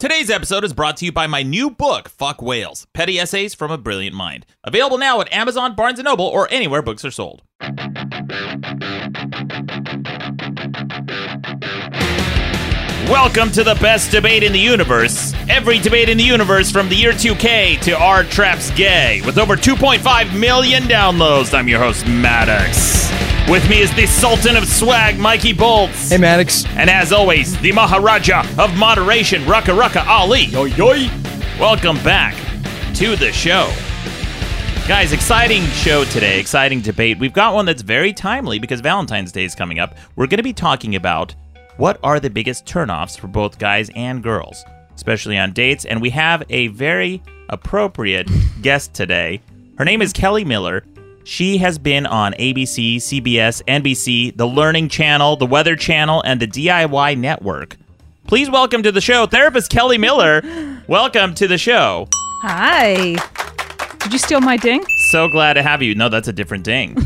[0.00, 3.70] Today's episode is brought to you by my new book, Fuck Whales Petty Essays from
[3.70, 4.46] a Brilliant Mind.
[4.64, 7.42] Available now at Amazon, Barnes & Noble, or anywhere books are sold.
[13.10, 15.34] Welcome to the best debate in the universe.
[15.48, 19.20] Every debate in the universe from the year 2K to R Traps Gay.
[19.26, 23.10] With over 2.5 million downloads, I'm your host, Maddox.
[23.50, 26.10] With me is the Sultan of Swag, Mikey Bolts.
[26.10, 26.64] Hey, Maddox.
[26.76, 30.44] And as always, the Maharaja of Moderation, Rucka Rucka Ali.
[30.44, 30.92] Yo, yo.
[31.58, 32.36] Welcome back
[32.94, 33.72] to the show.
[34.86, 37.18] Guys, exciting show today, exciting debate.
[37.18, 39.96] We've got one that's very timely because Valentine's Day is coming up.
[40.14, 41.34] We're going to be talking about
[41.80, 45.86] what are the biggest turnoffs for both guys and girls, especially on dates.
[45.86, 48.28] And we have a very appropriate
[48.60, 49.40] guest today.
[49.78, 50.84] Her name is Kelli Miller.
[51.24, 56.46] She has been on ABC, CBS, NBC, the Learning Channel, the Weather Channel, and the
[56.46, 57.78] DIY Network.
[58.26, 60.42] Please welcome to the show therapist Kelli Miller.
[60.86, 62.08] Welcome to the show.
[62.42, 63.16] Hi.
[64.00, 64.84] Did you steal my ding?
[65.10, 65.94] So glad to have you.
[65.96, 66.96] No, that's a different ding.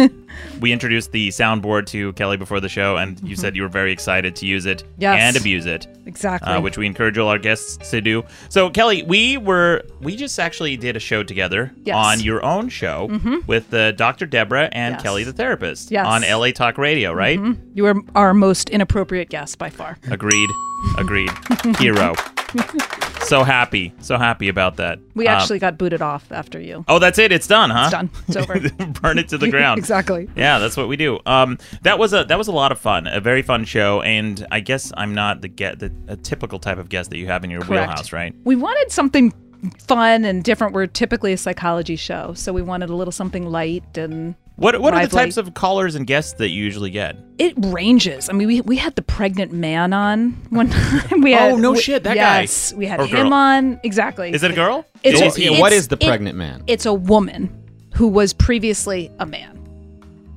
[0.60, 3.90] we introduced the soundboard to Kelli before the show, and you said you were very
[3.90, 5.18] excited to use it Yes.
[5.20, 5.88] and abuse it.
[6.06, 6.52] Exactly.
[6.52, 8.22] uh, which we encourage all our guests to do.
[8.50, 11.96] So, Kelli, we were we just actually did a show together Yes.
[11.96, 12.06] Mm-hmm.
[12.06, 13.10] on your own show
[13.48, 14.26] with uh, Dr.
[14.26, 15.02] Deborah and Yes.
[15.02, 16.06] Kelli the therapist Yes.
[16.06, 17.40] on LA Talk Radio, right?
[17.74, 19.98] you were our most inappropriate guest by far.
[20.08, 20.48] Agreed,
[20.98, 21.30] agreed.
[21.78, 22.14] Hero.
[23.22, 24.98] so happy, so happy about that.
[25.14, 26.84] We Um, actually got booted off after you.
[26.88, 27.32] oh, that's it.
[27.32, 27.82] It's done, huh?
[27.84, 28.10] It's done.
[28.28, 28.60] It's over.
[29.00, 29.78] Burn it to the ground.
[29.78, 30.28] exactly.
[30.36, 31.18] Yeah, that's what we do.
[31.26, 34.46] Um, that was a that was a lot of fun, a very fun show, and
[34.50, 37.44] I guess I'm not the get the a typical type of guest that you have
[37.44, 37.88] in your Correct.
[37.88, 38.34] wheelhouse, right?
[38.44, 39.32] We wanted something
[39.78, 40.72] fun and different.
[40.74, 44.92] We're typically a psychology show, so we wanted a little something light and What what
[44.92, 47.16] are the types of callers and guests that you usually get?
[47.38, 48.28] It ranges.
[48.28, 51.22] I mean, we, we had the pregnant man on one time.
[51.22, 52.42] We had, Oh, no we- shit, that guy.
[52.42, 53.32] yes, we had Or him girl.
[53.34, 53.80] on.
[53.82, 54.30] Exactly.
[54.34, 54.84] Is it a girl?
[55.02, 56.62] It's, Is a- he- it's- what is the it- pregnant man?
[56.66, 57.48] It's a woman
[57.94, 59.56] who was previously a man.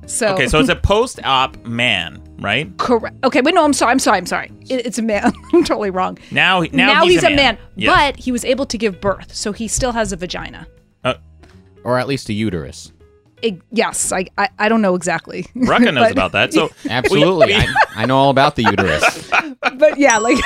[0.06, 2.74] So okay, so it's a post-op man, right?
[2.78, 3.16] Correct.
[3.24, 3.90] Okay, wait, no, I'm sorry.
[3.92, 4.18] I'm sorry.
[4.18, 4.50] I'm sorry.
[4.70, 5.32] It, it's a man.
[5.52, 6.18] I'm totally wrong.
[6.30, 7.94] Now now, he's, a man, Yes.
[7.94, 10.66] but he was able to give birth, so he still has a vagina.
[11.04, 11.14] Uh,
[11.84, 12.90] Or at least a uterus.
[13.44, 15.42] It- yes, I, I I don't know exactly.
[15.54, 16.52] Rucka knows But- about that.
[16.52, 17.48] So Absolutely.
[17.48, 17.66] we- I,
[17.96, 19.30] I know all about the uterus.
[19.76, 20.38] but yeah, like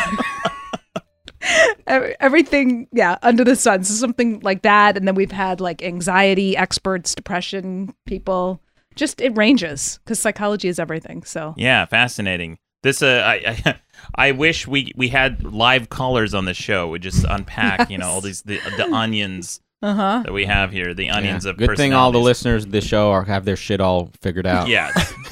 [2.20, 3.84] everything, yeah, under the sun.
[3.84, 8.60] So something like that, and then we've had like anxiety experts, depression people.
[8.94, 11.22] Just it ranges because psychology is everything.
[11.22, 12.58] So yeah, fascinating.
[12.82, 13.74] This uh, I, I
[14.16, 16.88] I wish we we had live callers on the show.
[16.88, 20.22] We just unpack, you know, all these the the onions uh huh.
[20.24, 21.50] that we have here, the onions Yeah.
[21.52, 24.46] of Good thing all the listeners of this show are have their shit all figured
[24.46, 24.68] out.
[24.68, 24.90] Yeah,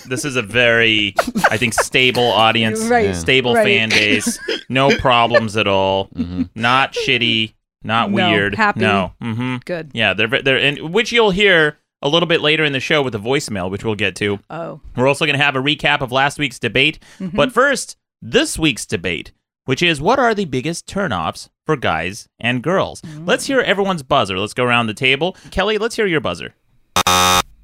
[0.08, 1.14] this is a very,
[1.50, 3.12] I think, stable audience, Right, Yeah.
[3.12, 3.64] stable right.
[3.64, 6.08] fan base, no problems at all,
[6.54, 8.80] not shitty, not No, weird, happy.
[8.80, 9.56] no, mm-hmm.
[9.64, 9.90] Good.
[9.94, 13.02] yeah, they're ve- they're and which you'll hear a little bit later in the show
[13.02, 14.38] with the voicemail, which we'll get to.
[14.50, 17.36] Oh, We're also going to have a recap of last week's debate, Mm-hmm.
[17.36, 19.32] but first, this week's debate,
[19.66, 23.02] which is what are the biggest turnoffs for guys and girls?
[23.02, 23.28] Mm.
[23.28, 24.38] Let's hear everyone's buzzer.
[24.38, 25.34] Let's go around the table.
[25.50, 26.54] Kelli, let's hear your buzzer.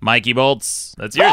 [0.01, 1.33] Mikey Bolts, that's yours.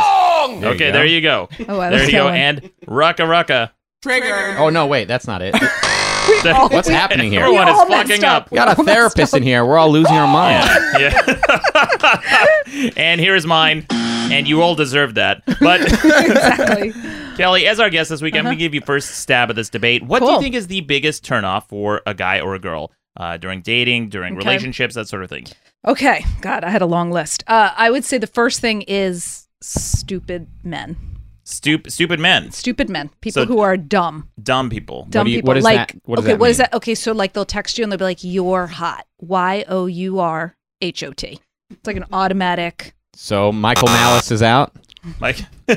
[0.61, 1.49] There okay, you there you go.
[1.67, 2.29] Oh, I there was you go.
[2.29, 3.71] And Rucka Rucka.
[4.01, 4.55] Trigger.
[4.57, 5.53] Oh no, wait, that's not it.
[6.45, 7.41] all- What's happening here?
[7.41, 8.43] Everyone We is all messed fucking up.
[8.43, 8.51] up.
[8.51, 9.37] We got a therapist up.
[9.37, 9.65] in here.
[9.65, 10.69] We're all losing our minds.
[10.99, 12.91] Yeah.
[12.95, 13.85] and here's mine.
[14.31, 15.41] And you all deserve that.
[15.59, 15.81] But
[16.29, 16.91] exactly.
[17.39, 19.69] Kelli, as our guest this week, I'm going to give you first stab at this
[19.69, 20.03] debate.
[20.03, 20.41] What do you Uh-huh.
[20.41, 24.33] Think is the biggest turnoff for a guy or a girl uh, during dating, during
[24.33, 24.45] Okay.
[24.45, 25.45] relationships, that sort of thing?
[25.87, 26.25] Okay.
[26.41, 27.43] God, I had a long list.
[27.47, 30.97] Uh, I would say the first thing is stupid men.
[31.45, 33.09] Stup- stupid men, Stupid men.
[33.21, 34.29] People So- who are dumb.
[34.43, 35.07] dumb people.
[35.09, 35.47] Dumb do you- people.
[35.47, 36.67] what is like, that- what does okay, that what is mean?
[36.71, 36.75] that?
[36.77, 40.19] Okay, so like they'll text you and they'll be like, "You're hot." Y O U
[40.19, 41.39] R H O T.
[41.71, 42.93] It's like an automatic.
[43.21, 44.71] So Michael Malice is out.
[45.19, 45.39] Mike.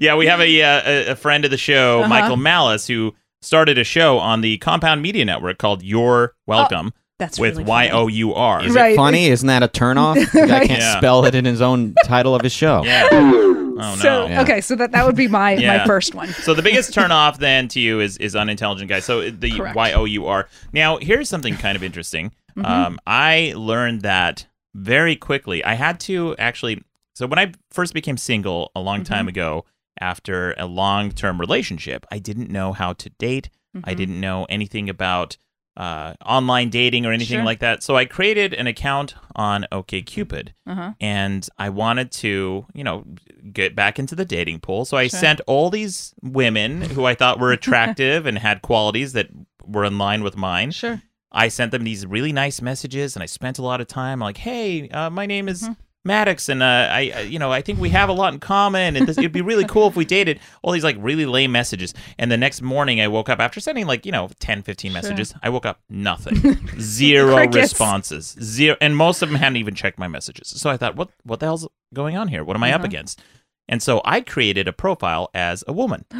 [0.00, 2.08] yeah, we have a, uh, a a friend of the show, Uh-huh.
[2.08, 7.38] Michael Malice, who started a show on the Compound Media Network called You're Welcome That's
[7.38, 8.00] with really Y funny.
[8.02, 8.64] O U R.
[8.64, 8.92] Is Right.
[8.94, 9.26] it funny?
[9.28, 10.14] Isn't that a turnoff?
[10.32, 10.66] The guy Right.
[10.68, 10.98] can't Yeah.
[10.98, 12.82] spell it in his own title of his show.
[12.84, 13.06] Yeah.
[13.80, 13.94] Oh no.
[13.94, 14.42] So Yeah.
[14.42, 15.78] okay, so that that would be my Yeah.
[15.78, 16.26] my first one.
[16.30, 19.04] So the biggest turnoff then to you is is unintelligent guys.
[19.04, 19.76] So the Correct.
[19.76, 20.48] Y O U R.
[20.72, 22.32] Now here's something kind of interesting.
[22.58, 22.64] Mm-hmm.
[22.66, 25.64] Um, I learned that very quickly.
[25.64, 26.82] I had to actually.
[27.14, 29.12] So when I first became single a long Mm-hmm.
[29.14, 29.64] time ago,
[30.00, 33.50] after a long term relationship, I didn't know how to date.
[33.84, 33.96] I Mhm.
[33.96, 35.36] didn't know anything about
[35.76, 37.44] uh, online dating or anything Sure.
[37.44, 37.84] like that.
[37.84, 40.94] So I created an account on OkCupid Uh-huh.
[41.00, 43.04] and I wanted to, you know,
[43.52, 44.84] get back into the dating pool.
[44.84, 45.20] So I Sure.
[45.20, 47.52] sent all these women who I thought were
[47.92, 49.28] attractive and had qualities that
[49.64, 50.72] were in line with mine.
[50.72, 51.00] Sure.
[51.32, 54.38] I sent them these really nice messages, and I spent a lot of time like,
[54.38, 55.68] "Hey, uh, my name is
[56.04, 58.96] Maddox, and uh, I, uh, you know, I think we have a lot in common,
[58.96, 61.92] and this, it'd be really cool if we dated." All these like really lame messages,
[62.18, 65.34] and the next morning I woke up after sending like you know 10, 15 messages.
[65.42, 66.36] I woke up nothing,
[66.80, 70.48] zero responses, zero, and most of them hadn't even checked my messages.
[70.48, 72.42] So I thought, what, what the hell's going on here?
[72.44, 72.86] What am I up Uh-huh.
[72.86, 73.20] against?
[73.68, 76.04] And so I created a profile as a woman.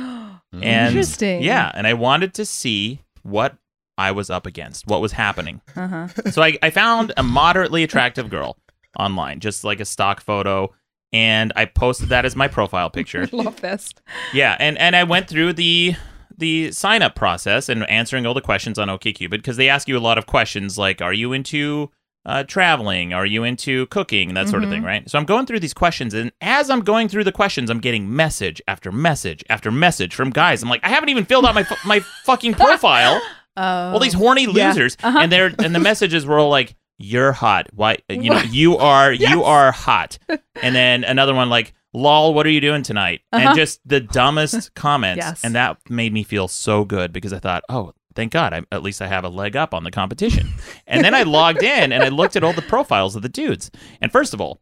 [0.52, 1.42] And Interesting.
[1.42, 3.56] Yeah, and I wanted to see what
[3.98, 5.60] I was up against, what was happening.
[5.76, 6.08] Uh-huh.
[6.30, 8.56] So I, I found a moderately attractive girl
[8.98, 10.72] online, just like a stock photo,
[11.12, 13.26] and I posted that as my profile picture.
[13.32, 13.92] Love this.
[14.32, 15.96] Yeah, and and I went through the
[16.36, 19.98] the sign up process and answering all the questions on OkCupid because they ask you
[19.98, 21.90] a lot of questions like, are you into
[22.24, 23.12] uh, traveling?
[23.12, 24.34] Are you into cooking?
[24.34, 25.08] That sort of thing, right?
[25.10, 28.14] So I'm going through these questions, and as I'm going through the questions, I'm getting
[28.14, 30.62] message after message after message from guys.
[30.62, 33.20] I'm like, I haven't even filled out my fu- my fucking profile.
[33.58, 33.92] Oh.
[33.92, 34.68] all these horny yeah.
[34.68, 35.18] losers, Uh-huh.
[35.20, 37.66] and they're and the messages were all like, "You're hot.
[37.74, 37.98] Why?
[38.08, 40.18] You know, you are you are hot."
[40.62, 43.48] And then another one like, "Lol, what are you doing tonight?" Uh-huh.
[43.48, 45.44] And just the dumbest comments, Yes.
[45.44, 48.82] and that made me feel so good because I thought, "Oh." Thank God, I, at
[48.82, 50.48] least I have a leg up on the competition.
[50.88, 53.70] And then I logged in and I looked at all the profiles of the dudes.
[54.00, 54.60] And first of all,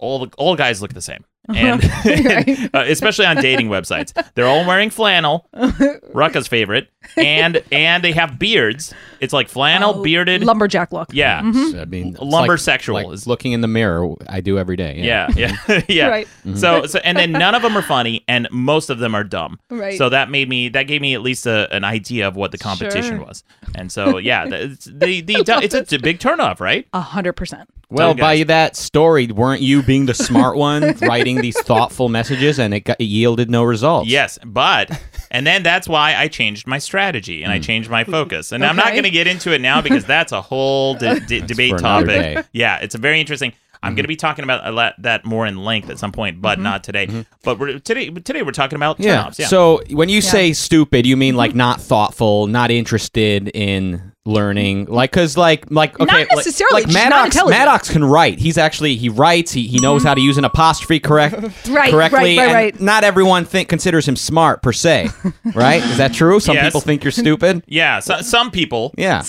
[0.00, 2.74] all the, all guys look the same, and Right.
[2.74, 8.38] uh, especially on dating websites, they're all wearing flannel, Rucka's favorite, and and they have
[8.38, 8.94] beards.
[9.18, 10.44] It's like flannel, Oh, bearded.
[10.44, 11.08] lumberjack look.
[11.12, 11.80] yeah, Mhm.
[11.80, 14.14] I mean, it's Lumber like- sexual like is- looking in the mirror.
[14.28, 15.00] I do every day.
[15.02, 15.56] yeah, yeah,
[15.88, 16.06] yeah.
[16.16, 16.28] Right.
[16.54, 19.58] So, so, and then none of them are funny, and most of them are dumb.
[19.70, 19.96] Right.
[19.96, 22.58] So that made me that gave me at least a, an idea of what the
[22.58, 23.26] competition Sure.
[23.26, 23.42] was.
[23.74, 26.86] And so, yeah, the it's, the, the it's a, it's a big turnoff, right?
[26.92, 27.68] A hundred percent.
[27.88, 32.74] Well, by that story, weren't you being the smart one, writing these thoughtful messages, and
[32.74, 34.08] it, got, it yielded no results?
[34.10, 34.90] Yes, but
[35.30, 38.52] and then that's why I changed my strategy and I changed my focus.
[38.52, 41.40] And I'm not going to get into it now because that's a whole de- de-
[41.40, 42.06] debate topic.
[42.08, 42.42] day.
[42.52, 43.52] Yeah, it's a very interesting.
[43.82, 44.08] I'm going to mm-hmm.
[44.08, 46.62] be talking about a lot, that more in length at some point, but mm-hmm.
[46.64, 47.06] not today.
[47.06, 47.20] Mm-hmm.
[47.42, 49.24] But we're, today, today we're talking about Yeah.
[49.24, 49.38] turnoffs.
[49.38, 49.46] Yeah.
[49.46, 55.12] So when you say stupid, you mean like not thoughtful, not interested in learning, like
[55.12, 57.58] because like like okay, like- necessarily, Like, just not Maddox, intelligent.
[57.60, 58.38] Maddox can write.
[58.40, 59.52] He's actually he writes.
[59.52, 61.34] He he knows how to use an apostrophe correct
[61.68, 62.36] Right, correctly.
[62.36, 62.80] right, right, right.
[62.80, 65.10] Not everyone think considers him smart per se,
[65.54, 65.82] right?
[65.82, 66.40] Is that true?
[66.40, 66.66] Some Yes.
[66.66, 67.62] people think you're stupid.
[67.68, 69.22] yeah, so, some people, Yeah.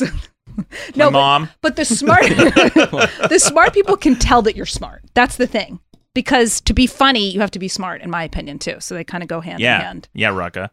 [0.95, 5.03] No, my but, mom, but the smart, the smart people can tell that you're smart.
[5.13, 5.79] That's the thing.
[6.15, 8.77] Because to be funny, you have to be smart, in my opinion, too.
[8.79, 10.09] So they kind of go hand in hand.
[10.15, 10.69] yeah, Rucka.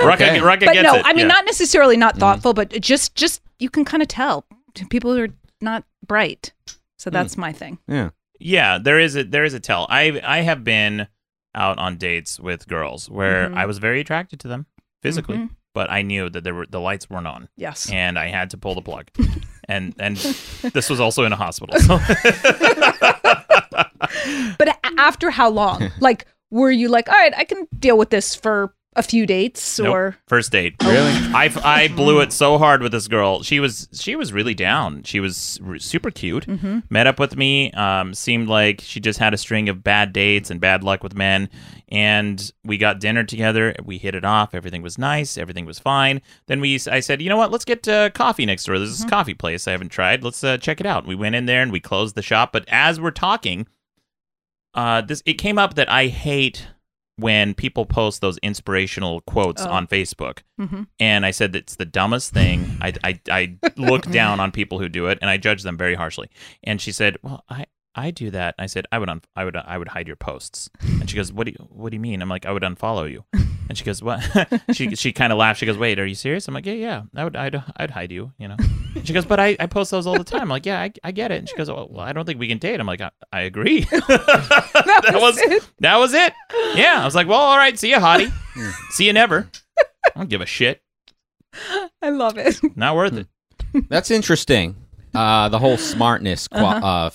[0.00, 0.38] Rucka, Okay.
[0.38, 1.02] Rucka But gets no, it.
[1.04, 1.34] I mean yeah.
[1.34, 4.44] not necessarily not thoughtful, but just just you can kind of tell
[4.90, 5.28] people are
[5.60, 6.52] not bright.
[6.98, 7.78] So that's my thing.
[7.88, 8.10] Yeah.
[8.38, 9.86] Yeah, there is a there is a tell.
[9.90, 11.08] I I have been
[11.54, 13.56] out on dates with girls where Mhm.
[13.56, 14.66] I was very attracted to them
[15.02, 15.50] physically, Mhm.
[15.74, 17.90] But I knew that there were the lights weren't on, Yes.
[17.90, 19.08] and I had to pull the plug.
[19.68, 20.16] and and
[20.74, 21.78] this was also in a hospital.
[21.80, 21.98] So
[24.58, 25.90] But after how long?
[26.00, 29.78] like, were you like, all right, I can deal with this for a few dates,
[29.78, 29.88] Nope.
[29.94, 30.74] or first date.
[30.82, 31.12] Really?
[31.34, 33.42] I, I blew it so hard with this girl.
[33.42, 35.02] She was she was really down.
[35.04, 36.46] She was r- super cute.
[36.46, 36.80] Mm-hmm.
[36.90, 37.72] Met up with me.
[37.72, 41.14] Um, seemed like she just had a string of bad dates and bad luck with
[41.14, 41.48] men.
[41.88, 43.74] And we got dinner together.
[43.84, 44.54] We hit it off.
[44.54, 45.36] Everything was nice.
[45.38, 46.20] Everything was fine.
[46.46, 47.50] Then we I said, you know what?
[47.50, 48.78] Let's get uh, coffee next door.
[48.78, 49.02] There's Mm-hmm.
[49.04, 50.22] this coffee place I haven't tried.
[50.22, 51.06] Let's uh, check it out.
[51.06, 52.52] We went in there and we closed the shop.
[52.52, 53.66] But as we're talking,
[54.74, 56.66] uh, this it came up that I hate
[57.16, 59.70] when people post those inspirational quotes Oh.
[59.70, 60.38] on Facebook.
[60.60, 60.86] Mhm.
[60.98, 62.78] And I said it's the dumbest thing.
[62.80, 65.94] I, I, I look down on people who do it and I judge them very
[65.94, 66.28] harshly.
[66.64, 69.56] And she said, "Well, I, I do that." I said, "I would un- I would
[69.56, 72.22] I would hide your posts." And she goes, "What do you what do you mean?"
[72.22, 73.24] I'm like, "I would unfollow you."
[73.68, 74.20] And she goes, "What?"
[74.72, 75.60] she she kind of laughed.
[75.60, 77.02] She goes, "Wait, are you serious?" I'm like, "Yeah, yeah.
[77.14, 78.56] I would I'd, I'd hide you, you know."
[78.94, 80.92] And she goes, "But I, I post those all the time." I'm like, "Yeah, I,
[81.04, 82.86] I get it." And she goes, "Well, well I don't think we can date." I'm
[82.86, 85.68] like, "I, I agree." that was it.
[85.80, 86.32] that was it.
[86.74, 87.78] Yeah, I was like, "Well, all right.
[87.78, 88.32] See you, hottie.
[88.90, 90.82] see you never." I don't give a shit.
[92.02, 92.58] I love it.
[92.76, 93.26] Not worth it.
[93.88, 94.76] That's interesting.
[95.14, 96.86] Uh, the whole smartness qua- Uh-huh.
[96.86, 97.10] uh,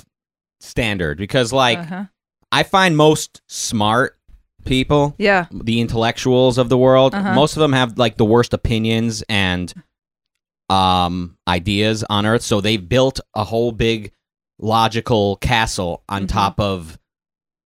[0.59, 2.05] standard because like Uh-huh.
[2.51, 4.17] I find most smart
[4.65, 5.45] people Yeah.
[5.51, 7.33] the intellectuals of the world Uh-huh.
[7.33, 9.73] most of them have like the worst opinions and
[10.69, 14.11] um ideas on earth so they've built a whole big
[14.59, 16.27] logical castle on Mhm.
[16.29, 16.97] top of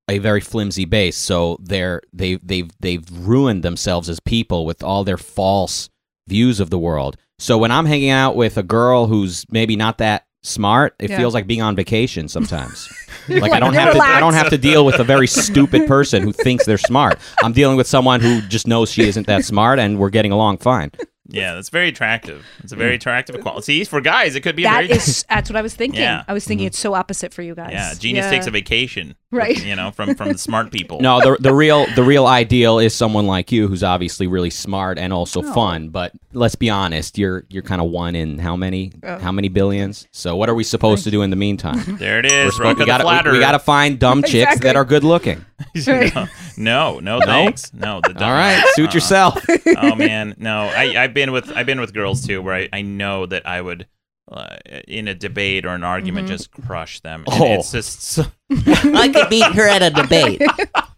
[0.07, 5.03] a very flimsy base so they're they they've they've ruined themselves as people with all
[5.03, 5.89] their false
[6.27, 9.97] views of the world so when i'm hanging out with a girl who's maybe not
[9.97, 11.17] that smart it Yeah.
[11.17, 12.91] feels like being on vacation sometimes
[13.27, 15.27] like like, i don't you're have to i don't have to deal with a very
[15.27, 19.27] stupid person who thinks they're smart i'm dealing with someone who just knows she isn't
[19.27, 20.91] that smart and we're getting along fine
[21.31, 22.45] Yeah, that's very attractive.
[22.63, 22.95] It's a very mm.
[22.95, 23.63] attractive quality.
[23.63, 26.01] See, for guys, it could be a That very is that's what I was thinking.
[26.01, 26.23] Yeah.
[26.27, 26.71] I was thinking mm-hmm.
[26.71, 27.71] it's so opposite for you guys.
[27.71, 27.93] yeah.
[27.97, 29.63] Genius takes a vacation, Right.
[29.63, 30.99] You know, from from the smart people.
[30.99, 34.99] No, the the real the real ideal is someone like you who's obviously really smart
[34.99, 35.89] and also fun.
[35.89, 39.19] But let's be honest, you're you're kind of one in how many Oh.
[39.19, 40.07] how many billions?
[40.11, 41.97] So what are we supposed to do in the meantime?
[41.99, 42.45] there it is.
[42.45, 45.45] We're supposed- we gotta we, we gotta find dumb chicks that are good looking.
[45.87, 47.73] no, no, no, thanks.
[47.73, 48.93] No, the All right, suit Uh-uh.
[48.93, 49.45] yourself.
[49.77, 50.61] oh man, no.
[50.75, 53.61] I I've been with I've been with girls too, where I, I know that I
[53.61, 53.87] would.
[54.31, 54.55] Uh,
[54.87, 56.35] in a debate or an argument, Mm-hmm.
[56.37, 57.25] just crush them.
[57.29, 57.53] And Oh.
[57.55, 60.41] It's just so, I could beat her at a debate.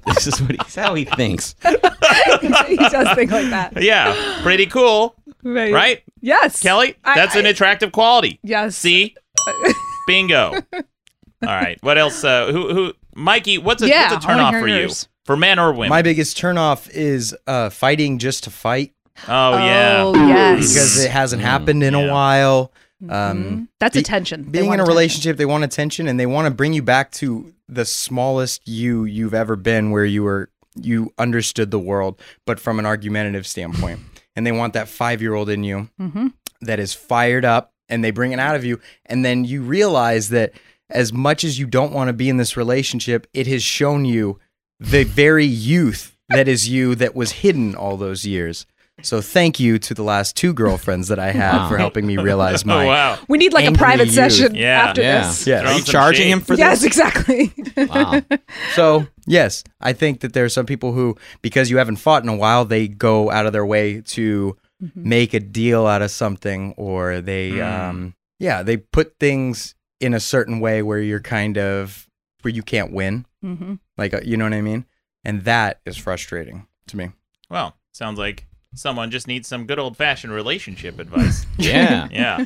[0.05, 1.55] this is what he, how he thinks.
[1.63, 3.73] he does think like that.
[3.81, 5.73] yeah, pretty cool, Right.
[5.73, 6.03] right?
[6.21, 6.61] Yes.
[6.63, 8.39] Kelli, I- that's an I- attractive quality.
[8.43, 8.75] Yes.
[8.75, 9.15] See,
[10.07, 10.53] bingo.
[10.73, 12.23] All right, what else?
[12.23, 12.93] Uh, who who?
[13.15, 14.89] Mikey, what's a Yeah, what's a I wanna turn off for you
[15.25, 15.89] for men or women?
[15.89, 18.93] My biggest turnoff is uh, fighting just to fight
[19.27, 20.59] oh yeah, Oh, yes.
[20.73, 21.99] because it hasn't happened in yeah.
[21.99, 22.71] a while.
[23.09, 23.09] Um,
[23.43, 23.67] Mhm.
[23.81, 24.43] That's be- attention.
[24.43, 24.95] Being want in a attention.
[24.95, 29.03] relationship, they want attention and they want to bring you back to the smallest you
[29.03, 30.49] you've ever been, where you were
[30.81, 33.99] you understood the world, but from an argumentative standpoint.
[34.35, 36.33] And they want that five year old in you Mhm.
[36.61, 40.29] that is fired up, and they bring it out of you, and then you realize
[40.29, 40.53] that
[40.89, 44.39] as much as you don't want to be in this relationship, it has shown you
[44.79, 48.65] the very youth that is you that was hidden all those years.
[49.03, 51.69] So thank you to the last two girlfriends that I had Wow.
[51.69, 53.19] for helping me realize my oh wow.
[53.27, 54.15] We need like a private youth.
[54.15, 54.83] session Yeah.
[54.87, 55.21] after Yeah.
[55.27, 55.45] this.
[55.47, 55.69] Yeah.
[55.69, 56.29] Are you charging shade.
[56.31, 56.95] him for Yes, this?
[56.97, 57.53] Yes, exactly.
[57.87, 58.21] Wow.
[58.75, 62.29] So, yes, I think that there are some people who, because you haven't fought in
[62.29, 65.07] a while, they go out of their way to Mm-hmm.
[65.09, 67.63] make a deal out of something, or they, Mm.
[67.89, 72.09] um, yeah, they put things in a certain way where you're kind of
[72.41, 74.85] where you can't win, hmm like uh, you know what I mean,
[75.23, 77.11] and that is frustrating to me.
[77.49, 81.45] Well, sounds like someone just needs some good old fashioned relationship advice.
[81.57, 82.07] Yeah.
[82.11, 82.45] yeah.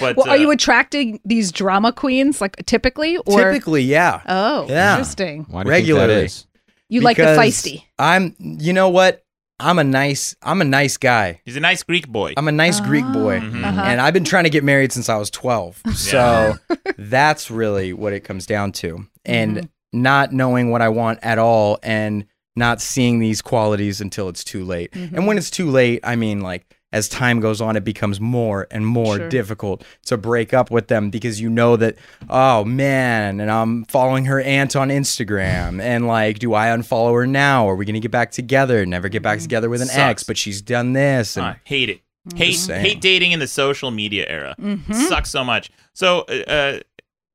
[0.00, 4.66] But Well, uh, are you attracting these drama queens like typically, or Typically, yeah, oh,
[4.68, 4.92] Yeah.
[4.94, 5.46] interesting.
[5.48, 6.24] Why do you think that Regularly.
[6.24, 6.46] is?
[6.88, 7.84] You like the feisty.
[7.98, 9.24] I'm, you know what?
[9.60, 11.40] I'm a nice, I'm a nice guy.
[11.44, 12.32] he's a nice Greek boy.
[12.36, 13.40] I'm a nice Greek boy.
[13.40, 13.64] Mhm.
[13.64, 13.82] Uh-huh.
[13.82, 15.82] And I've been trying to get married since I was 12.
[15.94, 16.54] So
[16.96, 19.06] that's really what it comes down to.
[19.24, 20.00] And Mm-hmm.
[20.02, 22.24] not knowing what I want at all and
[22.58, 24.90] not seeing these qualities until it's too late.
[24.92, 25.14] Mm-hmm.
[25.16, 28.66] And when it's too late, I mean, like, as time goes on, it becomes more
[28.70, 29.28] and more Sure.
[29.28, 31.96] difficult to break up with them because you know that,
[32.30, 35.82] oh man, and I'm following her aunt on Instagram.
[35.82, 37.68] And like, do I unfollow her now?
[37.68, 38.84] Are we going to get back together?
[38.86, 39.22] Never get Mm-hmm.
[39.24, 39.98] back together with an Sucks.
[39.98, 41.36] ex, but she's done this.
[41.36, 42.00] And I hate it.
[42.34, 44.54] Hate hate dating in the social media era.
[44.60, 44.92] Mm-hmm.
[44.92, 45.70] Sucks so much.
[45.94, 46.80] So, uh, uh,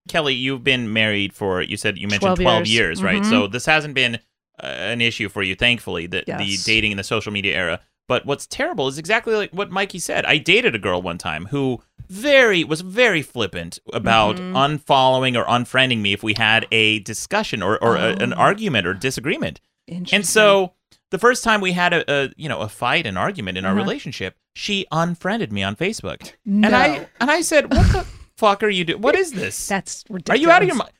[0.09, 2.99] Kelli, you've been married for you said you mentioned 12 twelve, years.
[2.99, 3.21] years, right?
[3.21, 3.29] Mhm.
[3.29, 4.19] So this hasn't been
[4.61, 6.07] uh, an issue for you, thankfully.
[6.07, 7.79] The the dating in the social media era.
[8.09, 10.25] But what's terrible is exactly like what Mikey said.
[10.25, 14.55] I dated a girl one time who very was very flippant about Mm-hmm.
[14.57, 18.37] unfollowing or unfriending me if we had a discussion or, or a, an Oh.
[18.37, 19.61] argument or disagreement.
[19.87, 20.73] And so
[21.11, 23.71] the first time we had a, a you know a fight, an argument in our
[23.71, 23.81] Uh-huh.
[23.81, 28.05] relationship, she unfriended me on Facebook, no, and I and I said, "What the
[28.37, 29.01] fuck are you doing?
[29.01, 29.65] What is this?
[29.67, 30.91] that's Are you out of your mind?"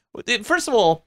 [0.46, 1.06] First of all,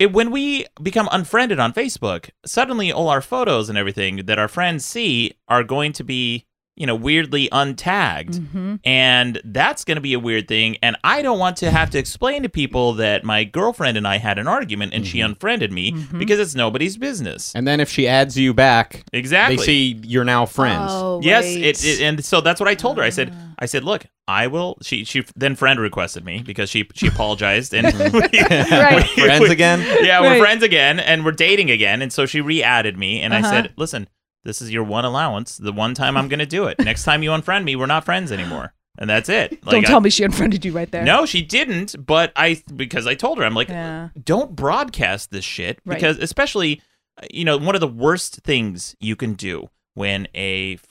[0.00, 4.48] it, when we become unfriended on Facebook, suddenly all our photos and everything that our
[4.48, 8.38] friends see are going to be you know weirdly untagged.
[8.52, 10.78] hmm And that's going to be a weird thing.
[10.82, 14.16] And I don't want to have to explain to people that my girlfriend and I
[14.16, 16.18] had an argument and she unfriended me Mhm.
[16.18, 17.52] because it's nobody's business.
[17.54, 19.56] And then if she adds you back, Exactly.
[19.56, 20.90] they see you're now friends.
[20.90, 23.02] Oh, yes, it, it, and so that's what I told her.
[23.04, 24.78] I said, I said, look, I will.
[24.82, 29.06] She she then friend requested me because she she apologized and we- Right.
[29.16, 29.80] we- Friends we- again?
[30.04, 32.00] Yeah, we're friends again, and we're dating again.
[32.02, 33.50] And so she re-added me, and I Uh-huh.
[33.50, 34.08] said, listen,
[34.44, 35.58] this is your one allowance.
[35.58, 36.78] The one time I'm going to do it.
[36.78, 39.60] Next time you unfriend me, we're not friends anymore, and that's it.
[39.64, 41.04] Don't tell I- me she unfriended you right there.
[41.04, 41.94] No, she didn't.
[42.06, 44.08] But I because I told her I'm like, Yeah.
[44.24, 45.96] don't broadcast this shit Right.
[45.96, 46.80] because especially
[47.22, 50.89] uh, you know one of the worst things you can do when a f- cou-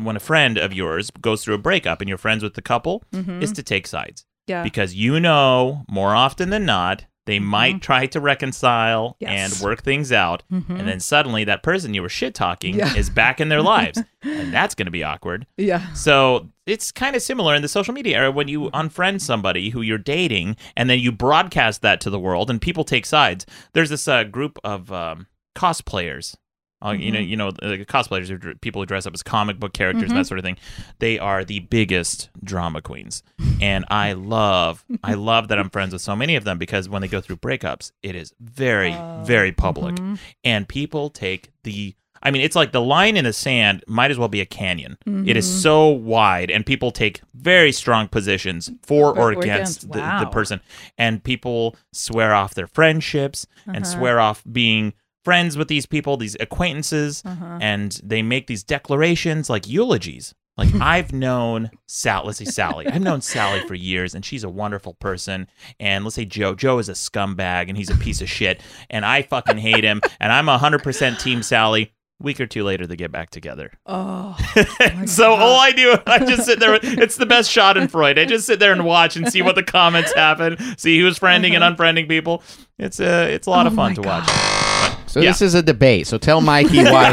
[0.00, 3.02] when a friend of yours goes through a breakup and you're friends with the couple
[3.12, 3.42] Mhm.
[3.42, 4.62] is to take sides Yeah.
[4.62, 9.24] because you know more often than not they might try to reconcile Mm-hmm.
[9.32, 9.52] Yes.
[9.54, 10.78] and work things out Mhm.
[10.78, 12.94] and then suddenly that person you were shit talking Yeah.
[12.94, 15.92] is back in their lives and that's going to be awkward yeah.
[15.92, 19.82] so it's kind of similar in the social media era when you unfriend somebody who
[19.82, 23.44] you're dating and then you broadcast that to the world and people take sides.
[23.74, 25.26] There's this uh, group of um,
[25.56, 26.36] cosplayers.
[26.82, 29.58] Uh, You know, you know, the cosplayers are dr- people who dress up as comic
[29.60, 30.56] book characters and that sort of thing.
[30.98, 33.22] They are the biggest drama queens,
[33.60, 37.02] and I love, I love that I'm friends with so many of them because when
[37.02, 39.98] they go through breakups, it is very, very public,
[40.44, 44.18] and people take the I mean, it's like the line in the sand might as
[44.18, 44.98] well be a canyon.
[45.06, 45.58] It is Mm-hmm.
[45.60, 49.92] so wide, and people take very strong positions for or Or against, against.
[49.92, 50.20] the, Wow.
[50.20, 50.60] the person.
[50.98, 53.98] And people swear off their friendships and Uh-huh.
[53.98, 54.92] swear off being
[55.24, 57.58] friends with these people, these acquaintances, Uh-huh.
[57.60, 60.34] and they make these declarations like eulogies.
[60.56, 62.86] Like I've known Sal, let's say Sally.
[62.86, 65.46] I've known Sally for years, and she's a wonderful person.
[65.78, 66.54] And let's say Joe.
[66.54, 68.60] Joe is a scumbag, and he's a piece of shit,
[68.90, 70.00] and I fucking hate him.
[70.20, 71.92] And I'm hundred percent Team Sally.
[72.22, 73.72] Week or two later, they get back together.
[73.86, 74.36] Oh,
[75.06, 76.78] so all I do, I just sit there.
[76.82, 78.18] It's the best schadenfreude.
[78.18, 81.58] I just sit there and watch and see what the comments happen, see who's friending
[81.58, 82.42] and unfriending people.
[82.78, 84.28] It's a, it's a lot of Oh fun to God.
[84.28, 84.69] watch.
[85.10, 85.30] So Yeah.
[85.30, 86.06] this is a debate.
[86.06, 87.10] So tell Mikey why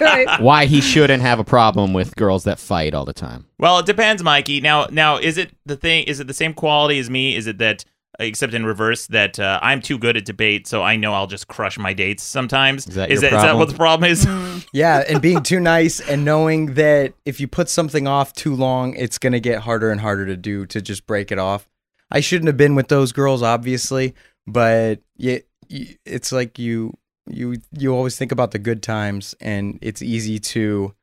[0.00, 0.40] right.
[0.40, 3.46] why he shouldn't have a problem with girls that fight all the time.
[3.58, 4.60] Well, it depends, Mikey.
[4.60, 6.04] Now, now, is it the thing?
[6.04, 7.34] Is it the same quality as me?
[7.34, 7.84] Is it that,
[8.20, 11.48] except in reverse, that uh, I'm too good at debate, so I know I'll just
[11.48, 12.86] crush my dates sometimes?
[12.86, 14.26] Is that is your that, is that what the problem is?
[14.74, 18.94] Yeah, and being too nice and knowing that if you put something off too long,
[18.96, 21.68] it's going to get harder and harder to do to just break it off.
[22.10, 24.14] I shouldn't have been with those girls, obviously,
[24.46, 26.94] but yeah, it's like you
[27.28, 30.94] you you always think about the good times, and it's easy to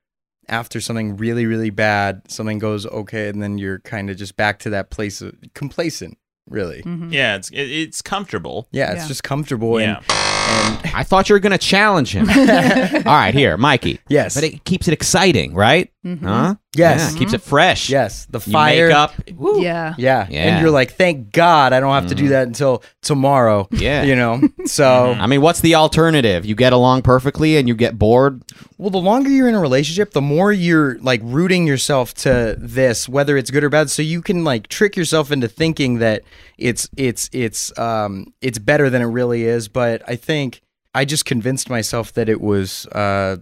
[0.47, 4.59] after something really really bad, something goes okay, and then you're kind of just back
[4.59, 6.17] to that place of complacent.
[6.49, 7.13] Really, Mhm.
[7.13, 8.67] yeah, it's it, it's comfortable.
[8.71, 9.07] yeah, it's Yeah.
[9.07, 9.97] just comfortable Yeah.
[10.09, 12.27] and, and I thought you were going to challenge him.
[13.05, 13.99] all right, here, Mikey.
[14.09, 15.91] yes, But it keeps it exciting, right?
[16.05, 16.21] Mhm.
[16.23, 16.55] Huh?
[16.77, 17.89] yes, Yeah, keeps it fresh.
[17.89, 18.25] yes.
[18.29, 19.13] The You fire, make up.
[19.35, 19.61] Woo.
[19.61, 19.95] Yeah.
[19.97, 20.27] Yeah.
[20.29, 20.43] Yeah.
[20.45, 22.29] And you're like, thank God I don't have to do Mhm.
[22.29, 23.67] that until tomorrow.
[23.71, 24.03] Yeah.
[24.03, 24.41] You know?
[24.65, 26.45] So, I mean, what's the alternative?
[26.45, 28.43] You get along perfectly and you get bored.
[28.77, 33.09] well, the longer you're in a relationship, the more you're like rooting yourself to this,
[33.09, 33.89] whether it's good or bad.
[33.89, 36.21] So you can like trick yourself into thinking that
[36.57, 39.67] it's, it's, it's, um, it's better than it really is.
[39.67, 40.61] But I think
[40.95, 43.37] I just convinced myself that it was, uh,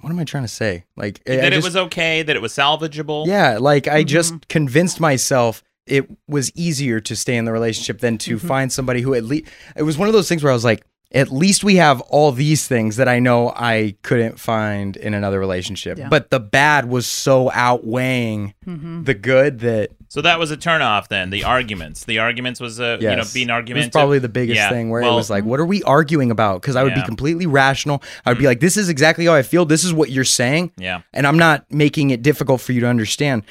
[0.00, 0.84] what am I trying to say?
[0.96, 3.26] Like, I- I that it was okay, that it was salvageable.
[3.26, 4.06] Yeah, like I Mhm.
[4.06, 8.40] just convinced myself it was easier to stay in the relationship than to Mhm.
[8.46, 10.84] find somebody who at least it was one of those things where I was like,
[11.10, 15.40] at least we have all these things that I know I couldn't find in another
[15.40, 15.96] relationship.
[15.98, 16.08] Yeah.
[16.10, 19.06] But the bad was so outweighing Mhm.
[19.06, 21.30] the good that So that was a turnoff then.
[21.30, 22.04] The arguments.
[22.04, 23.92] The arguments was a you know yes, being it was argumentative.
[23.92, 26.60] probably the biggest Yeah, thing where well- it was like, what are we arguing about?
[26.60, 28.02] Because I would be completely rational.
[28.26, 29.64] I would be like, this is exactly how I feel.
[29.64, 32.86] This is what you're saying, Yeah, and I'm not making it difficult for you to
[32.86, 33.44] understand.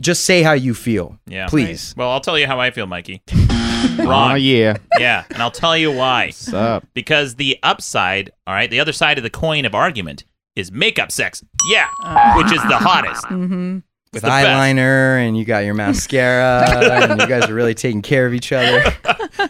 [0.00, 1.46] Just say how you feel, yeah.
[1.48, 1.92] please.
[1.96, 3.22] Well, I'll tell you how I feel, Mikey.
[4.00, 4.36] Oh, Wrong.
[4.40, 4.76] yeah.
[4.98, 6.26] yeah, and I'll tell you why.
[6.26, 6.86] What's up?
[6.94, 10.24] Because the upside, all right, the other side of the coin of argument
[10.56, 11.44] is makeup sex.
[11.70, 13.24] Yeah, Uh, which is the hottest.
[13.26, 13.82] mhm.
[14.12, 14.46] with the best.
[14.46, 16.64] eyeliner and you got your mascara
[17.10, 18.82] and you guys are really taking care of each other.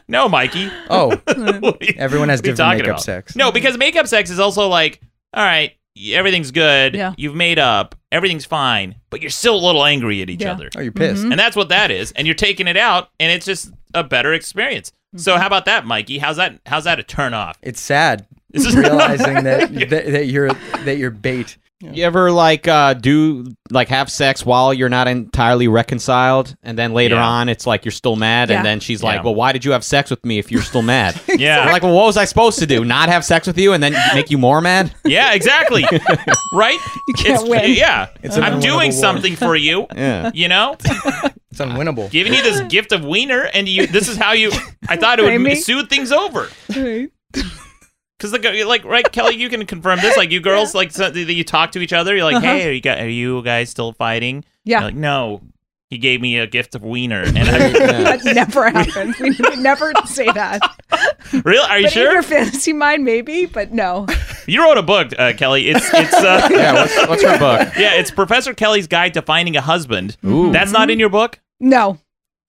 [0.06, 0.70] No, Mikey.
[0.88, 1.12] Oh,
[1.80, 3.00] you- everyone has what are you different makeup about?
[3.02, 3.34] sex.
[3.36, 5.00] No, because makeup sex is also like,
[5.34, 5.72] all right,
[6.12, 6.94] everything's good.
[6.94, 7.14] Yeah.
[7.16, 7.94] You've made up.
[8.12, 10.52] Everything's fine, but you're still a little angry at each Yeah.
[10.52, 10.68] other.
[10.76, 11.24] Oh, you're pissed.
[11.24, 11.30] Mhm.
[11.32, 12.10] And that's what that is.
[12.12, 14.92] And you're taking it out, and it's just a better experience.
[15.16, 15.40] So Mm-hmm.
[15.40, 16.18] how about that, Mikey?
[16.18, 16.58] How's that?
[16.66, 17.56] How's that a turn off?
[17.62, 20.52] It's sad This is realizing that, that that you're
[20.84, 21.56] that you're bait.
[21.82, 26.92] You ever like uh, do like have sex while you're not entirely reconciled, and then
[26.92, 27.26] later Yeah.
[27.26, 28.58] on it's like you're still mad, Yeah.
[28.58, 29.08] and then she's Yeah.
[29.08, 31.72] like, "Well, why did you have sex with me if you're still mad?" yeah, You're
[31.72, 32.84] like, "Well, what was I supposed to do?
[32.84, 35.82] Not have sex with you and then make you more mad?" yeah, exactly.
[36.52, 36.78] right?
[37.08, 37.72] You can't it's, win.
[37.72, 39.00] Yeah, It's an I'm unwinnable doing war.
[39.00, 39.86] something for you.
[39.96, 40.30] Yeah.
[40.34, 40.76] You know,
[41.50, 42.10] It's unwinnable.
[42.10, 43.86] giving you this gift of wiener, and you.
[43.86, 44.52] This is how you.
[44.86, 45.54] I thought it would Amy?
[45.54, 46.50] soothe things over.
[46.76, 47.08] Right.
[48.20, 50.14] Because like, like right, Kelli, you can confirm this.
[50.16, 52.14] Like you girls, like so, that you talk to each other.
[52.14, 52.46] You're like, Uh-huh.
[52.46, 54.44] hey, are you, guys, are you guys still fighting?
[54.64, 54.85] Yeah.
[54.85, 55.40] Like, no.
[55.88, 59.18] He gave me a gift of wiener, and I, that never happens.
[59.18, 60.61] We would never say that.
[61.44, 62.12] really, are you but in sure?
[62.12, 64.06] your fantasy mind, maybe, but no.
[64.46, 65.74] You wrote a book, uh, Kelli.
[65.74, 66.74] It's it's uh, Yeah.
[66.74, 67.74] What's, what's her book?
[67.76, 70.16] yeah, it's Professor Kelli's Guide to Finding a Husband.
[70.24, 70.52] Ooh.
[70.52, 71.40] That's not in your book.
[71.59, 71.98] No.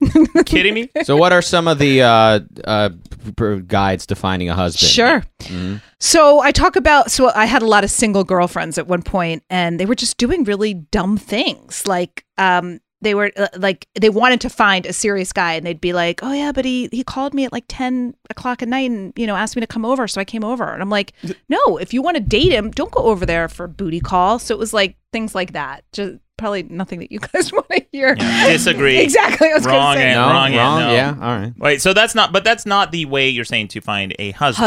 [0.46, 0.90] Kidding me?
[1.04, 2.90] So, what are some of the uh, uh,
[3.26, 4.90] p- p- guides to finding a husband?
[4.90, 5.24] Sure.
[5.40, 5.82] Mhm.
[6.00, 9.44] So I talk about so I had a lot of single girlfriends at one point
[9.52, 11.86] and they were just doing really dumb things.
[11.86, 15.82] Like um they were uh, like they wanted to find a serious guy and they'd
[15.82, 18.90] be like, "Oh yeah, but he he called me at like ten o'clock at night
[18.90, 21.14] and you know asked me to come over, so I came over." And I'm like,
[21.50, 24.38] "No, if you want to date him, don't go over there for a booty call."
[24.40, 25.84] So it was like things like that.
[25.94, 28.16] Just probably nothing that you guys want to hear.
[28.20, 28.98] Yeah, disagree.
[29.02, 29.50] exactly.
[29.50, 30.12] I was Wrong say.
[30.12, 30.82] and- No, wrong, wrong.
[30.82, 30.94] yeah, no.
[30.94, 31.10] Yeah.
[31.22, 31.54] All right.
[31.58, 34.58] Wait, so that's not, but that's not the way you're saying to find a husband.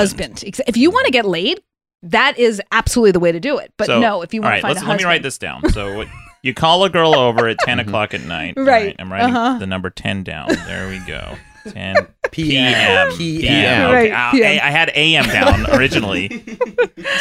[0.41, 0.45] husband.
[0.67, 1.61] If you want to get laid,
[2.03, 3.73] that is absolutely the way to do it.
[3.77, 5.39] But So, no, if you want right, to find let's, a let me write this
[5.39, 5.69] down.
[5.71, 6.09] So what,
[6.43, 8.55] you call a girl over at 10 o'clock at night.
[8.57, 8.95] Right.
[8.99, 9.59] I'm writing uh-huh.
[9.59, 10.49] the number 10 down.
[10.67, 11.35] There we go.
[11.71, 11.95] 10
[12.31, 13.11] PM.
[13.11, 13.17] p.m.
[13.17, 13.87] PM.
[13.91, 14.11] Okay.
[14.11, 14.61] Right, I- PM.
[14.63, 15.25] I, I had a.m.
[15.25, 16.29] down originally.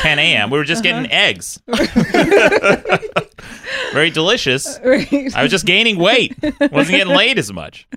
[0.02, 0.50] 10 a.m.
[0.50, 1.16] We were just getting Uh-huh.
[1.16, 1.62] eggs.
[3.94, 4.80] Very delicious.
[4.84, 5.36] Right.
[5.36, 6.36] I was just gaining weight.
[6.42, 7.88] Wasn't getting laid as much.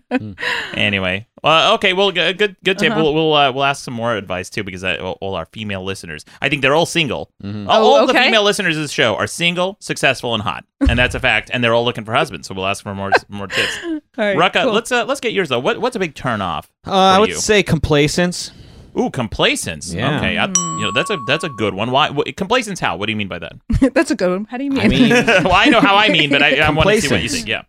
[0.74, 1.92] anyway, well, okay.
[1.92, 2.92] Well, g- good, good tip.
[2.92, 3.02] Uh-huh.
[3.02, 5.84] We'll we'll, uh, we'll ask some more advice too because I, all all our female
[5.84, 7.30] listeners, I think they're all single.
[7.42, 7.68] Mhm.
[7.68, 10.98] All, Oh, all the female listeners of the show are single, successful, and hot, and
[10.98, 11.50] that's a fact.
[11.52, 12.48] And they're all looking for husbands.
[12.48, 13.78] So we'll ask for more more tips.
[13.84, 14.72] All right, Rucka, cool.
[14.72, 15.60] let's uh, let's get yours though.
[15.60, 16.70] What what's a big turn off?
[16.86, 17.34] Uh, I would you?
[17.36, 18.52] say complacence.
[18.98, 19.92] Ooh, complacence.
[19.92, 20.16] Yeah.
[20.16, 21.90] Okay, I, you know that's a that's a good one.
[21.90, 22.80] Why what, complacence?
[22.80, 22.96] How?
[22.96, 23.52] What do you mean by that?
[23.94, 24.44] That's a good one.
[24.46, 24.80] How do you mean?
[24.80, 25.10] I mean,
[25.44, 27.46] well, I know how I mean, but I, I want to see what you think.
[27.46, 27.62] Yeah.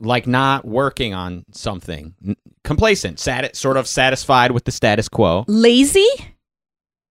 [0.00, 2.14] like not working on something.
[2.64, 5.44] Complacent, sat- sort of satisfied with the status quo.
[5.46, 6.08] lazy?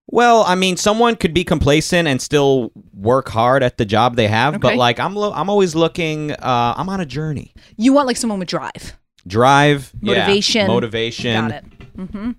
[0.08, 4.28] Well, I mean, someone could be complacent and still work hard at the job they
[4.28, 6.32] have, but like I'm, lo- I'm always looking.
[6.32, 7.54] Uh, I'm on a journey.
[7.78, 8.98] You want like someone with drive.
[9.26, 10.66] Drive, yeah, Motivation.
[10.66, 11.64] motivation, Got it.
[12.10, 12.30] hmm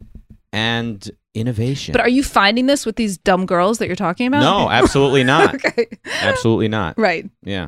[0.55, 1.91] and innovation.
[1.91, 4.39] But are you finding this with these dumb girls that you're talking about?
[4.39, 5.55] no, absolutely not.
[5.55, 5.87] okay.
[6.21, 6.97] absolutely not.
[6.97, 7.29] Right.
[7.43, 7.67] Yeah,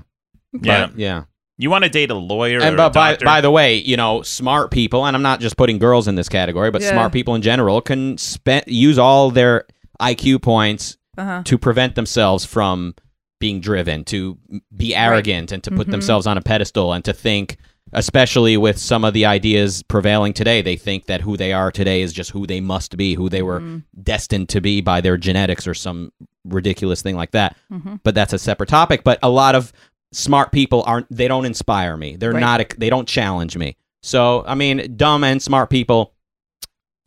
[0.61, 0.87] Yeah.
[0.87, 1.23] But, yeah.
[1.59, 3.25] You want to date a lawyer And or but a by doctor?
[3.25, 6.29] by the way, you know, smart people, and I'm not just putting girls in this
[6.29, 6.91] category, but Yeah.
[6.91, 9.65] smart people in general can spend use all their
[9.99, 11.41] IQ points Uh-huh.
[11.45, 12.93] to prevent themselves from
[13.39, 14.37] being driven, to
[14.75, 15.91] be arrogant, and to put Mhm.
[15.91, 17.57] themselves on a pedestal, and to think,
[17.93, 22.01] especially with some of the ideas prevailing today, they think that who they are today
[22.01, 23.83] is just who they must be, who they were Mm.
[24.03, 26.11] destined to be by their genetics or some
[26.45, 27.55] ridiculous thing like that.
[27.71, 27.99] Mhm.
[28.03, 29.03] But that's a separate topic.
[29.03, 29.71] But a lot of
[30.13, 32.15] smart people aren't, they don't inspire me.
[32.15, 32.39] They're Right.
[32.39, 33.75] not, they don't challenge me.
[34.03, 36.13] So, I mean, dumb and smart people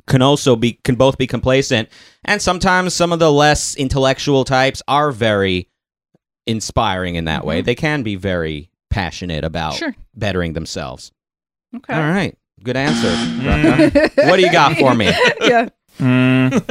[0.07, 1.89] can also be can both be complacent
[2.25, 5.69] and sometimes some of the less intellectual types are very
[6.49, 7.65] inspiring in that way Mhm.
[7.67, 9.95] they can be very passionate about Sure.
[10.15, 11.11] bettering themselves
[11.75, 11.95] Okay.
[11.95, 14.17] all right good answer Mm.
[14.29, 15.07] What do you got for me
[15.41, 15.69] yeah.
[15.99, 16.71] That's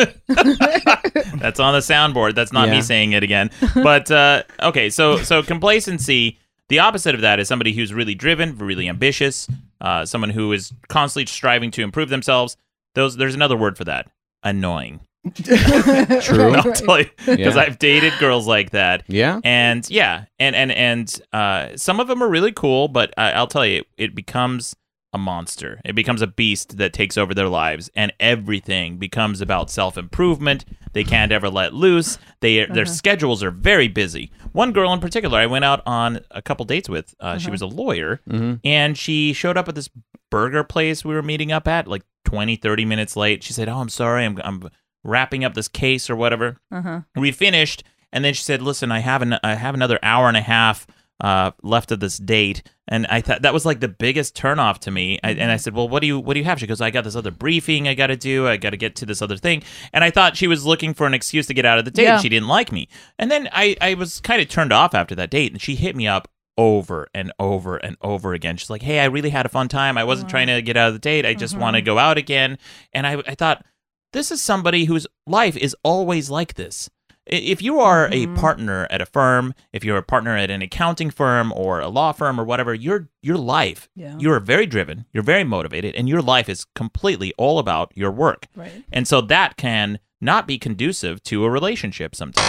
[1.60, 2.36] on the soundboard.
[2.36, 3.52] That's not me saying it again.
[3.76, 6.40] But uh, okay, so so complacency.
[6.70, 9.48] The opposite of that is somebody who's really driven, really ambitious,
[9.82, 12.58] uh, someone who is constantly striving to improve themselves.
[12.96, 14.08] Those there's another word for that.
[14.44, 15.02] Annoying.
[15.34, 16.54] True.
[16.56, 17.62] I'll tell you because Yeah.
[17.62, 19.04] I've dated girls like that.
[19.08, 23.32] yeah And yeah, and and and uh, some of them are really cool, but I,
[23.32, 24.76] I'll tell you, it becomes
[25.12, 25.82] a monster.
[25.86, 30.66] It becomes a beast that takes over their lives, and everything becomes about self improvement.
[30.94, 32.18] They can't ever let loose.
[32.42, 34.32] They their schedules are very busy.
[34.52, 37.14] One girl in particular, I went out on a couple dates with.
[37.20, 39.90] Uh, She was a lawyer, hmm and she showed up at this
[40.32, 43.78] burger place we were meeting up at like 20 30 minutes late she said oh
[43.78, 44.70] i'm sorry i'm, I'm
[45.04, 47.02] wrapping up this case or whatever Uh-huh.
[47.16, 50.38] we finished and then she said listen i have an i have another hour and
[50.38, 50.86] a half
[51.22, 54.90] uh, left of this date and i thought that was like the biggest turnoff to
[54.90, 56.80] me I, and i said well what do you what do you have she goes
[56.80, 59.22] i got this other briefing i got to do i got to get to this
[59.22, 61.84] other thing and i thought she was looking for an excuse to get out of
[61.84, 62.20] the date Yeah.
[62.20, 65.30] she didn't like me and then i i was kind of turned off after that
[65.30, 68.58] date and she hit me up over and over and over again.
[68.58, 69.98] She's like, "Hey, I really had a fun time.
[69.98, 70.32] I wasn't Wow.
[70.32, 71.26] trying to get out of the date.
[71.26, 71.60] I just Mhm.
[71.60, 72.58] want to go out again."
[72.92, 73.64] And I, I thought,
[74.12, 76.90] this is somebody whose life is always like this.
[77.26, 78.36] If you are a mm-hmm.
[78.36, 82.12] partner at a firm, if you're a partner at an accounting firm or a law
[82.12, 84.16] firm or whatever, your your life, Yeah.
[84.18, 88.48] you're very driven, you're very motivated, and your life is completely all about your work.
[88.56, 88.84] Right.
[88.92, 92.48] And so that can not be conducive to a relationship sometimes.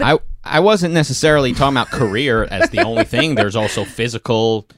[0.00, 3.34] I I wasn't necessarily talking about career as the only thing.
[3.34, 4.68] There's also physical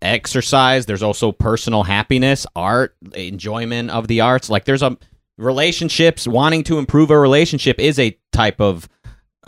[0.00, 0.86] exercise.
[0.86, 4.48] There's also personal happiness, art, enjoyment of the arts.
[4.48, 4.96] Like there's a
[5.40, 6.28] relationships.
[6.28, 8.88] Wanting to improve a relationship is a type of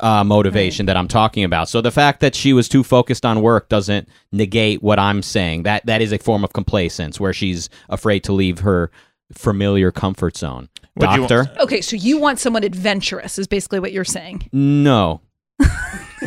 [0.00, 1.68] uh, motivation that I'm talking about.
[1.68, 5.62] So the fact that she was too focused on work doesn't negate what I'm saying.
[5.64, 8.90] That that is a form of complacence where she's afraid to leave her
[9.32, 10.68] familiar comfort zone.
[10.96, 14.48] Would you- Doctor, Okay, so you want someone adventurous is basically what you're saying.
[14.52, 15.20] no.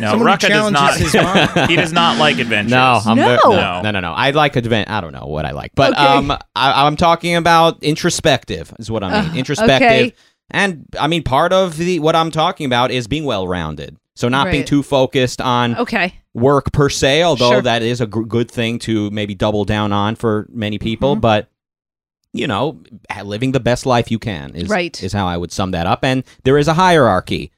[0.00, 0.92] No, Someone Rucka does not.
[0.94, 1.70] challenges his mind.
[1.70, 2.70] he does not like adventures.
[2.72, 3.26] No, I'm No.
[3.28, 3.50] ver- No.
[3.50, 4.12] no, no, no, no.
[4.12, 4.90] I like advent.
[4.90, 6.04] I don't know what I like, but Okay.
[6.04, 9.30] um, I, I'm talking about introspective is what I mean.
[9.32, 10.12] Uh, introspective, okay.
[10.50, 13.96] and I mean part of the what I'm talking about is being well-rounded.
[14.14, 16.14] So not being too focused on Okay.
[16.32, 17.62] work per se, although Sure.
[17.62, 21.16] that is a good thing to maybe double down on for many people.
[21.16, 21.20] Mhm.
[21.20, 21.48] But
[22.32, 22.80] you know,
[23.24, 25.02] living the best life you can is Right.
[25.02, 26.04] is how I would sum that up.
[26.04, 27.50] And there is a hierarchy.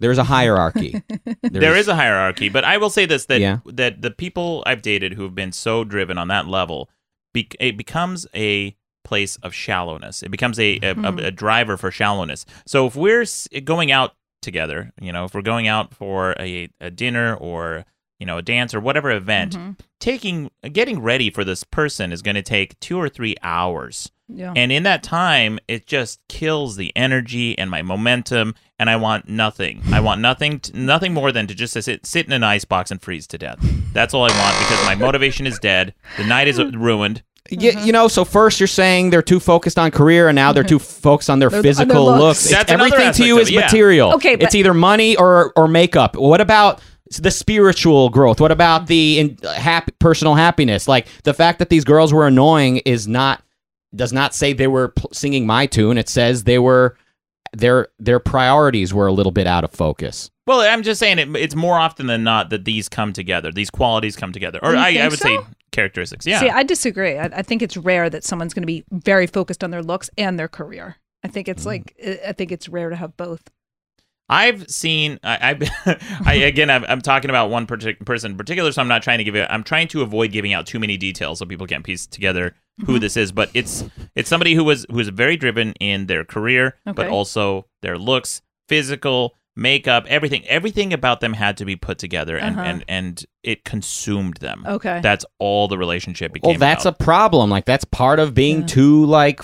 [0.00, 1.02] There is a hierarchy.
[1.42, 3.58] there is a hierarchy, but I will say this that Yeah.
[3.66, 6.90] that the people I've dated who have been so driven on that level,
[7.32, 10.22] be, it becomes a place of shallowness.
[10.22, 11.04] It becomes a a, Hmm.
[11.04, 12.46] a, a driver for shallowness.
[12.66, 13.24] So if we're
[13.64, 17.84] going out together, you know, if we're going out for a, a dinner or
[18.20, 19.76] you know, a dance or whatever event, Mhm.
[20.00, 24.10] taking getting ready for this person is going to take 2 or 3 hours.
[24.28, 24.52] Yeah.
[24.56, 29.28] And in that time, it just kills the energy and my momentum and I want
[29.28, 29.82] nothing.
[29.92, 32.90] I want nothing t- nothing more than to just sit sit in an ice box
[32.90, 33.58] and freeze to death.
[33.92, 35.94] That's all I want because my motivation is dead.
[36.16, 37.22] The night is ruined.
[37.52, 40.64] Y- You, know, so first you're saying they're too focused on career, and now they're
[40.64, 42.20] too focused on their Their- on their physical looks.
[42.46, 42.50] looks.
[42.50, 43.60] That's everything to you is it, yeah.
[43.60, 44.14] material.
[44.14, 46.16] Okay, it's either money or or makeup.
[46.16, 46.80] What about
[47.20, 48.40] the spiritual growth?
[48.40, 50.88] What about the in, happy personal happiness?
[50.88, 53.43] Like the fact that these girls were annoying is not
[53.94, 55.98] does not say they were pl- singing my tune.
[55.98, 56.96] It says they were
[57.52, 60.30] their their priorities were a little bit out of focus.
[60.46, 63.50] Well, I'm just saying it, it's more often than not that these come together.
[63.52, 64.58] These qualities come together.
[64.62, 65.28] Or I, I would so?
[65.28, 65.38] say
[65.72, 66.26] characteristics.
[66.26, 66.40] Yeah.
[66.40, 67.16] See, I disagree.
[67.18, 70.10] I, I think it's rare that someone's going to be very focused on their looks
[70.18, 70.96] and their career.
[71.22, 71.50] I think Mm.
[71.52, 73.42] it's like I I think it's rare to have both.
[74.28, 75.18] I've seen.
[75.22, 78.88] I, I, I again, I'm, I'm talking about one partic- person in particular, so I'm
[78.88, 79.46] not trying to give it.
[79.50, 82.90] I'm trying to avoid giving out too many details so people can't piece together Mm-hmm.
[82.92, 83.30] who this is.
[83.30, 83.84] But it's
[84.16, 88.42] it's somebody who was who was very driven in their career, but also their looks,
[88.68, 90.44] physical, makeup, everything.
[90.48, 92.64] Everything about them had to be put together, and Uh-huh.
[92.68, 94.64] and and it consumed them.
[94.66, 94.98] Okay.
[95.02, 96.48] That's all the relationship became.
[96.50, 97.00] Well, that's about.
[97.00, 97.48] a problem.
[97.50, 98.66] Like that's part of being Yeah.
[98.66, 99.40] too like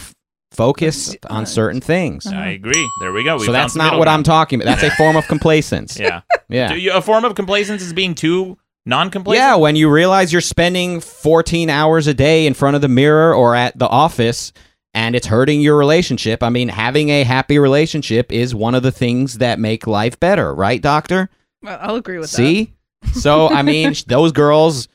[0.53, 2.27] f- focused Uh, on certain things.
[2.27, 2.89] I agree.
[3.01, 3.37] There we go.
[3.37, 4.09] We so that's not what.
[4.09, 4.79] I'm talking about.
[4.79, 5.99] That's a form of complacence.
[6.01, 6.23] Yeah.
[6.49, 6.69] Yeah.
[6.69, 9.39] Do you, a form of complacence is being too non-complacent.
[9.39, 13.35] Yeah, when you realize you're spending 14 hours a day in front of the mirror
[13.35, 14.53] or at the office
[14.95, 16.43] and it's hurting your relationship.
[16.43, 20.53] I mean, having a happy relationship is one of the things that make life better,
[20.55, 21.29] right, doctor?
[21.63, 22.37] Well, I'll agree with that.
[22.37, 22.73] See?
[23.13, 24.89] So, I mean, those girls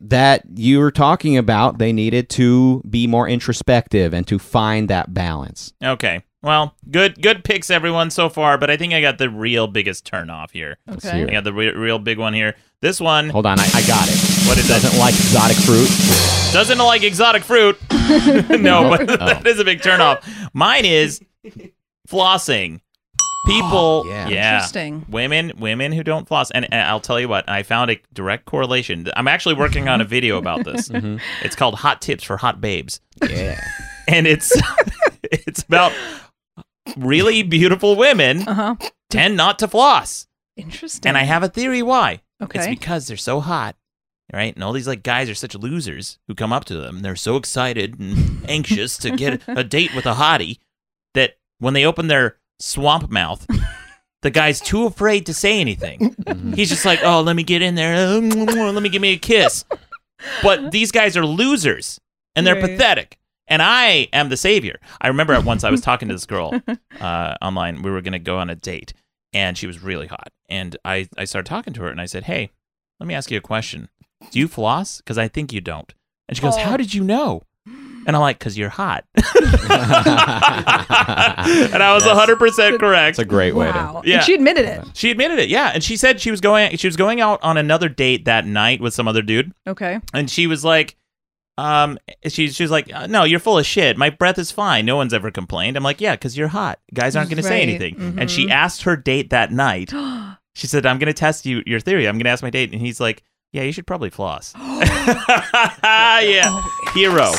[0.00, 5.14] that you were talking about, they needed to be more introspective and to find that
[5.14, 5.72] balance.
[5.82, 6.22] Okay.
[6.42, 10.04] Well, good good picks everyone so far, but I think I got the real biggest
[10.04, 10.76] turn off here.
[10.90, 11.18] Okay.
[11.18, 12.54] hear I got the re- real big one here.
[12.82, 14.46] This one Hold on, I, I got it.
[14.46, 14.82] What is that?
[14.82, 15.88] Doesn't like exotic fruit.
[16.52, 17.78] doesn't like exotic fruit.
[18.60, 19.16] no, but Oh.
[19.16, 20.28] that is a big turn off.
[20.52, 21.22] Mine is
[22.06, 22.80] flossing.
[23.46, 24.28] People, Oh, yeah.
[24.28, 25.04] yeah, Interesting.
[25.08, 28.46] women, women who don't floss, and, and I'll tell you what, I found a direct
[28.46, 29.06] correlation.
[29.16, 30.88] I'm actually working on a video about this.
[30.94, 31.20] Mhm.
[31.42, 33.60] It's called "Hot Tips for Hot Babes." Yeah.
[34.08, 34.52] and it's
[35.24, 35.92] it's about
[36.96, 38.76] really beautiful women Uh huh.
[39.10, 40.26] tend not to floss.
[40.56, 41.08] Interesting.
[41.08, 42.20] And I have a theory why.
[42.42, 43.76] okay It's because they're so hot,
[44.32, 44.54] right?
[44.54, 47.00] And all these like guys are such losers who come up to them.
[47.00, 50.58] They're so excited and anxious to get a date with a hottie
[51.14, 53.46] that when they open their swamp mouth,
[54.22, 56.14] the guy's too afraid to say anything.
[56.54, 58.06] He's just like, "Oh, let me get in there.
[58.20, 59.64] Let me give me a kiss."
[60.42, 62.00] But these guys are losers
[62.34, 62.70] and they're Right.
[62.70, 63.18] pathetic.
[63.46, 64.78] And I am the savior.
[65.00, 66.58] I remember at once I was talking to this girl
[67.00, 67.82] uh, online.
[67.82, 68.94] We were going to go on a date,
[69.34, 70.28] and she was really hot.
[70.48, 72.50] And I, I started talking to her, and I said, "Hey,
[73.00, 73.90] let me ask you a question.
[74.30, 74.98] Do you floss?
[74.98, 75.92] Because I think you don't."
[76.26, 76.60] And she goes, Oh.
[76.60, 77.42] "How did you know?"
[78.06, 79.24] And I'm like, "Cause you're hot." and
[81.82, 82.14] I was Yes.
[82.14, 83.10] 100 percent correct.
[83.10, 84.00] It's a great way wow.
[84.02, 84.08] to.
[84.08, 84.16] Yeah.
[84.16, 84.84] And she admitted it.
[84.94, 85.70] She admitted it, yeah.
[85.74, 88.80] And she said she was going she was going out on another date that night
[88.80, 90.00] with some other dude, Okay.
[90.12, 90.96] and she was like,
[91.56, 93.96] um, she she was like, uh, no, you're full of shit.
[93.96, 94.84] My breath is fine.
[94.86, 95.76] No one's ever complained.
[95.76, 96.78] I'm like, yeah, because you're hot.
[96.92, 97.68] Guys aren't going to say Right.
[97.68, 98.18] anything.
[98.18, 98.50] And she Mhm.
[98.50, 99.92] asked her date that night.
[100.56, 102.06] She said, I'm going to test you your theory.
[102.06, 104.52] I'm going to ask my date, and he's like, yeah, you should probably floss.
[104.58, 107.32] yeah, Oh, hero.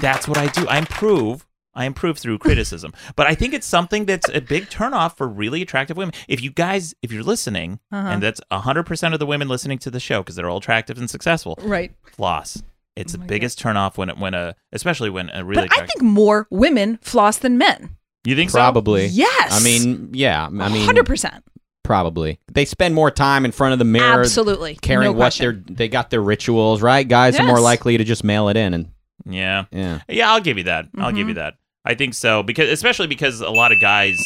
[0.00, 0.66] That's what I do.
[0.68, 1.46] I improve.
[1.74, 2.92] I improve through criticism.
[3.16, 6.14] But I think it's something that's a big turnoff for really attractive women.
[6.28, 8.08] If you guys, if you're listening, Uh-huh.
[8.08, 11.08] and that's 100% of the women listening to the show because they're all attractive and
[11.10, 11.92] successful, Right.
[12.12, 12.62] floss.
[12.96, 15.78] It's Oh the my biggest turnoff when it, when a, especially when a really But
[15.82, 17.96] I think more women floss than men.
[18.24, 18.58] you think so?
[18.58, 19.06] Probably.
[19.06, 19.52] Yes.
[19.52, 20.46] I mean, yeah.
[20.46, 21.44] I mean, hundred percent.
[21.90, 22.38] Probably.
[22.52, 24.76] They spend more time in front of the mirror, Absolutely.
[24.76, 25.64] caring no what question.
[25.66, 25.74] they're.
[25.76, 27.06] They got their rituals, right?
[27.06, 28.92] Guys are more likely to just mail it in, and
[29.26, 29.64] Yeah.
[29.72, 30.00] yeah.
[30.08, 30.86] Yeah, I'll give you that.
[30.96, 31.54] I'll give you that.
[31.84, 34.16] I think so because especially because a lot of guys,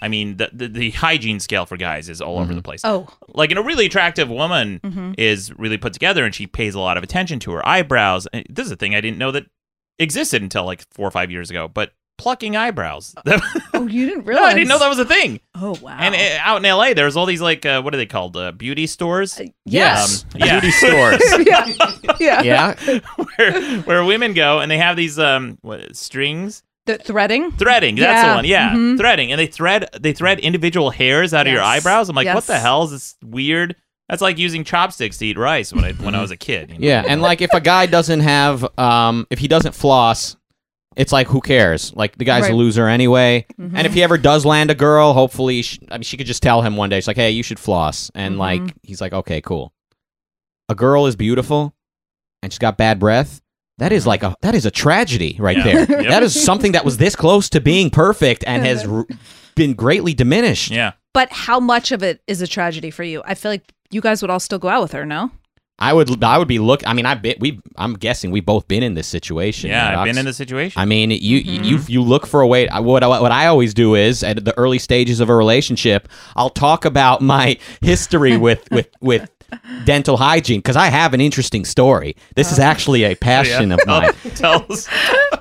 [0.00, 2.56] I mean, the the, the hygiene scale for guys is all over Mhm.
[2.56, 2.82] the place.
[2.84, 3.08] Oh.
[3.28, 6.80] Like, in a really attractive woman hmm is really put together and she pays a
[6.80, 8.28] lot of attention to her eyebrows.
[8.50, 9.46] This is a thing I didn't know that
[9.98, 11.68] existed until like four or five years ago.
[11.68, 13.14] But plucking eyebrows.
[13.76, 14.40] Oh, you didn't no.
[14.42, 15.40] I didn't know that was a thing.
[15.56, 15.96] Oh wow.
[15.98, 18.36] And uh, out in LA, there's all these like uh, what are they called?
[18.36, 19.38] Uh, beauty stores.
[19.40, 20.24] Uh, yes.
[20.32, 20.60] Um, yeah.
[20.60, 21.20] Beauty stores.
[21.44, 21.66] yeah.
[22.20, 22.42] Yeah.
[22.42, 23.00] yeah.
[23.36, 27.50] where where women go and they have these um what, strings The threading.
[27.52, 27.96] threading.
[27.96, 28.34] That's the Yeah.
[28.36, 28.44] one.
[28.44, 28.96] Yeah, Mhm.
[28.98, 32.08] threading, and they thread they thread individual hairs out of your eyebrows.
[32.08, 33.74] I'm like, what the hell is this weird?
[34.08, 36.70] That's like using chopsticks to eat rice when I when I was a kid.
[36.70, 36.86] you know?
[36.86, 40.36] Yeah, and like if a guy doesn't have, um, if he doesn't floss,
[40.96, 41.92] it's like who cares?
[41.94, 42.52] Like the guy's Right.
[42.52, 43.46] a loser anyway.
[43.60, 43.72] Mhm.
[43.74, 46.42] And if he ever does land a girl, hopefully, she, I mean, she could just
[46.42, 46.96] tell him one day.
[46.98, 48.38] She's like, "Hey, you should floss," and Mhm.
[48.38, 49.72] like he's like, "Okay, cool."
[50.70, 51.74] a girl is beautiful
[52.42, 53.42] and she's got bad breath,
[53.76, 55.64] that is like a that is a tragedy right Yeah.
[55.84, 55.86] there.
[56.02, 56.08] Yep.
[56.10, 59.06] That is something that was this close to being perfect and has r-
[59.56, 60.70] been greatly diminished.
[60.70, 60.92] Yeah.
[61.12, 63.22] But how much of it is a tragedy for you?
[63.26, 65.30] I feel like you guys would all still go out with her, no?
[65.78, 66.86] I would I would be look.
[66.86, 67.60] I mean, I been we.
[67.76, 69.70] I'm guessing we've both been in this situation.
[69.70, 70.80] Yeah, I've been in this situation.
[70.80, 71.64] I mean, you Mm-hmm.
[71.64, 72.68] you you look for a way.
[72.68, 76.08] I- What I- what I always do is at the early stages of a relationship,
[76.36, 79.28] I'll talk about my history with with with
[79.84, 82.16] dental hygiene because I have an interesting story.
[82.36, 84.12] This is actually a passion of mine.
[84.36, 84.88] Tell us.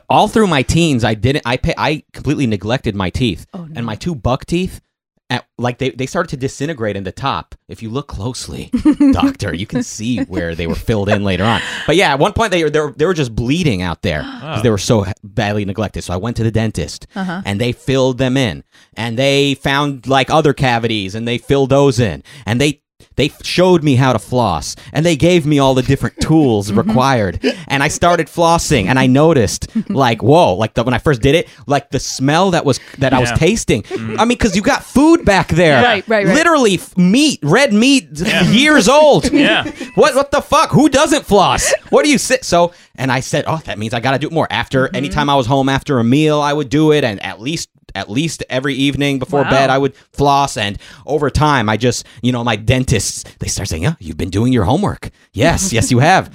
[0.09, 1.43] All through my teens, I didn't.
[1.45, 3.73] I pay, I completely neglected my teeth, Oh, no.
[3.75, 4.81] and my two buck teeth.
[5.29, 7.55] At, like they, they started to disintegrate in the top.
[7.67, 8.69] If you look closely,
[9.13, 11.59] doctor, you can see where they were filled in later on.
[11.87, 14.21] But yeah, at one point they were they were, they were just bleeding out there
[14.41, 16.03] because they were so badly neglected.
[16.03, 17.41] So I went to the dentist Uh-huh.
[17.45, 18.63] and they filled them in,
[18.95, 22.82] and they found like other cavities and they filled those in, and they
[23.15, 26.79] they showed me how to floss and they gave me all the different tools Mm-hmm.
[26.87, 31.21] required and i started flossing and i noticed like whoa like the, when i first
[31.21, 33.35] did it like the smell that was that i was Yeah.
[33.37, 35.83] tasting i mean because you got food back there Mm-hmm.
[35.85, 36.35] Right, right, right.
[36.35, 38.07] literally f- meat red meat
[38.47, 39.63] years old Yeah.
[39.95, 43.43] what what the fuck who doesn't floss what do you sit so and i said
[43.47, 44.95] oh that means i gotta do it more after Mm-hmm.
[44.95, 48.09] anytime i was home after a meal i would do it and at least at
[48.09, 49.49] least every evening before Wow.
[49.49, 53.67] bed i would floss and over time i just you know my dentists they start
[53.69, 56.29] saying yeah you've been doing your homework yes yes you have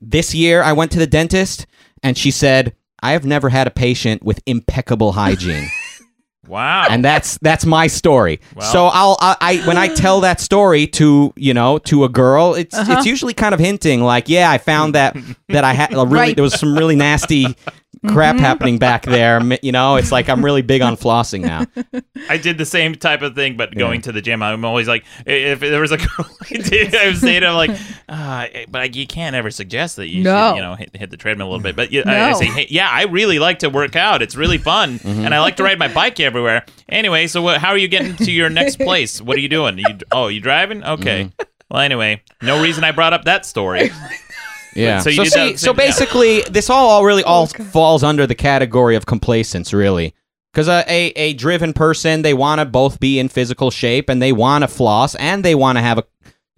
[0.00, 1.66] this year i went to the dentist
[2.02, 5.68] and she said i have never had a patient with impeccable hygiene
[6.48, 6.86] Wow.
[6.90, 8.40] and that's that's my story.
[8.56, 12.08] Well- so I'll I, I when I tell that story to you know to a
[12.08, 12.94] girl, it's Uh-huh.
[12.96, 15.16] it's usually kind of hinting like, yeah, I found that
[15.50, 16.28] that I had a really Right.
[16.30, 16.34] Mm-hmm.
[16.36, 17.54] there was some really nasty
[18.08, 19.40] crap happening back there.
[19.62, 21.66] You know, it's like I'm really big on flossing now.
[22.28, 25.04] I did the same type of thing, but going to the gym, I'm always like,
[25.26, 27.70] if there was a girl I did, I was saying, I'm like,
[28.08, 30.50] uh, but I, you can't ever suggest that you No.
[30.50, 31.76] should, you know, hit, hit the treadmill a little bit.
[31.76, 34.22] But yeah, I, I say, hey, yeah, I really like to work out.
[34.22, 35.24] It's really fun, Mm-hmm.
[35.24, 36.64] and I like to ride my bike everywhere.
[36.88, 39.20] Anyway, so what, how are you getting to your next place?
[39.20, 39.78] What are you doing?
[39.78, 40.82] You, oh, you driving?
[40.84, 41.24] Okay.
[41.24, 41.42] Mm-hmm.
[41.70, 43.90] Well, anyway, no reason I brought up that story.
[44.74, 44.98] Yeah.
[45.00, 45.76] So So, you did see, that- so yeah.
[45.76, 50.14] basically, this all, all really all falls under the category of complacence, really.
[50.52, 54.20] Because a, a, a driven person, they want to both be in physical shape and
[54.20, 56.04] they want to floss and they want to have a,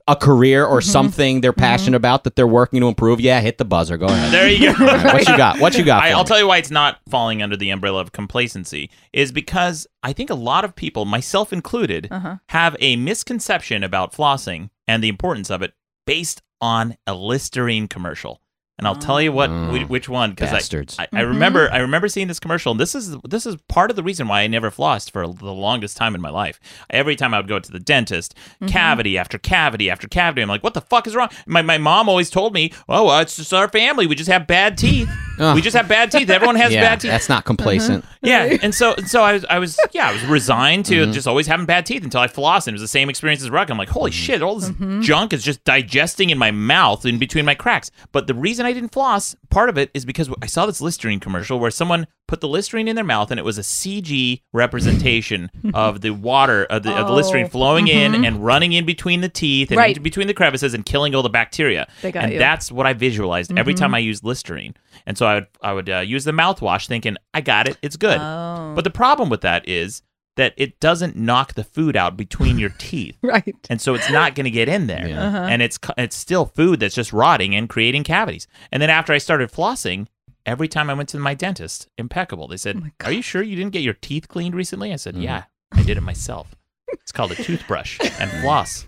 [0.08, 3.20] a career or something they're passionate about that they're working to improve.
[3.20, 3.98] Yeah, hit the buzzer.
[3.98, 4.32] Go ahead.
[4.32, 4.86] There you go.
[4.86, 5.60] All right, what you got?
[5.60, 6.02] What you got?
[6.02, 6.24] I, I'll me?
[6.24, 10.30] tell you why it's not falling under the umbrella of complacency is because I think
[10.30, 12.36] a lot of people, myself included, Uh-huh.
[12.48, 15.74] have a misconception about flossing and the importance of it
[16.06, 18.40] based on a Listerine commercial.
[18.78, 19.88] And I'll tell you what, whi- mm.
[19.88, 20.98] which one, because Bastards.
[20.98, 23.90] I, I, I remember, I remember seeing this commercial, and this is this is part
[23.90, 26.58] of the reason why I never flossed for the longest time in my life.
[26.90, 28.66] Every time I would go to the dentist, mm-hmm.
[28.66, 31.28] cavity after cavity after cavity, I'm like, what the fuck is wrong?
[31.46, 34.06] My my mom always told me, oh, well, it's just our family.
[34.06, 35.08] We just have bad teeth.
[35.38, 36.30] We just have bad teeth.
[36.30, 37.10] Everyone has yeah, bad teeth.
[37.10, 37.42] that's not uh-huh.
[37.42, 38.04] complacent.
[38.22, 41.12] Yeah, and so and so I was I was yeah I was resigned to mm-hmm.
[41.12, 43.50] just always having bad teeth until I flossed, and it was the same experience as
[43.50, 43.70] Ruck.
[43.70, 44.72] I'm like, holy shit, all this
[45.04, 47.90] junk is just digesting in my mouth in between my cracks.
[48.12, 51.20] But the reason I didn't floss, part of it is because I saw this Listerine
[51.20, 55.50] commercial where someone put the Listerine in their mouth, and it was a CG representation
[55.74, 57.48] of the water of the, of the Listerine Oh.
[57.48, 60.02] flowing in and running in between the teeth and Right.
[60.02, 61.88] between the crevices and killing all the bacteria.
[62.00, 62.38] They got and you.
[62.38, 64.74] that's what I visualized every time I used Listerine.
[65.06, 67.96] And so I would I would uh, use the mouthwash, thinking I got it, it's
[67.96, 68.18] good.
[68.20, 68.72] Oh.
[68.74, 70.02] But the problem with that is
[70.36, 73.16] that it doesn't knock the food out between your teeth.
[73.22, 73.54] Right.
[73.68, 75.26] And so it's not going to get in there, Yeah.
[75.26, 75.46] Uh-huh.
[75.50, 78.46] and it's it's still food that's just rotting and creating cavities.
[78.70, 80.06] And then after I started flossing,
[80.46, 82.48] every time I went to my dentist, impeccable.
[82.48, 85.16] They Oh said, "Are you sure you didn't get your teeth cleaned recently?" I said,
[85.16, 86.54] "Yeah, I did it myself.
[86.88, 88.86] It's called a toothbrush and floss."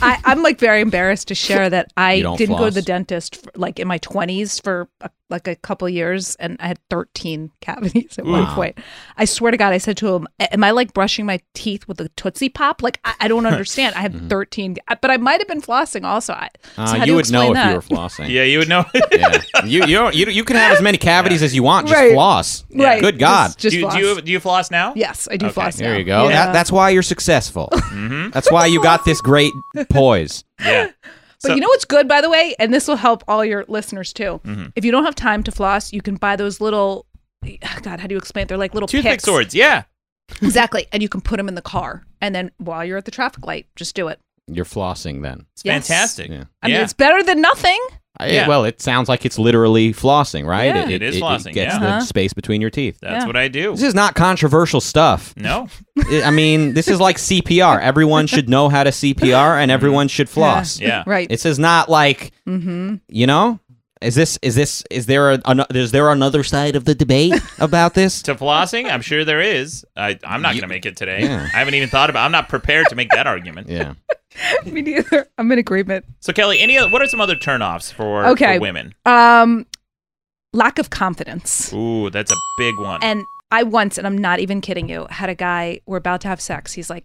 [0.00, 2.82] I, I'm like very embarrassed to share that I You don't didn't go to the
[2.82, 6.78] dentist for, like in my 20s for a, like a couple years, and I had
[6.90, 8.54] 13 cavities at one Wow.
[8.54, 8.78] point.
[9.16, 12.00] I swear to God, I said to him, "Am I like brushing my teeth with
[12.00, 12.82] a Tootsie Pop?
[12.82, 13.96] Like I, I don't understand.
[13.96, 16.34] I have 13, but I might have been flossing also.
[16.34, 18.28] I, Uh, so how do you you would know explain if you were flossing.
[18.36, 18.84] Yeah, you would know.
[19.12, 19.42] Yeah.
[19.64, 21.88] You you don't, you you can have as many cavities as you want.
[21.88, 22.12] Just Right.
[22.12, 22.64] floss.
[22.74, 23.00] Right.
[23.00, 23.48] Good God.
[23.48, 23.94] Just, just do, you, floss.
[23.94, 24.92] do you do you floss now?
[24.94, 25.76] yes, I do Okay, floss.
[25.76, 25.98] There now.
[25.98, 26.28] you go.
[26.28, 26.46] Yeah.
[26.46, 27.68] That, that's why you're successful.
[27.72, 28.30] Mm-hmm.
[28.30, 29.52] That's why you got this great
[29.90, 30.44] poise.
[30.60, 30.90] Yeah.
[31.42, 33.64] But So- you know what's good, by the way, and this will help all your
[33.68, 34.40] listeners too.
[34.44, 34.66] Mm-hmm.
[34.76, 37.06] If you don't have time to floss, you can buy those little.
[37.82, 38.48] God, how do you explain it?
[38.48, 39.24] They're like little Toothpick picks.
[39.24, 39.54] swords.
[39.54, 39.82] Yeah.
[40.40, 43.10] Exactly, and you can put them in the car, and then while you're at the
[43.10, 44.18] traffic light, just do it.
[44.46, 45.44] You're flossing then.
[45.54, 45.86] It's Yes.
[45.88, 46.30] fantastic.
[46.30, 46.44] Yeah.
[46.62, 46.82] I mean, Yeah.
[46.84, 47.78] it's better than nothing.
[48.22, 48.48] I- Yeah.
[48.48, 50.66] Well, it sounds like it's literally flossing, right?
[50.74, 50.88] Yeah.
[50.88, 51.78] It is flossing, It gets yeah.
[51.80, 52.00] the Uh-huh.
[52.00, 52.98] space between your teeth.
[53.02, 53.26] That's Yeah.
[53.26, 53.72] what I do.
[53.72, 55.34] This is not controversial stuff.
[55.36, 55.68] No,
[56.10, 57.80] I I mean, this is like CPR.
[57.80, 60.80] Everyone should know how to CPR, and everyone should floss.
[60.80, 61.02] yeah.
[61.06, 61.28] Right.
[61.28, 62.96] This is not like mm-hmm.
[63.08, 63.58] you know.
[64.00, 67.34] Is this is this is there a, an, is there another side of the debate
[67.60, 68.20] about this?
[68.28, 69.84] To flossing, I'm sure there is.
[69.96, 71.22] I, I'm not You- going to make it today.
[71.22, 71.44] Yeah.
[71.54, 72.24] I haven't even thought about.
[72.24, 73.68] I'm not prepared to make that argument.
[73.68, 73.92] Yeah.
[74.66, 75.26] Me neither.
[75.38, 76.04] I'm in agreement.
[76.20, 78.56] So Kelli, any oth- what are some other turnoffs for, Okay.
[78.56, 78.94] for women?
[79.06, 79.66] Um,
[80.52, 81.72] lack of confidence.
[81.72, 83.02] Ooh, that's a big one.
[83.02, 85.80] And I once, and I'm not even kidding you, had a guy.
[85.86, 86.72] We're about to have sex.
[86.72, 87.04] He's like,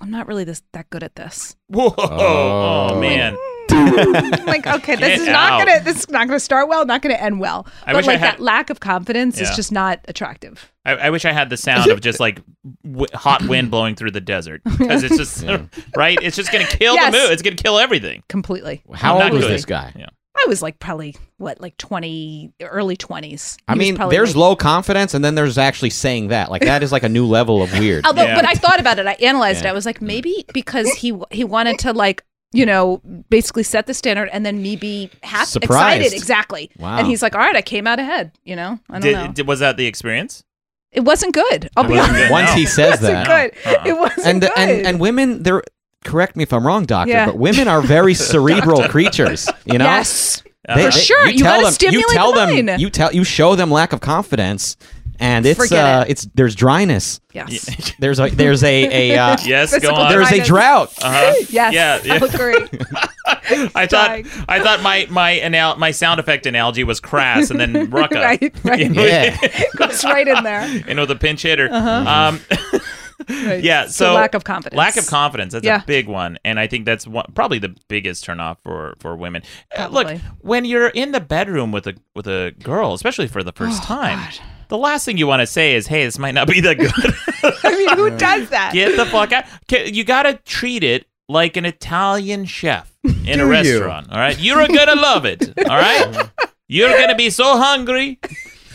[0.00, 1.54] I'm not really this that good at this.
[1.68, 3.00] Whoa, oh, Oh.
[3.00, 3.34] man.
[3.34, 3.61] I'm
[4.46, 5.66] like, okay, this Get is not out.
[5.66, 7.66] gonna this is not gonna start well, not gonna end well.
[7.86, 9.50] I but wish I like had- that lack of confidence Yeah.
[9.50, 10.70] is just not attractive.
[10.84, 12.40] I, I wish I had the sound of just like
[12.84, 15.44] w- hot wind blowing through the desert because it's just
[15.96, 16.18] right.
[16.22, 17.12] It's just gonna kill Yes.
[17.12, 17.30] the mood.
[17.32, 18.22] It's gonna kill everything.
[18.28, 18.82] Completely.
[18.92, 19.92] How I'm old was this guy?
[19.96, 20.06] Yeah.
[20.34, 23.58] I was like probably what, like twenty early twenties.
[23.68, 26.50] I mean, there's low confidence, and then there's actually saying that.
[26.50, 28.04] Like that is like a new level of weird.
[28.06, 28.34] Although, Yeah.
[28.34, 29.06] but I thought about it.
[29.06, 29.68] I analyzed it.
[29.68, 33.00] I was like, maybe because he he wanted to like you know
[33.30, 36.00] basically set the standard, and then me be happy, Surprised.
[36.02, 36.70] excited, exactly.
[36.78, 36.98] Wow.
[36.98, 38.32] And he's like, all right, I came out ahead.
[38.44, 39.26] You know, I don't know.
[39.28, 40.44] Did, did- was that the experience?
[40.90, 41.70] it wasn't good.
[41.74, 42.24] I'll be wasn't honest.
[42.24, 42.54] good, Once no.
[42.56, 43.66] he It says wasn't that, good.
[43.74, 43.84] Uh-uh.
[43.86, 44.50] It wasn't and good.
[44.56, 45.62] and and women, they're
[46.04, 47.26] correct me if I'm wrong, doctor, Yeah.
[47.26, 49.48] but women are very cerebral creatures.
[49.64, 51.26] You know, yes, They- for they- sure.
[51.30, 52.80] You, tell gotta them, stimulate you tell the them, mind.
[52.82, 54.76] you tell, you show them lack of confidence,
[55.20, 56.10] and it's Forget uh, it.
[56.10, 57.20] it's there's dryness.
[57.32, 57.92] yes.
[57.98, 60.10] There's a there's a a uh, yes, go on.
[60.10, 60.92] there's a drought.
[61.02, 61.34] uh-huh.
[61.50, 61.72] Yes.
[61.72, 62.14] Yeah, yeah.
[62.14, 62.54] I'll agree.
[63.74, 67.72] I thought I thought my my anal- my sound effect analogy was crass, and then
[67.90, 68.14] Rucka.
[68.14, 68.90] right, right.
[68.92, 69.36] Yeah.
[69.76, 70.66] Goes right in there.
[70.88, 71.68] you know the pinch hitter.
[71.70, 71.90] Uh-huh.
[72.10, 72.80] Um,
[73.28, 73.62] Right.
[73.62, 74.76] yeah, so, lack of confidence.
[74.78, 75.52] Lack of confidence.
[75.52, 75.82] That's Yeah.
[75.82, 79.42] a big one, and I think that's one, probably the biggest turnoff for for women.
[79.76, 83.52] Uh, look, when you're in the bedroom with a with a girl, especially for the
[83.52, 84.38] first Oh, time, God.
[84.68, 86.92] the last thing you want to say is, "Hey, this might not be that good."
[87.64, 88.72] I mean, who does that?
[88.72, 89.44] Get the fuck out.
[89.92, 93.44] You got to treat it like an Italian chef in Do a you?
[93.46, 94.08] restaurant.
[94.12, 95.48] All right, you're gonna love it.
[95.58, 96.28] All right,
[96.68, 98.18] you're gonna be so hungry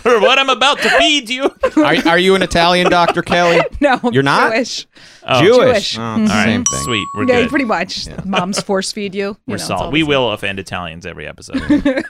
[0.20, 1.52] for what I'm about to feed you.
[1.78, 3.62] Are, are you an Italian, Doctor Kelli?
[3.82, 4.54] No, I'm You're not?
[4.54, 4.88] Jewish.
[5.24, 5.58] Oh, Jewish.
[5.94, 5.98] Jewish.
[5.98, 6.80] Oh, All right, Same thing.
[6.84, 7.06] sweet.
[7.16, 7.50] We're yeah, good.
[7.50, 8.08] pretty much.
[8.26, 9.26] Moms force feed you.
[9.28, 9.92] you We're know, it's solid.
[9.94, 11.62] We the will offend Italians every episode.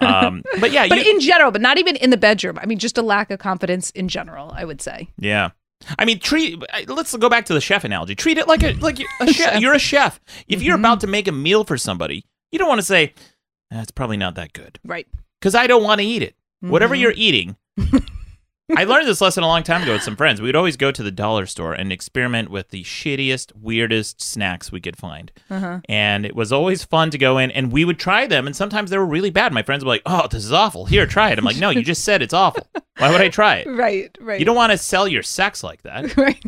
[0.01, 2.57] um, but yeah, But you, in general, but not even in the bedroom.
[2.61, 4.51] I mean, just a lack of confidence in general.
[4.55, 5.09] I would say.
[5.17, 5.49] yeah.
[5.99, 6.59] I mean, treat.
[6.87, 8.15] Let's go back to the chef analogy.
[8.15, 9.61] Treat it like a like you're a chef.
[9.61, 10.19] You're a chef.
[10.47, 10.79] If you're Mhm.
[10.79, 13.13] about to make a meal for somebody, you don't want to say,
[13.69, 15.05] "That's probably not that good," Right.
[15.39, 16.33] because I don't want to eat it.
[16.61, 16.99] Whatever Mhm.
[17.01, 17.57] you're eating.
[18.75, 20.41] I learned this lesson a long time ago with some friends.
[20.41, 24.81] We'd always go to the dollar store and experiment with the shittiest, weirdest snacks we
[24.81, 25.31] could find.
[25.49, 25.79] Uh-huh.
[25.87, 28.45] And it was always fun to go in and we would try them.
[28.45, 29.53] And sometimes they were really bad.
[29.53, 30.85] My friends were like, oh, this is awful.
[30.85, 31.37] Here, try it.
[31.37, 32.67] I'm like, no, you just said it's awful.
[32.97, 33.67] Why would I try it?
[33.77, 34.15] Right.
[34.19, 34.37] Right.
[34.39, 36.17] You don't want to sell your sex like that.
[36.17, 36.43] Right.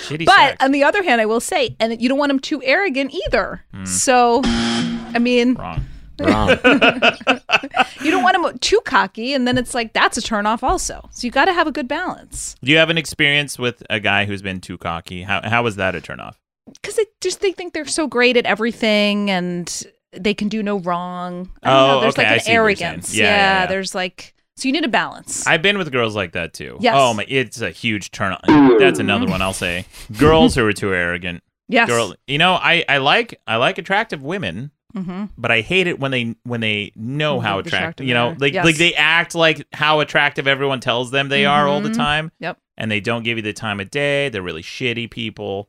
[0.00, 0.64] Shitty But sex.
[0.64, 3.64] on the other hand, I will say, and you don't want them too arrogant either.
[3.72, 3.84] Hmm.
[3.84, 5.84] So, I mean, Wrong.
[6.18, 6.48] Wrong.
[8.00, 11.08] you don't want them too cocky, and then it's like that's a turnoff also.
[11.12, 14.00] So you got to have a good balance Do you have an experience with a
[14.00, 15.22] guy who's been too cocky?
[15.22, 16.34] How, how was that a turnoff?
[16.82, 20.78] because they just they think they're so great at everything and they can do no
[20.80, 21.48] wrong.
[21.62, 22.00] I don't Oh, know.
[22.00, 23.14] There's okay, like an what arrogance.
[23.14, 23.66] Yeah, yeah, yeah.
[23.66, 25.46] There's like so you need a balance.
[25.46, 26.78] I've been with girls like that too.
[26.80, 26.94] Yes.
[26.98, 28.32] Oh my, it's a huge turn.
[28.32, 28.78] Off.
[28.80, 29.84] That's another one I'll say.
[30.18, 31.42] Girls who are too arrogant.
[31.68, 31.88] yes.
[31.88, 36.00] Girl, you know, I, I like I like attractive women, hmm but I hate it
[36.00, 37.78] when they when they know how attractive.
[37.78, 38.64] attractive You know, they like Yes.
[38.64, 41.96] like they act like how attractive everyone tells them they are all the Mhm.
[41.96, 42.32] time.
[42.40, 42.58] Yep.
[42.78, 44.28] And they don't give you the time of day.
[44.30, 45.68] They're really shitty people.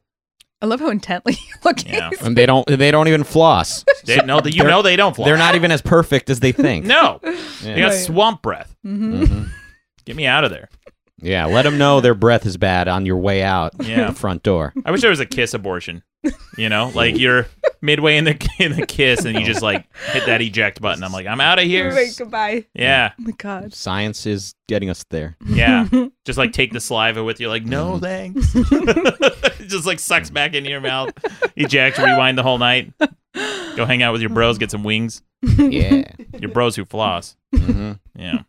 [0.61, 2.09] I love how intently you look at Yeah.
[2.21, 3.83] and they don't they don't even floss.
[4.05, 5.25] They know that you They're- know they don't floss.
[5.27, 6.85] They're not even as perfect as they think.
[6.85, 7.35] No, Yeah.
[7.61, 7.93] they got Right.
[7.99, 8.75] swamp breath.
[8.83, 9.49] hmm Mhm.
[10.05, 10.69] Get me out of there.
[11.19, 14.07] Yeah, let them know their breath is bad on your way out Yeah.
[14.07, 14.73] the front door.
[14.85, 16.03] I wish there was a kiss abortion.
[16.57, 17.47] You know, like you're
[17.81, 21.03] midway in the in the kiss and you just like hit that eject button.
[21.03, 21.93] I'm like, I'm out of here.
[21.95, 22.65] Wait, goodbye.
[22.73, 23.73] Yeah, Oh my god.
[23.73, 25.37] Science is getting us there.
[25.47, 25.87] yeah.
[26.25, 27.47] Just like take the saliva with you.
[27.47, 28.51] Like, no thanks.
[28.53, 31.11] it just like sucks back into your mouth.
[31.55, 32.91] Eject, rewind the whole night.
[33.77, 35.21] Go hang out with your bros, get some wings.
[35.41, 36.03] Yeah.
[36.37, 37.37] Your bros who floss.
[37.55, 38.41] hmm Yeah.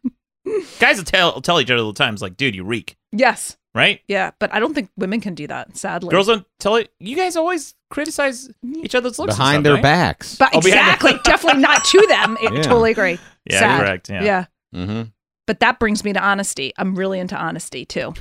[0.80, 3.56] Guys will tell tell each other all the time, it's like, dude, you reek, Yes.
[3.74, 4.00] right?
[4.08, 5.76] Yeah, but I don't think women can do that.
[5.76, 6.10] Sadly.
[6.10, 6.90] Girls don't tell it.
[7.00, 8.50] You guys always criticize
[8.82, 9.82] each other's looks and Behind stuff, their right?
[9.82, 10.36] backs.
[10.36, 12.36] But Oh, behind- exactly, definitely not to them.
[12.40, 12.62] I Yeah.
[12.62, 13.18] totally agree.
[13.50, 13.80] Yeah, Sad.
[13.80, 14.10] correct.
[14.10, 14.22] Yeah.
[14.22, 14.44] Yeah.
[14.84, 15.02] hmm
[15.46, 16.72] But that brings me to honesty.
[16.76, 18.14] I'm really into honesty too.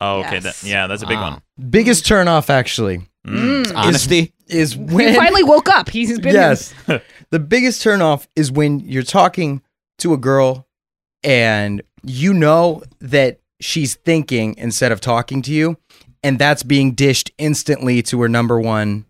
[0.00, 0.40] Oh, okay.
[0.42, 0.62] Yes.
[0.62, 1.42] That, yeah, that's a big one.
[1.68, 3.02] Biggest turnoff, actually.
[3.26, 3.74] Mm.
[3.76, 4.32] Honesty.
[4.46, 4.88] is when.
[4.88, 5.90] He when finally woke up.
[5.90, 6.72] He's been yes.
[7.30, 9.60] the biggest turnoff is when you're talking
[9.98, 10.66] to a girl
[11.22, 15.76] and you know that she's thinking instead of talking to you,
[16.22, 19.06] and that's being dished instantly to her number one,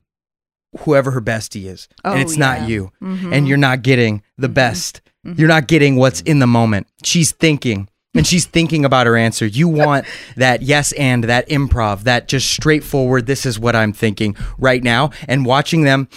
[0.80, 1.88] whoever her bestie is.
[2.04, 2.58] Oh, and it's yeah.
[2.58, 2.92] not you.
[3.02, 3.32] Mhm.
[3.34, 5.00] And you're not getting the best.
[5.22, 6.86] You're not getting what's in the moment.
[7.04, 7.88] She's thinking.
[8.12, 9.46] And she's thinking about her answer.
[9.46, 10.04] You want
[10.36, 15.10] that yes and that improv, that just straightforward, this is what I'm thinking right now.
[15.28, 16.08] And watching them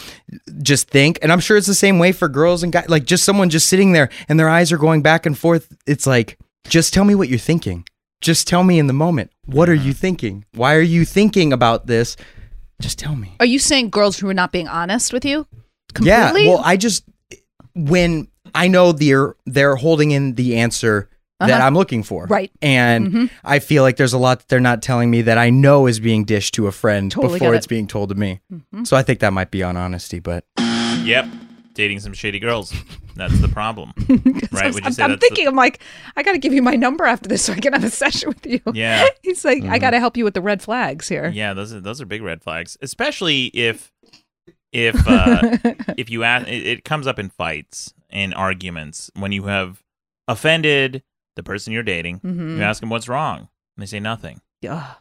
[0.64, 1.20] just think.
[1.22, 2.90] And I'm sure it's the same way for girls and guys.
[2.90, 5.72] Like just someone just sitting there and their eyes are going back and forth.
[5.86, 7.86] It's like, just tell me what you're thinking.
[8.22, 9.32] Just tell me in the moment.
[9.46, 10.46] What are you thinking?
[10.54, 12.18] Why are you thinking about this?
[12.82, 13.36] Just tell me.
[13.40, 15.46] Are you saying girls who are not being honest with you?
[16.02, 16.34] Yeah.
[16.34, 17.04] Well, I just
[17.76, 21.10] when I know they're they're holding in the answer
[21.48, 21.68] that Uh-huh.
[21.68, 22.26] I'm looking for.
[22.28, 22.52] Right.
[22.62, 23.30] And Mhm.
[23.44, 26.00] I feel like there's a lot that they're not telling me that I know is
[26.00, 27.70] being dished to a friend Totally before get it's it.
[27.70, 28.40] being told to me.
[28.52, 28.86] Mhm.
[28.88, 30.46] So I think that might be on honesty, but
[31.04, 31.28] Yep.
[31.74, 32.72] Dating some shady girls.
[33.16, 33.94] That's the problem.
[34.08, 34.10] right?
[34.18, 35.80] I'm, Would you I'm, say I'm that's the- thinking, I'm like,
[36.16, 38.30] I got to give you my number after this so I can have a session
[38.30, 38.60] with you.
[38.74, 39.08] Yeah.
[39.24, 39.72] He's like, Mm-hmm.
[39.74, 41.30] I got to help you with the red flags here.
[41.30, 43.92] Yeah, those are those are big red flags, especially if
[44.72, 45.58] if uh,
[45.98, 49.82] if you ask, it, it comes up in fights and arguments when you have
[50.28, 51.04] offended
[51.36, 52.20] the person you're dating.
[52.20, 52.58] Mhm.
[52.58, 54.42] You ask them what's wrong, and they say nothing.
[54.68, 54.96] Ugh.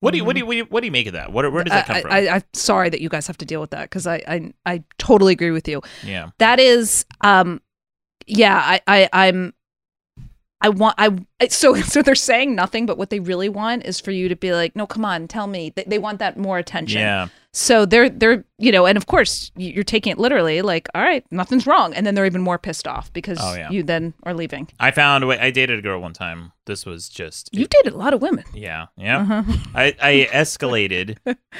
[0.00, 1.32] What do you what do you what do you, what do you make of that?
[1.32, 2.12] What where does that come I, from?
[2.12, 4.84] I, I'm sorry that you guys have to deal with that because I, I I
[4.98, 5.82] totally agree with you.
[6.04, 7.60] yeah, That is, um,
[8.26, 9.54] yeah, I, I I'm.
[10.60, 11.16] I want I
[11.48, 14.52] so so they're saying nothing, but what they really want is for you to be
[14.52, 15.72] like, no, come on, tell me.
[15.74, 17.00] They, they want that more attention.
[17.00, 21.02] yeah, So they're they're you know, and of course you're taking it literally, like, all
[21.02, 23.70] right, nothing's wrong, and then they're even more pissed off because Oh, yeah.
[23.70, 24.68] you then are leaving.
[24.80, 25.38] I found a way.
[25.38, 26.50] I dated a girl one time.
[26.66, 28.44] This was just You've dated a lot of women.
[28.52, 29.20] yeah, yeah.
[29.20, 29.52] Uh-huh.
[29.76, 31.18] I I escalated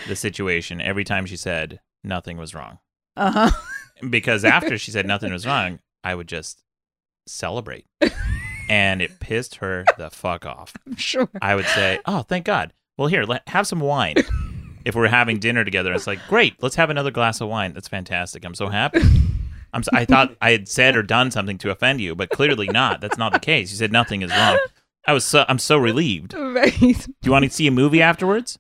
[0.09, 2.79] the situation every time she said nothing was wrong.
[3.17, 3.51] Uh huh.
[4.11, 6.65] because after she said nothing was wrong, I would just
[7.29, 7.85] celebrate.
[8.69, 10.75] And it pissed her the fuck off.
[10.97, 11.29] Sure.
[11.41, 12.73] I would say, "Oh, thank God.
[12.97, 14.17] Well, here, let, have some wine."
[14.85, 17.89] If we're having dinner together, it's like, "Great, let's have another glass of wine." That's
[17.89, 18.45] fantastic.
[18.45, 19.01] I'm so happy.
[19.73, 22.69] I'm so, I thought I had said or done something to offend you, but clearly
[22.69, 23.01] not.
[23.01, 23.71] That's not the case.
[23.71, 24.59] You said nothing is wrong.
[25.07, 26.35] I was so I'm so relieved.
[26.35, 26.79] Right.
[26.79, 28.59] Do you want to see a movie afterwards?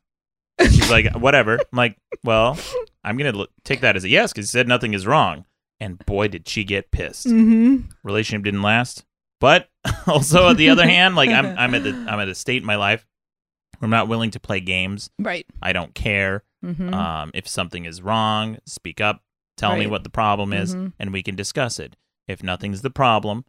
[0.60, 2.58] She's like, "Whatever." I'm like, "Well,
[3.04, 5.44] I'm gonna look, take that as a yes because you said nothing is wrong."
[5.80, 7.26] And boy, did she get pissed.
[7.26, 7.86] Mm-hmm.
[8.02, 9.04] relationship didn't last.
[9.40, 9.68] But
[10.06, 12.66] also, on the other hand, like I'm, I'm at the, I'm at a state in
[12.66, 13.06] my life
[13.78, 15.10] where I'm not willing to play games.
[15.18, 15.46] Right.
[15.62, 16.92] I don't care Mm-hmm.
[16.92, 18.58] um, if something is wrong.
[18.66, 19.22] Speak up,
[19.56, 20.92] tell me what the problem is, Mhm.
[20.98, 21.94] and we can discuss it.
[22.26, 23.44] If nothing's the problem,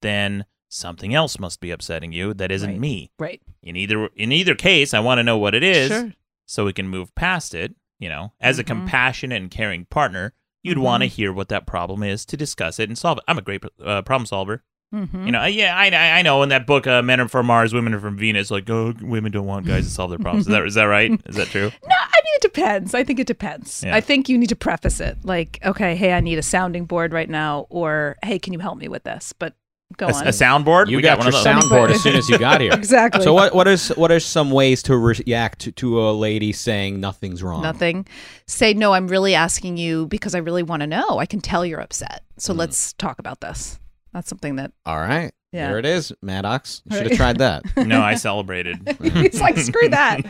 [0.00, 2.78] then something else must be upsetting you that isn't Right.
[2.80, 3.10] me.
[3.18, 3.42] right.
[3.64, 6.12] In either in either case, I want to know what it is Sure.
[6.46, 7.74] so we can move past it.
[7.98, 8.68] You know, as a Mhm.
[8.68, 10.32] compassionate and caring partner,
[10.62, 13.24] you'd want to hear what that problem is to discuss it and solve it.
[13.26, 14.62] I'm a great uh, problem solver.
[14.92, 15.26] Mm-hmm.
[15.26, 17.72] You know, yeah, I, I I know in that book, uh, Men Are from Mars,
[17.72, 18.50] Women Are from Venus.
[18.50, 20.46] Like, oh, women don't want guys to solve their problems.
[20.46, 21.10] Is that is that right?
[21.26, 21.70] Is that true?
[21.84, 22.94] No, I mean it depends.
[22.94, 23.82] I think it depends.
[23.84, 23.96] Yeah.
[23.96, 27.12] I think you need to preface it like, okay, hey, I need a sounding board
[27.12, 29.32] right now, or hey, can you help me with this?
[29.38, 29.54] But
[29.96, 30.26] go A, on.
[30.26, 30.88] a soundboard.
[30.88, 31.70] You we got, got, your of those.
[31.70, 32.72] soundboard as soon as you got here.
[32.74, 33.22] exactly.
[33.22, 37.00] So what what is what are some ways to react to, to a lady saying
[37.00, 37.62] nothing's wrong?
[37.62, 38.06] Nothing.
[38.46, 38.92] Say no.
[38.92, 41.18] I'm really asking you because I really want to know.
[41.18, 42.22] I can tell you're upset.
[42.38, 42.58] So Mm.
[42.58, 43.78] let's talk about this.
[44.12, 45.32] That's something that All right.
[45.52, 45.68] Yeah.
[45.68, 46.82] There it is, Maddox.
[46.90, 47.62] You should have tried that.
[47.86, 48.96] No, I celebrated.
[49.02, 50.22] he's like, screw that.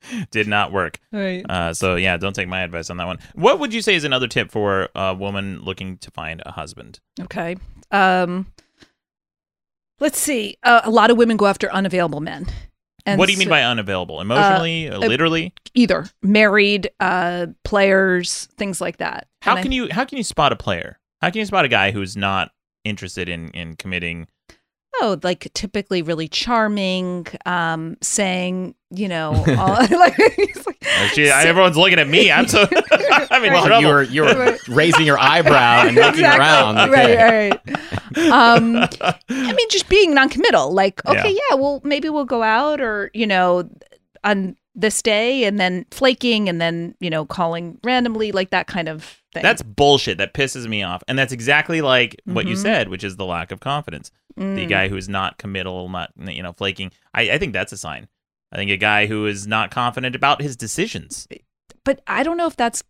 [0.30, 0.98] Did not work.
[1.12, 1.44] Right.
[1.48, 3.18] Uh, so yeah, don't take my advice on that one.
[3.34, 7.00] What would you say is another tip for a woman looking to find a husband?
[7.20, 7.56] Okay.
[7.90, 8.46] Um.
[9.98, 10.56] Let's see.
[10.62, 12.46] Uh, a lot of women go after unavailable men.
[13.06, 14.20] And what do you mean by unavailable?
[14.20, 15.52] Emotionally, uh, literally?
[15.74, 20.24] either married uh players things like that How And I- can you how can you
[20.24, 20.98] spot a player?
[21.26, 22.52] How can you spot a guy who's not
[22.84, 24.28] interested in in committing?
[25.02, 31.28] oh like typically really charming um saying you know all, like, he's like Uh, She,
[31.28, 32.30] everyone's looking at me.
[32.32, 32.66] I'm so
[33.30, 36.40] I mean, Well, you were you were raising your eyebrow and looking Exactly.
[36.46, 36.76] around.
[36.92, 37.50] right Okay.
[37.50, 38.76] right um
[39.28, 41.40] i mean just being non-committal like okay Yeah.
[41.50, 41.56] yeah.
[41.56, 43.68] well maybe we'll go out or you know
[44.24, 48.88] on this day and then flaking and then you know calling randomly like that kind
[48.88, 49.02] of
[49.32, 50.18] thing That's bullshit.
[50.18, 51.02] That pisses me off.
[51.08, 52.62] And that's exactly like what you Mhm.
[52.62, 54.10] said, which is the lack of confidence.
[54.36, 54.68] The Mm.
[54.68, 56.92] guy who's not committal, not you know, flaking.
[57.14, 58.06] I, I think that's a sign.
[58.52, 61.26] I think a guy who is not confident about his decisions.
[61.84, 62.82] but I don't know if that's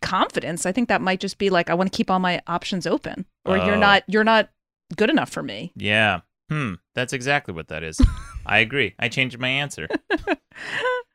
[0.00, 0.66] confidence.
[0.66, 3.26] I think that might just be like I want to keep all my options open,
[3.44, 3.80] or you're Oh.
[3.80, 4.50] not you're not
[4.96, 5.72] good enough for me.
[5.76, 6.20] Yeah.
[6.50, 6.74] Hmm.
[6.94, 8.00] That's exactly what that is.
[8.46, 8.94] I agree.
[8.98, 9.86] I changed my answer.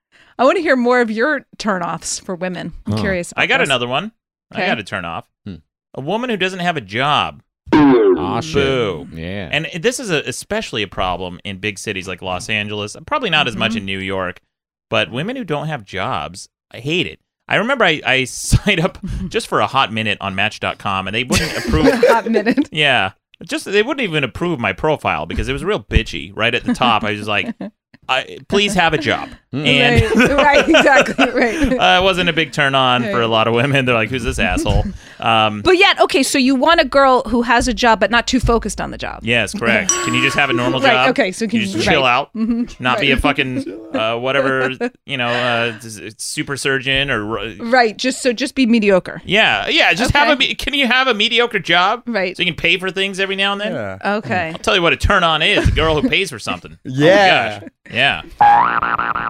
[0.43, 2.73] I want to hear more of your turnoffs for women.
[2.85, 2.97] I'm Oh.
[2.97, 3.33] curious.
[3.37, 3.69] I got this.
[3.69, 4.11] another one.
[4.51, 5.25] I got to turn off.
[5.45, 5.55] Hmm.
[5.93, 7.41] A woman who doesn't have a job.
[7.71, 8.55] Aw, shit.
[8.55, 9.07] Boo.
[9.13, 9.47] Yeah.
[9.53, 12.97] And this is a, especially a problem in big cities like Los Angeles.
[13.05, 13.59] Probably not as Mm-hmm.
[13.59, 14.41] much in New York,
[14.89, 17.21] but women who don't have jobs, I hate it.
[17.47, 18.97] I remember I, I signed up
[19.29, 21.85] just for a hot minute on Match.com, and they wouldn't approve.
[22.09, 22.67] Hot minute.
[22.69, 23.13] yeah,
[23.43, 26.33] just they wouldn't even approve my profile because it was real bitchy.
[26.35, 27.55] Right at the top, I was like,
[28.09, 31.71] I, "Please have a job," and right, right, exactly, right.
[31.73, 33.85] uh, it wasn't a big turn on for a lot of women.
[33.85, 34.83] They're like, "Who's this asshole?"
[35.19, 38.27] Um, But yet, okay, so you want a girl who has a job but not
[38.27, 39.21] too focused on the job.
[39.23, 39.89] Yes, correct.
[39.89, 41.09] Can you just have a normal Right, job?
[41.11, 42.83] okay, so can you you- just chill out, Mm-hmm.
[42.83, 43.63] not be a fucking
[43.95, 44.71] uh, whatever,
[45.05, 45.79] you know, uh,
[46.17, 49.21] super surgeon or uh, Right, just so just be mediocre.
[49.23, 49.93] yeah, yeah.
[49.93, 50.35] Just have a.
[50.35, 52.03] Me- Can you have a mediocre job?
[52.05, 52.35] Right.
[52.35, 53.71] So you can pay for things every now and then.
[53.71, 54.15] Yeah.
[54.17, 54.49] Okay.
[54.49, 56.77] I'll tell you what a turn on is: a girl who pays for something.
[56.83, 57.59] Yeah.
[57.61, 57.71] Oh my gosh.
[57.91, 58.21] Yeah.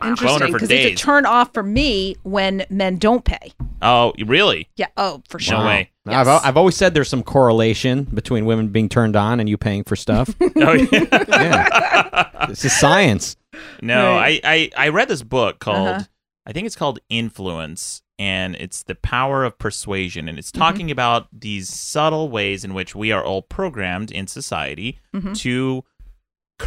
[0.03, 0.53] Interesting.
[0.53, 3.51] Because it's a turn off for me when men don't pay.
[3.81, 4.69] Oh, really?
[4.75, 4.87] Yeah.
[4.97, 5.57] Oh, for sure.
[5.59, 5.89] No way.
[6.05, 9.83] I've, I've always said there's some correlation between women being turned on and you paying
[9.83, 10.33] for stuff.
[10.55, 11.05] Oh, yeah.
[11.11, 12.45] yeah.
[12.47, 13.35] This is science.
[13.81, 14.39] No, Right.
[14.43, 16.03] I, I I read this book called Uh-huh.
[16.45, 20.61] I think it's called Influence and it's the power of persuasion and it's Mm-hmm.
[20.61, 25.37] talking about these subtle ways in which we are all programmed in society Mhm.
[25.39, 25.83] to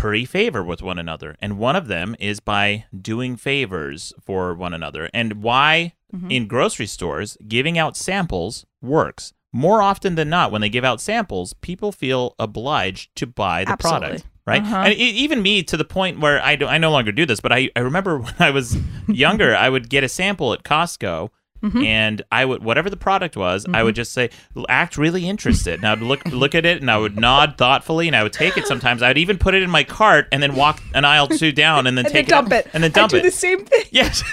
[0.00, 4.74] curry favor with one another and one of them is by doing favors for one
[4.74, 6.30] another and why Mhm.
[6.32, 11.00] in grocery stores giving out samples works more often than not when they give out
[11.00, 14.00] samples people feel obliged to buy the Absolutely.
[14.08, 14.76] product right Uh-huh.
[14.86, 17.40] and e- even me to the point where I, do, I no longer do this
[17.40, 18.76] but I, I remember when i was
[19.08, 21.30] younger i would get a sample at costco
[21.62, 21.82] Mm-hmm.
[21.82, 24.28] and i would whatever the product was i would just say
[24.68, 28.06] act really interested and i would look look at it and i would nod thoughtfully
[28.06, 30.54] and i would take it sometimes i'd even put it in my cart and then
[30.54, 32.68] walk an aisle two down and then And take then dump it.
[32.74, 33.84] and then dump I it the same thing.
[33.90, 34.22] yes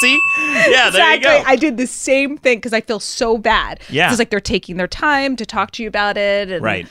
[0.00, 0.20] see
[0.68, 1.30] yeah exactly.
[1.46, 3.80] I did the same thing because I feel so bad.
[3.88, 4.10] Yeah.
[4.10, 6.50] It's like they're taking their time to talk to you about it.
[6.50, 6.86] And, Right.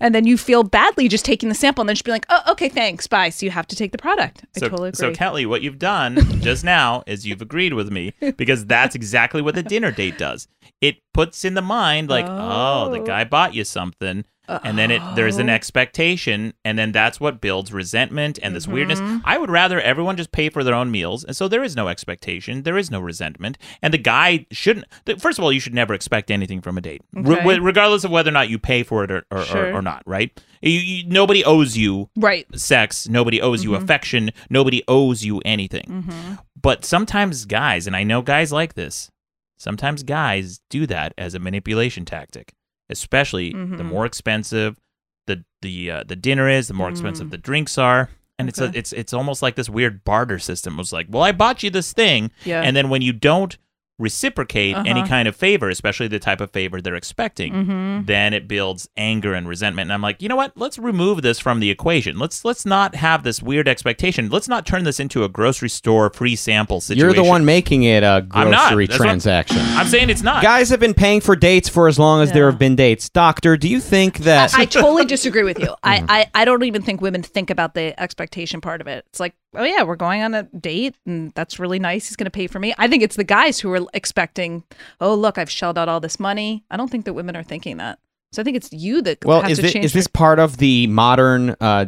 [0.00, 2.40] And then you feel badly just taking the sample and then just be like, oh,
[2.52, 3.30] okay, thanks, bye.
[3.30, 4.44] So you have to take the product.
[4.56, 4.96] I So, totally agree.
[4.98, 9.42] so Kelli, what you've done just now is you've agreed with me because that's exactly
[9.42, 10.46] what the dinner date does.
[10.80, 13.04] It puts in the mind like, oh, the Oh.
[13.04, 15.52] guy bought you something, and then it there's an Oh.
[15.54, 19.00] expectation, and then that's what builds resentment and this weirdness.
[19.00, 19.18] Mm-hmm.
[19.24, 21.88] I would rather everyone just pay for their own meals, and so there is no
[21.88, 24.86] expectation, there is no resentment, and the guy shouldn't.
[25.18, 27.44] First of all, you should never expect anything from a date, Okay.
[27.44, 29.66] re- regardless of whether or not you pay for it or or, Sure.
[29.72, 30.02] or, or not.
[30.06, 30.30] Right?
[30.60, 32.46] You, you, nobody owes you right.
[32.58, 33.08] sex.
[33.08, 34.30] Nobody owes you affection.
[34.50, 36.08] Nobody owes you anything.
[36.60, 39.10] But sometimes guys, and I know guys like this,
[39.56, 42.54] sometimes guys do that as a manipulation tactic,
[42.90, 43.84] especially the Mhm.
[43.86, 44.76] more expensive
[45.26, 47.30] the the uh, the dinner is, the more expensive Mm.
[47.32, 48.08] the drinks are.
[48.38, 50.74] And it's a, it's it's almost like this weird barter system.
[50.74, 52.62] It was like, well, I bought you this thing, Yeah.
[52.62, 53.58] and then when you don't
[53.98, 55.06] reciprocate any Uh-huh.
[55.08, 58.04] kind of favor, especially the type of favor they're expecting, Mm-hmm.
[58.06, 59.86] then it builds anger and resentment.
[59.86, 60.52] And I'm like, you know what?
[60.56, 62.18] Let's remove this from the equation.
[62.18, 64.28] Let's let's not have this weird expectation.
[64.28, 67.04] Let's not turn this into a grocery store free sample situation.
[67.04, 68.68] You're the one making it a I'm not.
[68.68, 69.58] grocery That's what- transaction.
[69.60, 70.42] I'm saying it's not.
[70.42, 73.08] Guys have been paying for dates for as long as there have been dates.
[73.08, 75.66] Doctor, do you think that I totally disagree with you.
[75.88, 76.06] Mm-hmm.
[76.10, 79.04] I, I, I don't even think women think about the expectation part of it.
[79.08, 82.08] It's like, oh yeah, we're going on a date and that's really nice.
[82.08, 82.74] He's going to pay for me.
[82.78, 84.64] I think it's the guys who are expecting,
[85.00, 86.64] oh look, I've shelled out all this money.
[86.70, 87.98] I don't think that women are thinking that.
[88.32, 89.84] So I think it's you that well have is to this, change.
[89.86, 91.86] is this part of the modern uh,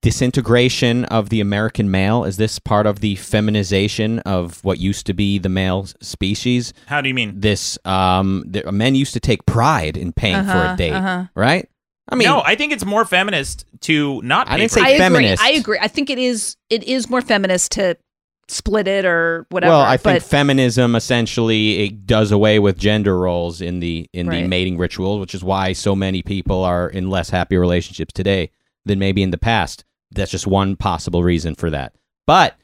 [0.00, 2.24] disintegration of the American male?
[2.24, 6.72] Is this part of the feminization of what used to be the male species?
[6.86, 7.40] How do you mean?
[7.40, 11.26] This um, the, men used to take pride in paying for Uh-huh, a date, uh-huh.
[11.34, 11.68] right?
[12.08, 14.48] I mean, no, I think it's more feminist to not.
[14.48, 14.94] I didn't say I it.
[14.94, 14.98] agree.
[14.98, 15.42] feminist.
[15.42, 15.78] I agree.
[15.80, 16.56] I think it is.
[16.68, 17.96] It is more feminist to
[18.48, 19.70] split it or whatever.
[19.70, 24.26] well, I think but feminism essentially it does away with gender roles in the in
[24.28, 28.50] the mating rituals, which is why so many people are in less happy relationships today
[28.84, 29.84] than maybe in the past.
[30.10, 31.94] That's just one possible reason for that.
[32.26, 32.56] But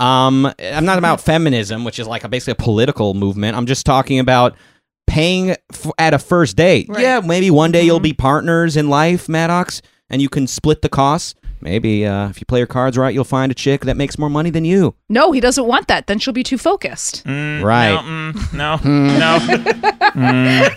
[0.00, 3.56] um, I'm not about feminism, which is like a, basically a political movement.
[3.56, 4.56] I'm just talking about
[5.06, 6.86] paying f- at a first date.
[6.88, 7.00] Right.
[7.02, 8.04] Yeah, maybe one day you'll Mhm.
[8.04, 11.34] be partners in life, Maddox, and you can split the costs.
[11.64, 14.28] Maybe uh, if you play your cards right, you'll find a chick that makes more
[14.30, 14.94] money than you.
[15.08, 16.06] no, he doesn't want that.
[16.06, 17.24] Then she'll be too focused.
[17.24, 17.94] Mm, Right.
[18.52, 19.38] No, mm, no.
[20.14, 20.68] no.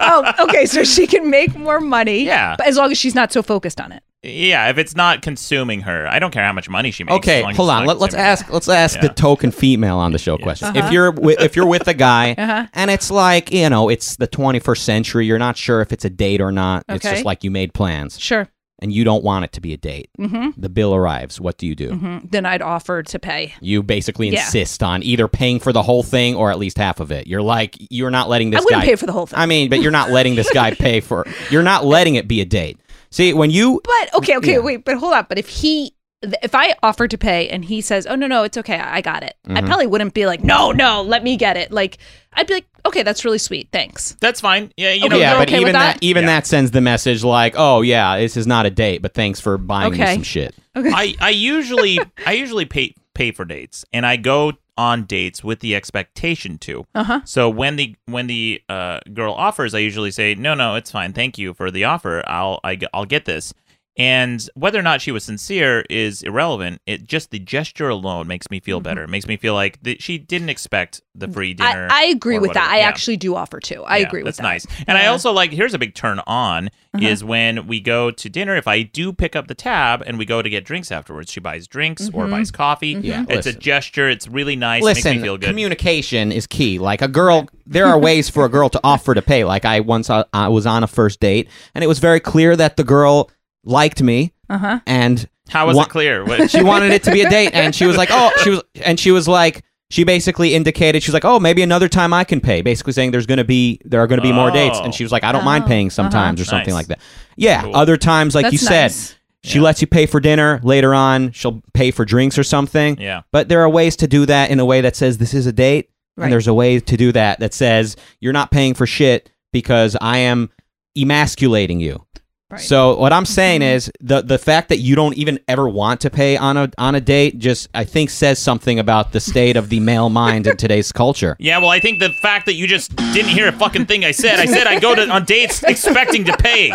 [0.00, 0.66] oh, okay.
[0.66, 2.24] So she can make more money.
[2.24, 2.56] Yeah.
[2.58, 4.02] But as long as she's not so focused on it.
[4.24, 7.16] Yeah, if it's not consuming her, I don't care how much money she makes.
[7.16, 7.86] Okay, as long as hold on.
[7.86, 8.52] not Let, us ask.
[8.52, 10.68] Let's ask the token female on the show question.
[10.68, 10.78] Uh-huh.
[10.86, 12.66] If you're wi- if you're with a guy Uh-huh.
[12.74, 16.10] and it's like you know it's the 21st century, you're not sure if it's a
[16.10, 16.84] date or not.
[16.88, 16.94] Okay.
[16.96, 18.48] It's just like you made plans, Sure.
[18.82, 20.10] And you don't want it to be a date.
[20.18, 20.60] Mm-hmm.
[20.60, 21.40] The bill arrives.
[21.40, 21.90] What do you do?
[21.90, 22.30] Mhm.
[22.30, 23.54] Then I'd offer to pay.
[23.60, 24.40] You basically Yeah.
[24.44, 27.26] insist on either paying for the whole thing or at least half of it.
[27.26, 29.38] You're like, you're not letting this I wouldn't guy pay for the whole thing.
[29.38, 31.26] I mean, but you're not letting this guy pay for.
[31.50, 32.78] You're not letting it be a date.
[33.10, 34.58] See, when you But okay, okay, Yeah.
[34.58, 35.26] wait, but hold on.
[35.28, 35.94] But if he,
[36.42, 39.22] if I offered to pay and he says, "Oh no, no, it's okay, I got
[39.22, 39.66] it," I Mhm.
[39.66, 41.98] probably wouldn't be like, "No, no, let me get it." Like
[42.34, 44.72] I'd be like, "Okay, that's really sweet, thanks." That's fine.
[44.76, 45.16] Yeah, you Okay, know.
[45.20, 45.94] yeah, but okay even that?
[45.94, 45.98] that?
[46.02, 46.26] even Yeah.
[46.40, 49.58] that sends the message like, oh yeah, this is not a date, but thanks for
[49.58, 50.54] buying me some shit.
[50.76, 55.60] I, I usually I usually pay pay for dates, and I go on dates with
[55.60, 56.86] the expectation to.
[56.94, 57.20] Uh huh.
[57.24, 61.12] So when the when the uh, girl offers, I usually say, "No, no, it's fine.
[61.12, 62.22] Thank you for the offer.
[62.26, 63.52] I'll I, will get this."
[63.98, 66.80] And whether or not she was sincere is irrelevant.
[66.86, 69.02] It just the gesture alone makes me feel better.
[69.04, 71.88] It makes me feel like that she didn't expect the free dinner.
[71.88, 71.92] Mm-hmm.
[71.92, 72.60] I, I agree or with that.
[72.60, 72.74] whatever.
[72.74, 72.88] I Yeah.
[72.88, 73.82] actually do offer to.
[73.82, 74.42] I Yeah, agree with that.
[74.42, 74.70] that's that.
[74.78, 74.84] nice.
[74.88, 77.06] And I also like here's a big turn on Uh-huh.
[77.06, 78.56] is when we go to dinner.
[78.56, 81.40] If I do pick up the tab and we go to get drinks afterwards, she
[81.40, 82.30] buys drinks or Mhm.
[82.30, 82.96] buys coffee.
[83.02, 83.56] Yeah, it's listen.
[83.56, 84.08] a gesture.
[84.08, 84.82] It's really nice.
[84.82, 85.48] makes Listen, me feel good.
[85.48, 86.78] communication is key.
[86.78, 89.44] Like a girl, there are ways for a girl to offer to pay.
[89.44, 92.56] Like I once uh, I was on a first date, and it was very clear
[92.56, 93.30] that the girl
[93.64, 94.80] liked me, Uh huh.
[94.86, 96.24] and How was Wha- it clear?
[96.26, 98.62] What- she wanted it to be a date, and she was like, oh, she was,
[98.84, 99.62] and she was like.
[99.90, 102.62] She basically indicated she's like, oh, maybe another time I can pay.
[102.62, 105.22] Basically saying there's gonna be there are gonna be more dates, and she was like,
[105.22, 106.74] I don't mind Oh, paying sometimes or something Nice.
[106.74, 106.98] like that.
[107.36, 107.76] Yeah, Cool.
[107.76, 109.16] other times, like That's you said, nice.
[109.44, 109.64] she Yeah.
[109.64, 110.60] lets you pay for dinner.
[110.62, 112.98] Later on, she'll pay for drinks or something.
[112.98, 113.20] yeah.
[113.32, 115.52] But there are ways to do that in a way that says this is a
[115.52, 116.24] date, Right.
[116.24, 119.94] and there's a way to do that that says you're not paying for shit because
[120.00, 120.48] I am
[120.96, 122.06] emasculating you.
[122.52, 122.60] Right.
[122.60, 123.74] So what I'm saying Mhm.
[123.74, 126.94] is the the fact that you don't even ever want to pay on a on
[126.94, 130.56] a date just I think says something about the state of the male mind in
[130.58, 131.34] today's culture.
[131.38, 134.10] Yeah, well, I think the fact that you just didn't hear a fucking thing I
[134.10, 134.38] said.
[134.38, 136.72] I said I go to on dates expecting to pay.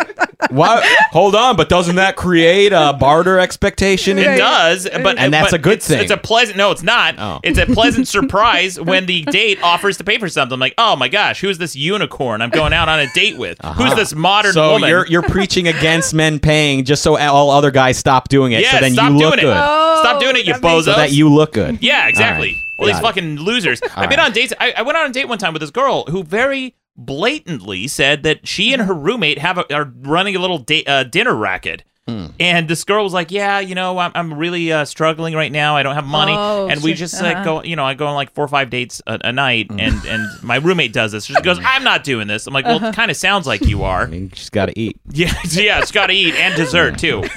[0.50, 0.84] What?
[1.12, 4.18] Hold on, but doesn't that create a barter expectation?
[4.18, 4.38] It Right.
[4.38, 6.00] does, but And that's but a good it's, thing.
[6.00, 6.56] It's a pleasant.
[6.56, 7.14] No, it's not.
[7.18, 7.40] Oh.
[7.42, 10.54] It's a pleasant surprise when the date offers to pay for something.
[10.54, 13.58] I'm like, oh my gosh, who's this unicorn I'm going out on a date with?
[13.76, 14.88] Who's this modern So woman?
[14.88, 18.62] you're you're preaching against men paying just so all other guys stop doing it.
[18.62, 19.42] yeah, so then stop you doing look it.
[19.42, 19.56] good.
[19.56, 20.84] Oh, stop doing it, you bozo.
[20.84, 21.78] So that you look good.
[21.82, 22.48] Yeah, exactly.
[22.48, 22.64] All right.
[22.78, 23.02] All these it.
[23.02, 23.80] fucking losers.
[23.82, 24.26] I've been right.
[24.26, 24.52] on dates.
[24.58, 28.24] I, I went on a date one time with this girl who very blatantly said
[28.24, 31.84] that she and her roommate have a, are running a little da- uh, dinner racket.
[32.08, 32.26] Hmm.
[32.40, 35.76] And this girl was like, "Yeah, you know, I'm, I'm really uh, struggling right now.
[35.76, 36.96] I don't have money." Oh, and we sure.
[36.96, 37.44] just like Uh-huh.
[37.44, 39.78] go, you know, I go on like four or five dates a, a night, Hmm.
[39.78, 41.26] and and my roommate does this.
[41.26, 42.86] She goes, "I'm not doing this." I'm like, "Well, Uh-huh.
[42.88, 44.98] it kind of sounds like you are." I mean, she's got to eat.
[45.10, 47.24] Yeah, yeah, it's got to eat and dessert too.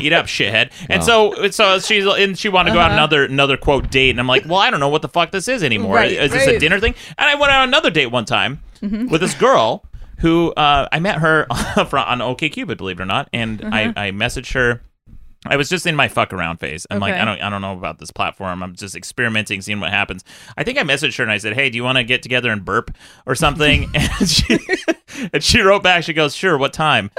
[0.00, 0.70] eat up, shithead.
[0.88, 2.94] And so, so she's and she wanted to go out Uh-huh.
[2.98, 5.48] another another quote date, and I'm like, well, I don't know what the fuck this
[5.48, 5.94] is anymore.
[5.96, 6.94] Right, is this a dinner thing?
[7.18, 9.08] And I went on another date one time Mm-hmm.
[9.08, 9.84] with this girl
[10.20, 11.56] who uh, I met her on
[12.20, 13.62] OkCupid, believe it or not, and.
[13.64, 14.82] I I messaged her.
[15.46, 16.86] I was just in my fuck around phase.
[16.90, 18.62] I'm like, I don't, I don't know about this platform.
[18.62, 20.22] I'm just experimenting, seeing what happens.
[20.58, 22.50] I think I messaged her and I said, Hey, do you want to get together
[22.50, 22.90] and burp
[23.24, 23.90] or something?
[23.94, 24.58] and she,
[25.32, 26.04] and she wrote back.
[26.04, 26.58] She goes, Sure.
[26.58, 27.10] What time?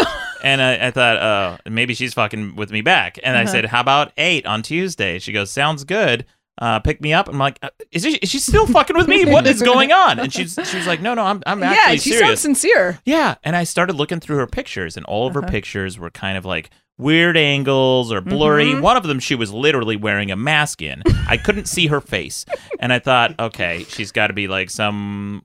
[0.44, 3.18] And I, I thought, uh, maybe she's fucking with me back.
[3.24, 3.52] And I Uh-huh.
[3.54, 5.18] said, How about eight on Tuesday?
[5.18, 6.24] She goes, Sounds good.
[6.58, 7.28] Uh, pick me up.
[7.28, 9.26] I'm like, uh, is, she, is she still fucking with me?
[9.32, 10.20] What is going on?
[10.20, 12.28] And she's she's like, no, no, I'm I'm yeah, actually she serious.
[12.28, 13.00] sounds sincere.
[13.06, 15.46] Yeah, and I started looking through her pictures, and all of Uh-huh.
[15.46, 18.66] her pictures were kind of like weird angles or blurry.
[18.66, 18.82] Mm-hmm.
[18.82, 21.02] One of them, she was literally wearing a mask in.
[21.28, 22.46] I couldn't see her face,
[22.80, 25.44] and I thought, okay, she's got to be like some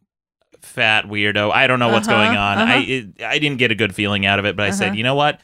[0.60, 1.50] fat weirdo.
[1.52, 2.58] I don't know what's Uh-huh, going on.
[2.58, 2.72] uh-huh.
[2.72, 4.76] I it, I didn't get a good feeling out of it, but I Uh-huh.
[4.76, 5.40] said, you know what?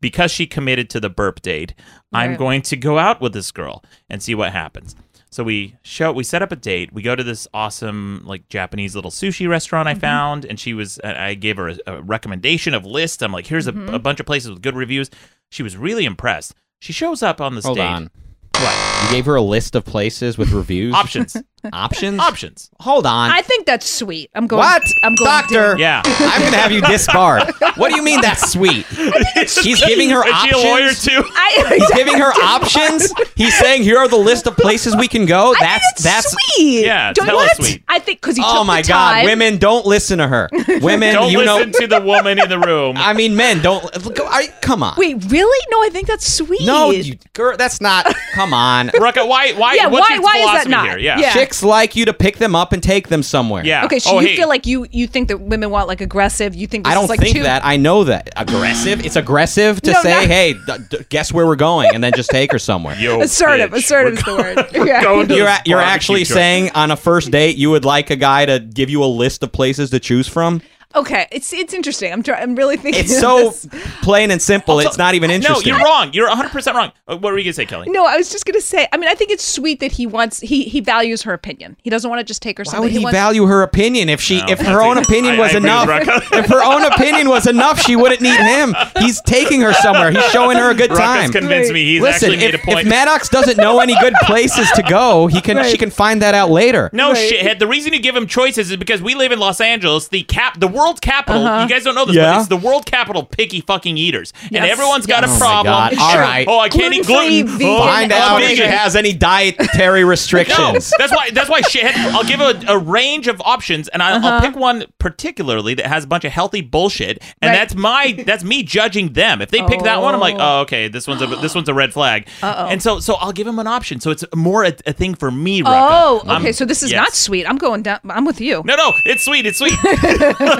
[0.00, 1.74] Because she committed to the burp date,
[2.12, 4.96] I'm going to go out with this girl and see what happens.
[5.30, 6.92] So we show we set up a date.
[6.92, 10.00] We go to this awesome like Japanese little sushi restaurant I mm-hmm.
[10.00, 13.22] found, and she was I gave her a, a recommendation of list.
[13.22, 13.94] I'm like, here's a, mm-hmm.
[13.94, 15.10] a bunch of places with good reviews.
[15.50, 16.54] She was really impressed.
[16.80, 17.86] She shows up on this Hold date.
[17.86, 18.10] on.
[18.54, 20.94] What You gave her a list of places with reviews.
[20.94, 21.36] options?
[21.72, 22.20] Options.
[22.20, 22.70] options.
[22.80, 23.30] Hold on.
[23.30, 24.30] I think that's sweet.
[24.34, 24.58] I'm going.
[24.60, 24.82] what?
[25.02, 25.28] I'm going.
[25.28, 25.74] Doctor.
[25.74, 26.02] to- Yeah.
[26.04, 27.50] I'm gonna have you disbarred.
[27.76, 28.86] What do you mean that's sweet?
[29.34, 31.04] He's giving her Is she a lawyer options.
[31.04, 31.22] too?
[31.34, 33.12] I, He's giving her options.
[33.36, 35.52] He's saying here are the list of places we can go.
[35.54, 36.36] I That's that's.
[36.54, 36.84] sweet.
[36.86, 37.82] Yeah, Don't tell us sweet.
[37.88, 39.24] I think because he Oh my God, time.
[39.24, 40.48] women don't listen to her.
[40.80, 41.56] Women, Don't you know.
[41.56, 42.96] listen to the woman in the room.
[42.96, 43.82] I mean, men don't.
[44.04, 44.94] Look, are come on.
[44.96, 45.66] Wait, really?
[45.70, 46.64] No, I think that's sweet.
[46.64, 48.06] No, you, girl, that's not.
[48.32, 48.88] Come on.
[48.88, 49.52] Rucka, why?
[49.52, 49.74] Why?
[49.74, 50.86] Yeah, what's why- why is that not?
[50.88, 50.98] here?
[50.98, 51.18] Yeah.
[51.18, 51.32] Yeah.
[51.48, 53.64] Chicks like you to pick them up and take them somewhere.
[53.64, 53.84] Yeah.
[53.86, 54.36] Okay, so Oh, you hey.
[54.36, 56.54] feel like you you think that women want like aggressive.
[56.54, 57.64] You think this I don't is like think too, that.
[57.64, 58.28] I know that.
[58.36, 59.04] Aggressive?
[59.04, 62.12] It's aggressive to No, say, not- hey, d- d- guess where we're going, and then
[62.14, 62.94] just take her somewhere.
[62.96, 63.70] Yo, assertive.
[63.70, 64.66] bitch, Assertive we're is the going- word.
[64.74, 65.02] we're Yeah.
[65.02, 66.28] going to You're, this a- you're barbecue actually joint.
[66.28, 69.42] saying on a first date you would like a guy to give you a list
[69.42, 70.60] of places to choose from?
[70.96, 72.10] Okay, it's it's interesting.
[72.10, 72.42] I'm trying.
[72.42, 73.04] I'm really thinking.
[73.04, 73.66] It's so this.
[74.00, 74.76] plain and simple.
[74.76, 75.70] Also- it's not even interesting.
[75.70, 76.10] No, you're wrong.
[76.14, 76.92] You're 100 percent wrong.
[77.06, 77.88] Uh, What were you gonna say, Kelli?
[77.88, 78.88] No, I was just gonna say.
[78.90, 81.76] I mean, I think it's sweet that he wants he he values her opinion.
[81.82, 82.64] He doesn't want to just take her.
[82.64, 82.84] Why somewhere.
[82.86, 85.54] would he wants, value her opinion if she No, if her own opinion I- was
[85.54, 85.88] I enough?
[86.32, 88.74] If her own opinion was enough, she wouldn't need him.
[88.98, 90.10] He's taking her somewhere.
[90.10, 91.32] He's showing her a good Rucka's time.
[91.32, 91.84] convinced me.
[91.84, 92.78] He's Listen, actually made if, a point.
[92.80, 96.34] if Maddox doesn't know any good places to go, he can she can find that
[96.34, 96.88] out later.
[96.94, 97.30] no Right.
[97.32, 97.58] shithead.
[97.58, 100.58] The reason you give him choices is because we live in Los Angeles, the cap,
[100.58, 101.44] the world capital.
[101.46, 101.62] Uh-huh.
[101.62, 102.32] You guys don't know this, Yeah.
[102.34, 105.30] but it's the world capital picky fucking eaters, and Yes, everyone's got yes.
[105.30, 105.72] a Oh my problem.
[105.74, 105.92] God.
[105.92, 106.20] It's All true.
[106.20, 106.46] right.
[106.48, 107.58] Oh, I can't eat Gluten-free, gluten.
[107.58, 110.58] vegan, Oh, Find I'm out if she has any dietary restrictions.
[110.58, 111.30] No, that's why.
[111.30, 111.94] That's why shithead.
[112.12, 114.40] I'll give a, a range of options, and I, I'll Uh-huh.
[114.40, 117.56] pick one particularly that has a bunch of healthy bullshit, and Right.
[117.56, 119.42] that's my that's me judging them.
[119.42, 120.58] If they pick that one, I'm like, Oh.
[120.58, 122.28] oh, okay, this one's a this one's a red flag.
[122.42, 122.66] Uh-oh.
[122.68, 124.00] And so so I'll give him an option.
[124.00, 125.62] So it's more a, a thing for me.
[125.62, 125.66] Rucka.
[125.90, 126.52] Oh, I'm- okay.
[126.52, 126.98] so this is yes.
[126.98, 127.46] not sweet.
[127.48, 128.00] I'm going down.
[128.08, 128.62] I'm with you.
[128.64, 129.46] No, no, it's sweet.
[129.46, 129.74] It's sweet.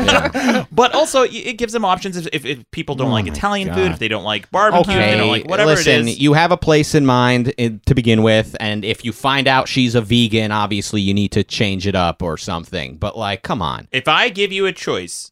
[0.72, 3.76] but also, it gives them options if, if, if people don't Oh like Italian God.
[3.76, 6.18] food, if they don't like barbecue, if they don't like whatever listen, it is.
[6.20, 9.68] you have a place in mind in, to begin with, and if you find out
[9.68, 12.96] she's a vegan, obviously you need to change it up or something.
[12.96, 13.88] But like, come on.
[13.92, 15.30] If I give you a choice,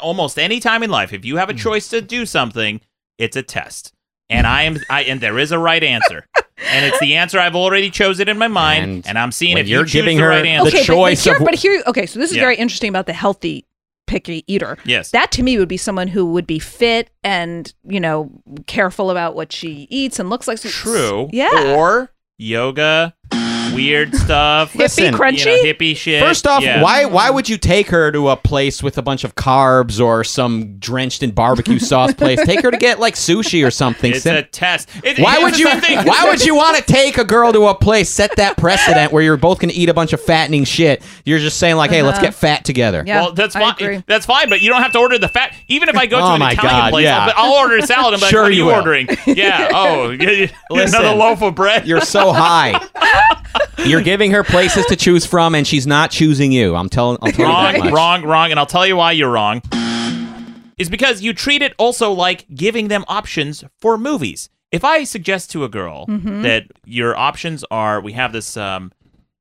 [0.00, 1.38] almost any time in life, if you Hmm.
[1.40, 2.80] have a choice to do something,
[3.18, 3.92] it's a test.
[4.28, 7.54] And I am, I and there is a right answer, and it's the answer I've
[7.54, 10.30] already chosen in my mind, and, And I'm seeing if you're you giving the her
[10.30, 10.76] right the answer.
[10.76, 12.06] okay, choice but, here, of- but here, okay.
[12.06, 12.42] So this is Yeah.
[12.42, 13.64] very interesting about the healthy
[14.06, 14.78] picky eater.
[14.84, 18.30] yes, That to me would be someone who would be fit and you know
[18.66, 20.60] careful about what she eats and looks like.
[20.60, 21.28] True.
[21.32, 21.74] Yeah.
[21.76, 23.14] Or yoga,
[23.76, 25.38] weird stuff, Hippie Listen, crunchy.
[25.38, 26.22] you know, hippie shit.
[26.22, 26.82] First off, Yeah.
[26.82, 30.24] why why would you take her to a place with a bunch of carbs or
[30.24, 32.44] some drenched in barbecue sauce place?
[32.44, 34.12] Take her to get like sushi or something.
[34.12, 34.88] It's Sim- a test.
[35.04, 35.66] It- why here's would you?
[36.06, 39.22] Why would you want to take a girl to a place, set that precedent where
[39.22, 41.02] you're both going to eat a bunch of fattening shit?
[41.24, 42.26] You're just saying like, hey, let's Uh-huh.
[42.26, 43.02] get fat together.
[43.06, 44.04] Yeah, well, that's I fine.
[44.06, 45.54] That's fine, but you don't have to order the fat.
[45.68, 47.32] Even if I go to Oh an my Italian God, place, yeah.
[47.36, 48.14] I'll, I'll order a salad.
[48.14, 48.74] and be like, Sure what are you you will.
[48.74, 49.08] ordering?
[49.26, 49.68] Yeah.
[49.72, 50.46] Oh, yeah, yeah.
[50.70, 51.00] Listen.
[51.00, 51.86] another loaf of bread.
[51.86, 52.72] You're so high.
[53.84, 56.74] You're giving her places to choose from, and she's not choosing you.
[56.76, 57.18] I'm telling.
[57.22, 57.92] I'll tell you that wrong, much.
[57.94, 59.62] wrong, wrong, and I'll tell you why you're wrong.
[60.78, 64.50] Is because you treat it also like giving them options for movies.
[64.72, 66.42] If I suggest to a girl Mm-hmm.
[66.42, 68.92] that your options are, we have this um,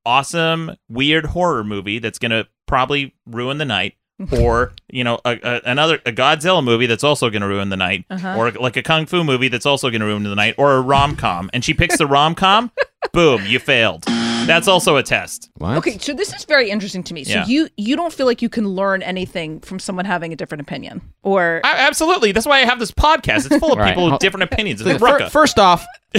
[0.05, 3.95] awesome weird horror movie that's gonna probably ruin the night,
[4.31, 8.05] or you know a, a, another a Godzilla movie that's also gonna ruin the night,
[8.09, 8.35] Uh-huh.
[8.37, 11.15] or like a kung fu movie that's also gonna ruin the night, or a rom
[11.17, 12.71] com, and she picks the rom com,
[13.13, 14.03] boom, you failed.
[14.45, 15.49] That's also a test.
[15.57, 15.77] What?
[15.77, 17.23] Okay, so this is very interesting to me.
[17.23, 17.45] So Yeah.
[17.47, 21.01] you you don't feel like you can learn anything from someone having a different opinion,
[21.23, 22.31] or I, absolutely.
[22.31, 23.47] That's why I have this podcast.
[23.51, 23.89] It's full of Right.
[23.95, 24.81] people with different opinions.
[24.81, 25.31] It's like Fir- Rucka.
[25.31, 25.83] First off,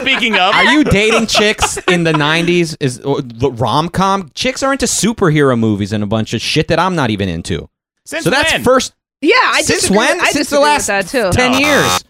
[0.00, 2.76] Speaking of, are you dating chicks in the '90s?
[2.80, 6.68] Is or the rom com chicks are into superhero movies and a bunch of shit
[6.68, 7.68] that I'm not even into.
[8.04, 8.62] since so that's when?
[8.64, 10.20] first yeah, I since disagree when?
[10.20, 11.30] I since the last that too.
[11.32, 11.58] ten No.
[11.58, 12.04] years.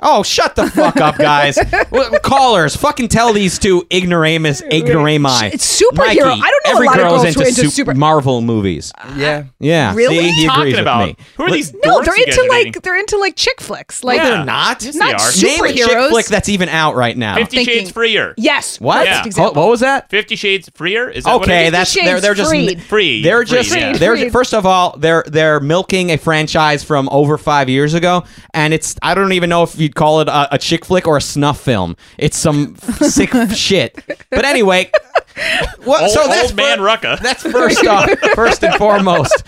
[0.00, 1.56] Oh, shut the fuck up, guys!
[2.22, 5.52] Callers, fucking tell these two ignoramus, ignorami.
[5.54, 5.96] It's superhero.
[5.96, 7.72] Mikey, I don't know a every lot of girl's girls who into, are into sup-
[7.72, 8.92] super- Marvel movies.
[8.98, 9.44] Uh, yeah.
[9.60, 10.18] Yeah, Really?
[10.18, 11.08] See, he you agrees talking about?
[11.08, 11.24] with me.
[11.36, 11.72] Who are these?
[11.72, 12.80] No, dorks they're you guys into are like dating?
[12.82, 14.02] they're into like chick flicks.
[14.04, 14.30] Like Yeah.
[14.30, 14.82] They're not.
[14.82, 15.18] Yes, Not they are.
[15.20, 16.08] super- Name a chick Superheroes?
[16.10, 17.36] flick that's even out right now.
[17.36, 18.34] Fifty thinking- Shades Freer.
[18.36, 19.06] yes, What?
[19.06, 19.18] Yeah.
[19.18, 19.62] perfect Oh, example.
[19.62, 20.10] what was that?
[20.10, 21.08] Fifty Shades Freer.
[21.08, 21.72] Is that what it Okay, is?
[21.72, 22.82] that's Shades they're they're just Freed.
[22.82, 23.22] free.
[23.22, 23.96] They're Free, just yeah.
[23.96, 24.32] they're Freed.
[24.32, 28.96] first of all they're they're milking a franchise from over five years ago, and it's
[29.02, 31.60] I don't even know if you'd call it a, a chick flick or a snuff
[31.60, 31.96] film.
[32.18, 34.02] It's some sick shit.
[34.30, 34.90] But anyway,
[35.84, 36.02] what?
[36.02, 37.20] Old, so that's old man fir- Rucka.
[37.20, 39.44] That's first off, first and foremost.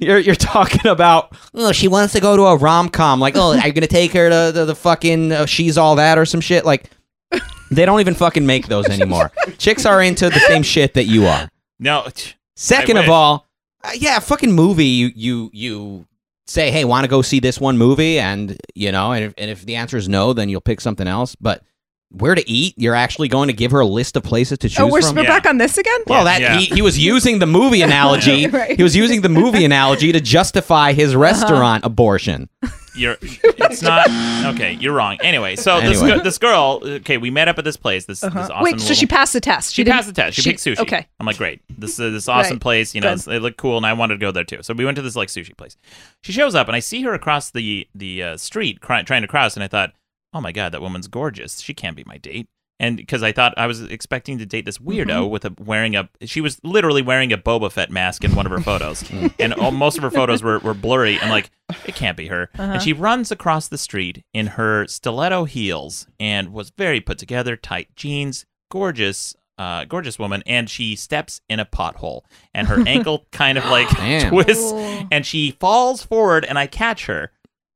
[0.00, 3.58] You're you're talking about oh she wants to go to a rom com like oh
[3.58, 6.40] are you gonna take her to, the the fucking uh, she's all that or some
[6.40, 6.90] shit like.
[7.68, 9.32] They don't even fucking make those anymore.
[9.58, 11.48] Chicks are into the same shit that you are.
[11.80, 12.06] no.
[12.54, 13.10] Second I of wish.
[13.10, 13.46] all,
[13.82, 14.86] uh, yeah, fucking movie.
[14.86, 16.06] You you you
[16.46, 19.50] say, hey, want to go see this one movie, and you know, and if, and
[19.50, 21.34] if the answer is no, then you'll pick something else.
[21.36, 21.62] But
[22.18, 22.74] where to eat?
[22.76, 24.84] You're actually going to give her a list of places to choose from.
[24.86, 25.16] Oh, we're, from.
[25.16, 25.28] we're Yeah.
[25.28, 26.00] back on this again.
[26.06, 26.58] Well, that yeah.
[26.58, 28.46] He, he was using the movie analogy.
[28.46, 28.76] Right.
[28.76, 32.48] He was using the movie analogy to justify his restaurant abortion.
[32.94, 33.18] You're.
[33.20, 34.08] It's not.
[34.54, 35.18] Okay, you're wrong.
[35.20, 36.16] Anyway, so this Anyway.
[36.18, 36.80] gi- this girl.
[36.82, 38.06] Okay, we met up at this place.
[38.06, 38.52] This, this awesome.
[38.52, 38.60] Uh-huh.
[38.64, 39.74] Wait, so little- she passed the test.
[39.74, 40.36] She didn't- passed the test.
[40.36, 40.78] She, picked sushi.
[40.78, 41.06] Okay.
[41.20, 41.60] I'm like, great.
[41.68, 42.60] This is this awesome Right.
[42.62, 42.94] place.
[42.94, 43.20] You know, Good.
[43.20, 44.60] it's- it looked cool, and I wanted to go there too.
[44.62, 45.76] So we went to this like sushi place.
[46.22, 49.28] She shows up, and I see her across the the uh, street cry, trying to
[49.28, 49.92] cross, and I thought,
[50.36, 51.60] oh my god, that woman's gorgeous.
[51.60, 52.48] She can't be my date.
[52.78, 55.30] And because I thought I was expecting to date this weirdo Mm-hmm.
[55.30, 58.52] with a wearing a, she was literally wearing a Boba Fett mask in one of
[58.52, 59.02] her photos,
[59.38, 61.18] and all, most of her photos were, were blurry.
[61.18, 61.50] I'm like,
[61.86, 62.50] it can't be her.
[62.58, 62.72] Uh-huh.
[62.74, 67.56] And she runs across the street in her stiletto heels and was very put together,
[67.56, 73.24] tight jeans, gorgeous, uh, gorgeous woman, and she steps in a pothole, and her ankle
[73.32, 73.88] kind of like
[74.28, 74.72] twists,
[75.10, 77.32] and she falls forward, and I catch her,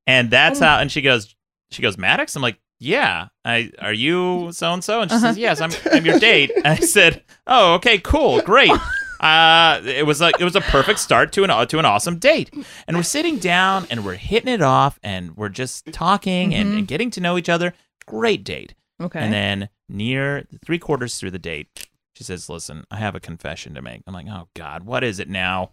[0.07, 0.67] and that's Oh.
[0.67, 0.79] how.
[0.79, 1.35] And she goes,
[1.71, 2.35] she goes, Maddox.
[2.37, 3.29] I'm like, yeah.
[3.45, 5.01] I are you so and so?
[5.03, 5.27] And she Uh-huh.
[5.29, 5.71] says, yes, I'm.
[5.93, 6.51] I'm your date.
[6.57, 8.71] And I said, oh, okay, cool, great.
[9.21, 12.51] Uh, it was like it was a perfect start to an to an awesome date,
[12.89, 16.79] and we're sitting down and we're hitting it off, and we're just talking and, Mhm.
[16.79, 17.75] and getting to know each other.
[18.07, 18.75] Great date.
[18.99, 19.21] Okay.
[19.21, 23.75] And then near three quarters through the date, she says, "Listen, I have a confession
[23.75, 25.73] to make." I'm like, "Oh God, what is it now?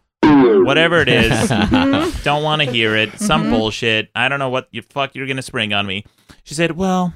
[0.66, 2.22] Whatever it is, Mm-hmm.
[2.24, 3.20] don't want to hear it.
[3.20, 3.50] Some Mhm.
[3.52, 4.10] bullshit.
[4.16, 6.04] I don't know what you fuck you're gonna spring on me."
[6.44, 7.14] She said, "Well,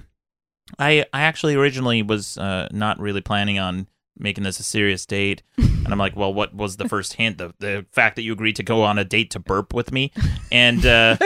[0.80, 3.88] I I actually originally was uh, not really planning on
[4.18, 5.44] making this a serious date."
[5.84, 7.40] And I'm like, "Well, what was the first hint?
[7.40, 10.12] The the fact that you agreed to go on a date to burp with me?"
[10.52, 11.18] And uh,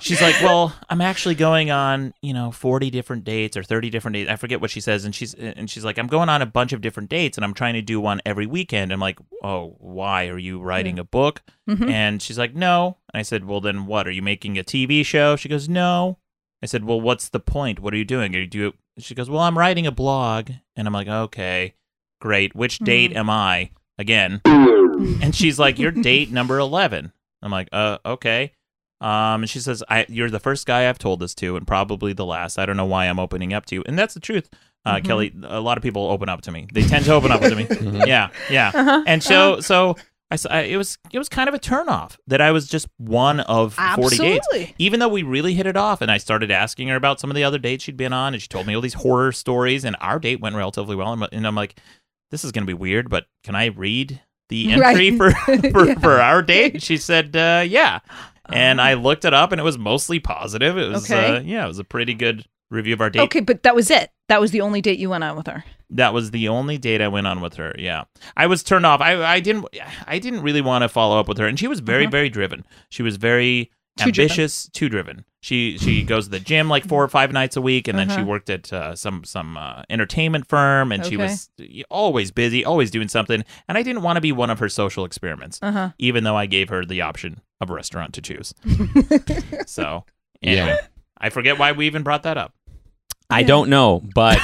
[0.00, 4.14] she's like, "Well, I'm actually going on, you know, 40 different dates or 30 different
[4.14, 4.30] dates.
[4.30, 6.72] I forget what she says." And she's and she's like, "I'm going on a bunch
[6.72, 10.28] of different dates, and I'm trying to do one every weekend." I'm like, "Oh, why
[10.28, 11.90] are you writing a book?" Mhm.
[11.90, 14.06] And she's like, "No." And I said, "Well, then what?
[14.06, 16.18] Are you making a TV show?" She goes, "No."
[16.62, 17.80] I said, "Well, what's the point?
[17.80, 18.34] What are you doing?
[18.34, 21.74] Are you do?" She goes, "Well, I'm writing a blog." And I'm like, "Okay,
[22.20, 22.54] great.
[22.54, 23.16] Which date Mhm.
[23.16, 28.52] am I again?" And she's like, "You're date number 11." I'm like, "Uh, okay."
[29.00, 32.12] Um, and she says, "I you're the first guy I've told this to, and probably
[32.12, 32.58] the last.
[32.58, 34.48] I don't know why I'm opening up to you." And that's the truth,
[34.86, 35.02] uh, Mhm.
[35.02, 35.44] Kelli.
[35.48, 36.66] A lot of people open up to me.
[36.72, 37.64] They tend to open up to me.
[37.68, 38.06] Mhm.
[38.06, 38.70] Yeah, yeah.
[38.74, 39.02] Uh-huh.
[39.06, 39.96] And so, so
[40.30, 43.40] I, I- it was it was kind of a turnoff that I was just one
[43.40, 44.48] of 40 dates.
[44.78, 47.34] Even though we really hit it off, and I started asking her about some of
[47.36, 49.96] the other dates she'd been on, and she told me all these horror stories, and
[50.00, 51.12] our date went relatively well.
[51.12, 51.78] And, and I'm like,
[52.30, 55.16] this is going to be weird, but can I read the entry Right.
[55.18, 55.30] for
[55.72, 55.98] for, Yeah.
[55.98, 56.82] for our date?
[56.82, 57.98] She said, uh, yeah.
[58.52, 60.76] And I looked it up, and it was mostly positive.
[60.76, 61.36] It was, Okay.
[61.36, 63.20] uh, yeah, it was a pretty good review of our date.
[63.22, 64.10] Okay, but that was it.
[64.28, 65.64] That was the only date you went on with her.
[65.90, 67.74] That was the only date I went on with her.
[67.78, 68.04] Yeah,
[68.36, 69.00] I was turned off.
[69.00, 69.66] I I didn't
[70.06, 72.10] I didn't really want to follow up with her, and she was very Uh-huh.
[72.10, 72.64] very driven.
[72.88, 74.22] She was very Too driven.
[74.24, 75.24] ambitious, too driven.
[75.44, 78.08] She she goes to the gym like four or five nights a week, and then
[78.08, 78.24] she Uh-huh.
[78.24, 81.50] worked at uh, some some uh, entertainment firm, and she was
[81.90, 83.44] always busy, always doing something.
[83.68, 85.90] And I didn't want to be one of her social experiments, Uh huh.
[85.98, 88.54] even though I gave her the option of a restaurant to choose.
[89.66, 90.04] so
[90.42, 90.76] anyway, Yeah.
[91.18, 92.54] I forget why we even brought that up.
[93.30, 94.38] I don't know, but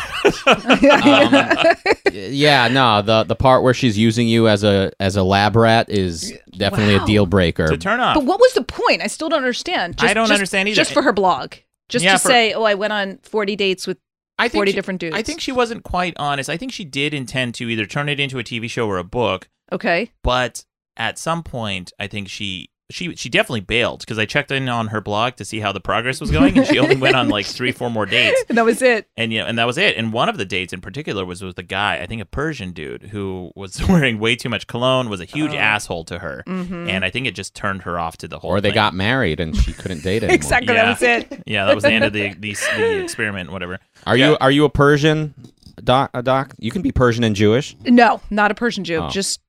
[0.46, 1.74] Uh-huh.
[2.12, 5.88] yeah, no, the the part where she's using you as a as a lab rat
[5.90, 7.04] is definitely Wow.
[7.04, 7.68] a deal breaker.
[7.68, 8.14] To turn off.
[8.14, 9.02] but what was the point?
[9.02, 9.98] I still don't understand.
[9.98, 10.76] Just, I don't just- understand either.
[10.76, 11.54] Just for her blog.
[11.88, 13.98] Just Yeah, to for- say, oh, I went on 40 dates with
[14.38, 15.16] I think 40 she- different dudes.
[15.16, 16.48] I think she wasn't quite honest.
[16.48, 19.04] I think she did intend to either turn it into a TV show or a
[19.04, 20.10] book, Okay.
[20.22, 20.64] but
[20.96, 24.88] at some point, I think she she she definitely bailed because I checked in on
[24.88, 27.46] her blog to see how the progress was going, and she only went on like
[27.46, 29.08] three, four more dates, And that was it.
[29.16, 29.96] and you know, and that was it.
[29.96, 32.72] And one of the dates in particular was with a guy, I think a Persian
[32.72, 35.56] dude, who was wearing way too much cologne, was a huge Oh.
[35.58, 36.88] asshole to her, Mm-hmm.
[36.90, 38.50] and I think it just turned her off to the whole.
[38.50, 38.74] or they thing.
[38.74, 40.34] got married and she couldn't date anymore.
[40.34, 40.74] exactly.
[40.74, 40.84] Yeah.
[40.84, 41.42] That was it.
[41.46, 43.78] Yeah, that was the end of the the, the experiment, whatever.
[44.06, 44.30] Are Yeah.
[44.30, 45.34] you are you a Persian
[45.82, 46.54] doc, a doc?
[46.58, 47.76] You can be Persian and Jewish.
[47.84, 48.96] No, not a Persian Jew.
[48.98, 49.08] Oh.
[49.10, 49.40] Just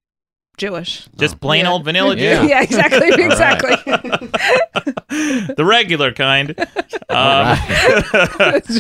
[0.58, 1.08] Jewish.
[1.18, 1.72] Just plain Yeah.
[1.72, 2.22] old vanilla Jew.
[2.24, 2.42] Yeah.
[2.52, 3.08] Yeah, exactly.
[3.08, 3.76] exactly.
[5.56, 6.56] the regular kind.
[7.12, 7.58] Um,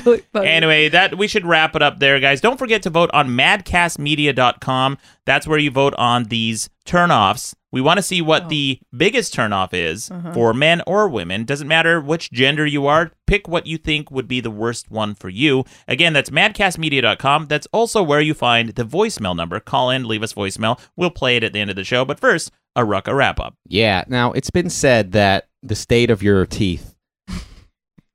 [0.05, 2.39] really anyway, that we should wrap it up there, guys.
[2.39, 4.97] Don't forget to vote on madcastmedia.com.
[5.25, 7.53] That's where you vote on these turnoffs.
[7.71, 8.47] We want to see what Oh.
[8.49, 10.33] the biggest turnoff is Uh-huh.
[10.33, 11.45] for men or women.
[11.45, 13.11] Doesn't matter which gender you are.
[13.27, 15.63] Pick what you think would be the worst one for you.
[15.87, 17.47] Again, that's madcastmedia.com.
[17.47, 19.59] That's also where you find the voicemail number.
[19.59, 20.79] Call in, leave us voicemail.
[20.95, 22.03] We'll play it at the end of the show.
[22.05, 23.55] But first, a Rucka wrap up.
[23.67, 24.03] Yeah.
[24.07, 26.93] Now it's been said that the state of your teeth.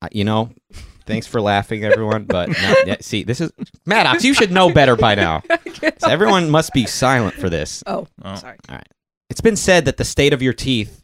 [0.02, 0.50] uh, You know,
[1.07, 2.24] thanks for laughing, everyone.
[2.24, 3.50] But no, yeah, see, this is
[3.86, 4.24] Maddox.
[4.24, 5.42] You should know better by now.
[5.98, 7.82] So everyone must be silent for this.
[7.86, 8.34] oh, Oh.
[8.36, 8.57] sorry.
[9.29, 11.03] It's been said that the state of your teeth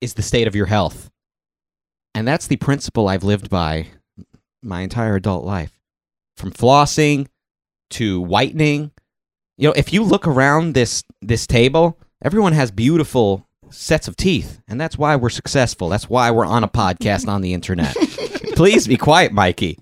[0.00, 1.10] is the state of your health.
[2.14, 3.88] And that's the principle I've lived by
[4.62, 5.78] my entire adult life.
[6.36, 7.28] From flossing
[7.90, 8.92] to whitening.
[9.56, 14.60] You know, if you look around this this table, everyone has beautiful sets of teeth,
[14.68, 15.88] and that's why we're successful.
[15.88, 17.96] That's why we're on a podcast on the internet.
[18.58, 19.78] Please be quiet, Mikey.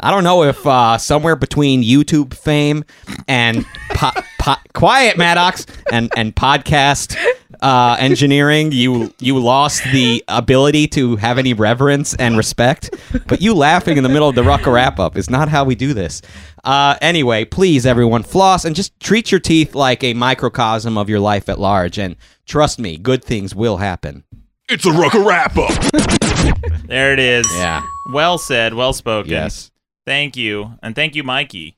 [0.00, 2.84] I don't know if uh, somewhere between YouTube fame
[3.28, 7.16] and po- po- quiet Maddox and and podcast
[7.62, 12.90] uh, engineering, you you lost the ability to have any reverence and respect.
[13.28, 15.76] But you laughing in the middle of the Rucka wrap up is not how we
[15.76, 16.20] do this.
[16.64, 21.20] Uh, anyway, please everyone floss and just treat your teeth like a microcosm of your
[21.20, 21.96] life at large.
[21.96, 24.24] And trust me, good things will happen.
[24.68, 25.72] It's a Rucka wrap up.
[26.86, 27.46] There it is.
[27.56, 27.82] Yeah.
[28.12, 28.72] Well said.
[28.72, 29.30] Well spoken.
[29.32, 29.72] Yes.
[30.06, 30.74] Thank you.
[30.84, 31.76] And thank you, Mikey.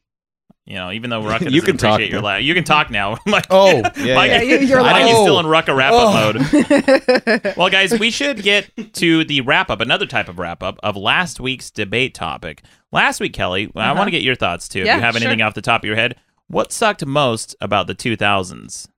[0.67, 2.27] You know, even though Rucka You doesn't can talk your now.
[2.27, 3.17] laugh, you can talk now.
[3.27, 5.07] Mike, Oh, Mike, yeah, you- you're Mike, live.
[5.07, 5.41] he's still Oh.
[5.41, 7.47] in Rucka wrap up mode.
[7.47, 7.55] Oh.
[7.57, 10.95] well, guys, we should get to the wrap up, another type of wrap up of
[10.95, 12.63] last week's debate topic.
[12.93, 13.95] Last week, Kelli, I uh-huh.
[13.97, 14.81] want to get your thoughts too.
[14.81, 15.47] Yeah, if you have anything sure.
[15.47, 16.17] off the top of your head,
[16.49, 18.89] what sucked most about the 2000s?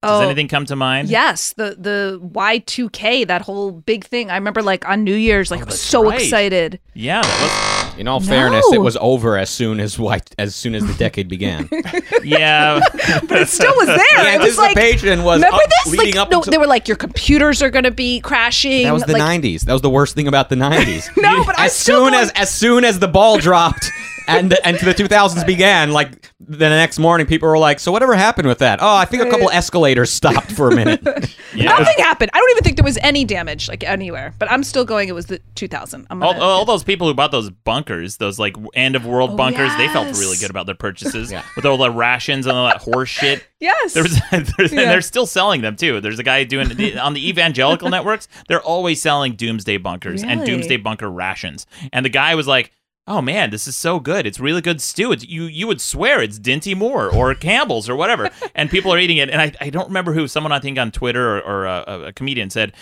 [0.00, 1.08] Does Oh, anything come to mind?
[1.08, 4.30] Yes, the the Y2K, that whole big thing.
[4.30, 6.20] I remember like on New Year's, like I was Oh, so right.
[6.20, 6.78] excited.
[6.94, 8.26] Yeah, that In all No.
[8.26, 11.68] fairness, it was over as soon as white as soon as the decade began.
[12.22, 12.78] yeah.
[13.28, 13.96] But it still was there.
[13.96, 15.92] the it was like anticipation was Remember up- this?
[15.92, 18.84] leading Like, up no, until- they were like, your computers are going to be crashing.
[18.84, 19.62] That was the like, '90s.
[19.62, 21.08] That was the worst thing about the '90s.
[21.20, 23.90] No, but I'm as still soon going- as as soon as the ball dropped
[24.28, 28.46] and and the 2000s began, like the next morning, people were like, "So whatever happened
[28.48, 28.78] with that?
[28.82, 31.00] Oh, I think a couple escalators stopped for a minute."
[31.54, 31.64] yeah.
[31.78, 32.30] Nothing happened.
[32.34, 34.34] I don't even think there was any damage like anywhere.
[34.38, 35.08] But I'm still going.
[35.08, 36.06] It was the 2000.
[36.10, 39.30] I'm All, gonna, all those people who bought those bunkers, those like end of world
[39.30, 41.42] Oh, bunkers, they felt really good about their purchases Yeah.
[41.56, 43.44] with all the rations and all that horse shit.
[43.60, 43.94] yes.
[43.94, 44.90] There was, there's, and Yeah.
[44.90, 46.00] they're still selling them too.
[46.00, 46.68] There's a guy doing
[46.98, 48.28] on the evangelical networks.
[48.48, 51.66] They're always selling doomsday bunkers and doomsday bunker rations.
[51.92, 52.72] And the guy was like,
[53.08, 54.26] "Oh man, this is so good.
[54.26, 55.12] It's really good stew.
[55.12, 58.98] It's, you you would swear it's Dinty Moore or Campbell's or whatever." and people are
[58.98, 59.30] eating it.
[59.30, 62.12] And I, I don't remember who someone I think on Twitter or, or a, a
[62.12, 62.72] comedian said.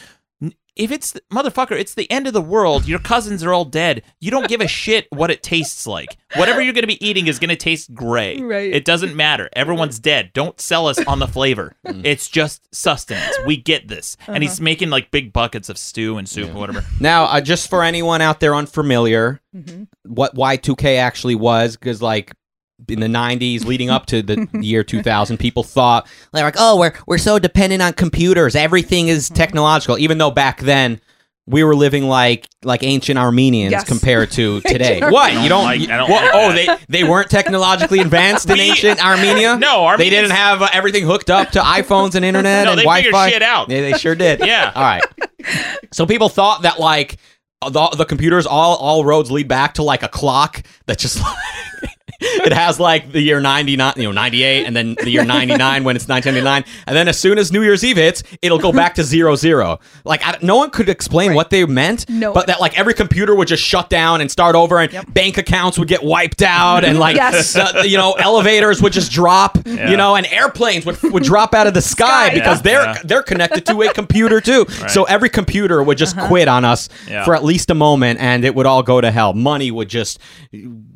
[0.76, 2.87] If it's the, motherfucker, it's the end of the world.
[2.87, 4.03] Your cousins are all dead.
[4.20, 6.18] You don't give a shit what it tastes like.
[6.34, 8.39] Whatever you're going to be eating is going to taste gray.
[8.43, 8.70] Right.
[8.74, 9.49] It doesn't matter.
[9.55, 10.32] Everyone's dead.
[10.34, 11.74] Don't sell us on the flavor.
[11.84, 13.34] it's just sustenance.
[13.47, 14.18] We get this.
[14.26, 16.84] And he's making like big buckets of stew and soup or whatever.
[17.01, 19.84] Now, uh, just for anyone out there unfamiliar, Mm-hmm.
[20.05, 22.34] what Y2K actually was, because like
[22.89, 26.93] in the 90s leading up to the year 2000 people thought they're like oh we're
[27.07, 29.35] we're so dependent on computers everything is Mm-hmm.
[29.35, 31.01] technological even though back then
[31.49, 33.85] we were living like like ancient Armenians Yes.
[33.85, 34.99] compared to today.
[35.01, 35.64] What you don't don't?
[35.64, 36.68] like- you- I don't what- like oh, they
[37.03, 39.57] they weren't technologically advanced in ancient Armenia.
[39.57, 42.85] No, they didn't have uh, everything hooked up to iPhones and internet No, and they
[42.85, 43.05] Wi-Fi.
[43.27, 43.70] figured shit out.
[43.70, 44.41] Yeah, they sure did.
[44.45, 44.72] Yeah.
[44.74, 45.05] All right.
[45.93, 47.16] So people thought that like
[47.62, 51.37] the, the computers all all roads lead back to like a clock that just like
[52.21, 55.97] it has like the year 99 you know 98 and then the year 99 when
[55.97, 59.03] it's 1999 and then as soon as new year's eve hits it'll go back to
[59.05, 62.47] zero zero like I, no one could explain what they meant No but one.
[62.47, 65.89] that like every computer would just shut down and start over and bank accounts would
[65.89, 67.53] get wiped out and like Yes.
[67.53, 71.55] the- the, you know elevators would just drop you know and airplanes would, would drop
[71.55, 72.62] out of the sky Sky, because yeah.
[72.62, 73.01] they're Yeah.
[73.05, 76.29] they're connected to a computer too so every computer would just Uh-huh.
[76.29, 77.25] quit on us Yeah.
[77.25, 80.19] for at least a moment and it would all go to hell money would just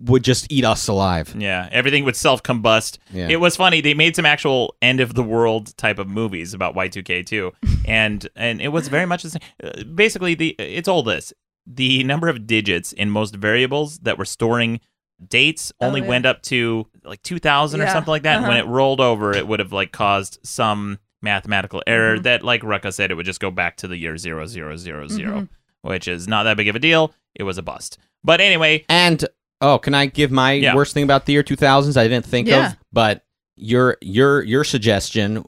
[0.04, 2.98] would just eat us alive Yeah, everything would self combust.
[3.12, 3.28] Yeah.
[3.28, 3.80] It was funny.
[3.80, 7.52] They made some actual end of the world type of movies about Y2K too,
[7.86, 9.42] and and it was very much the same.
[9.62, 11.32] Uh, basically, the it's all this.
[11.66, 14.80] The number of digits in most variables that were storing
[15.28, 16.08] dates Oh, only yeah.
[16.08, 18.38] went up to like 2000 or something like that.
[18.38, 18.70] And when it uh-huh.
[18.72, 22.22] rolled over, it would have like caused some mathematical error Mm-hmm.
[22.22, 25.06] that, like Rucka said, it would just go back to the year zero zero zero
[25.08, 25.88] zero, Mm-hmm.
[25.88, 27.12] which is not that big of a deal.
[27.34, 27.98] It was a bust.
[28.24, 29.24] But anyway, and
[29.60, 30.74] oh can i give my Yeah.
[30.74, 32.70] worst thing about the year 2000s i didn't think Yeah.
[32.70, 33.24] of but
[33.56, 35.44] your your your suggestion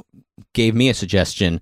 [0.54, 1.60] gave me a suggestion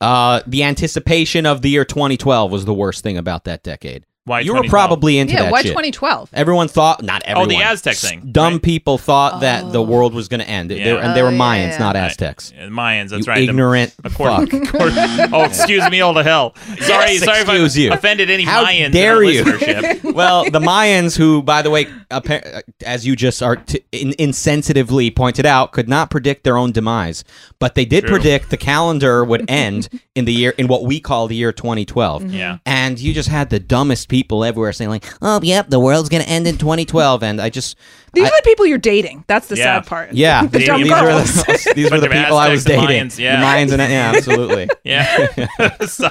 [0.00, 4.40] uh the anticipation of the year 2012 was the worst thing about that decade why
[4.40, 6.30] you were probably into yeah, that why shit 2012?
[6.32, 7.46] Everyone thought, not everyone.
[7.52, 8.62] Oh, the Aztec thing, Dumb right?
[8.62, 9.82] people thought that the Oh.
[9.82, 10.70] world was going to end.
[10.70, 11.78] They- they were- and they were Oh, Mayans, yeah.
[11.78, 12.52] not Aztecs.
[12.56, 13.38] Yeah, Mayans, that's you right.
[13.38, 14.74] The- ignorant According, fuck.
[14.74, 14.98] according-
[15.34, 16.54] oh, excuse me, all to hell.
[16.80, 17.92] Sorry, Yes, sorry excuse if I you.
[17.92, 19.40] offended any How Mayans dare in you.
[19.40, 20.14] our listenership.
[20.14, 24.12] well, the Mayans, who, by the way, appa- uh, as you just are t- in-
[24.12, 27.24] insensitively pointed out, could not predict their own demise,
[27.58, 28.16] but they did True.
[28.16, 32.22] predict the calendar would end in the year in what we call the year 2012.
[32.22, 32.32] Mm-hmm.
[32.34, 32.58] Yeah.
[32.66, 36.22] And you just had the dumbest people everywhere saying like, "Oh, yep, the world's going
[36.22, 37.76] to end in 2012," and I just
[38.14, 39.24] These I- are the people you're dating.
[39.26, 39.80] That's the Yeah.
[39.80, 40.12] sad part.
[40.12, 43.08] Yeah, the these, these are the, these were the people I was and dating.
[43.08, 43.42] Mayans, yeah.
[43.42, 44.68] Mayans and yeah, absolutely.
[44.84, 45.76] Yeah.
[45.86, 46.10] so,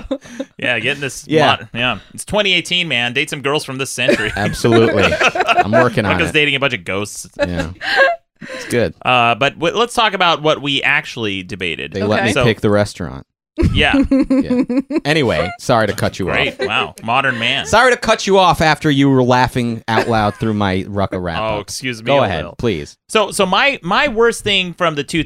[0.57, 1.27] yeah, getting this.
[1.27, 1.45] Yeah.
[1.47, 1.99] mod- yeah.
[2.13, 3.13] It's 2018, man.
[3.13, 4.31] Date some girls from this century.
[4.35, 5.03] Absolutely.
[5.03, 6.33] I'm working on Rucka's it.
[6.33, 7.27] dating a bunch of ghosts.
[7.37, 7.73] Yeah.
[8.39, 8.93] It's good.
[9.03, 11.91] Uh, but w- let's talk about what we actually debated.
[11.93, 13.26] They let me So- pick the restaurant.
[13.73, 13.93] Yeah.
[14.11, 14.63] Yeah.
[15.05, 16.59] Anyway, sorry to cut you Great.
[16.59, 16.67] off.
[16.67, 16.95] Wow.
[17.03, 17.65] Modern man.
[17.65, 21.39] Sorry to cut you off after you were laughing out loud through my Rucka wrap.
[21.41, 22.07] Oh, excuse me.
[22.07, 22.55] Go a ahead, little.
[22.57, 22.97] please.
[23.09, 25.25] So, so my my worst thing from the 2000s,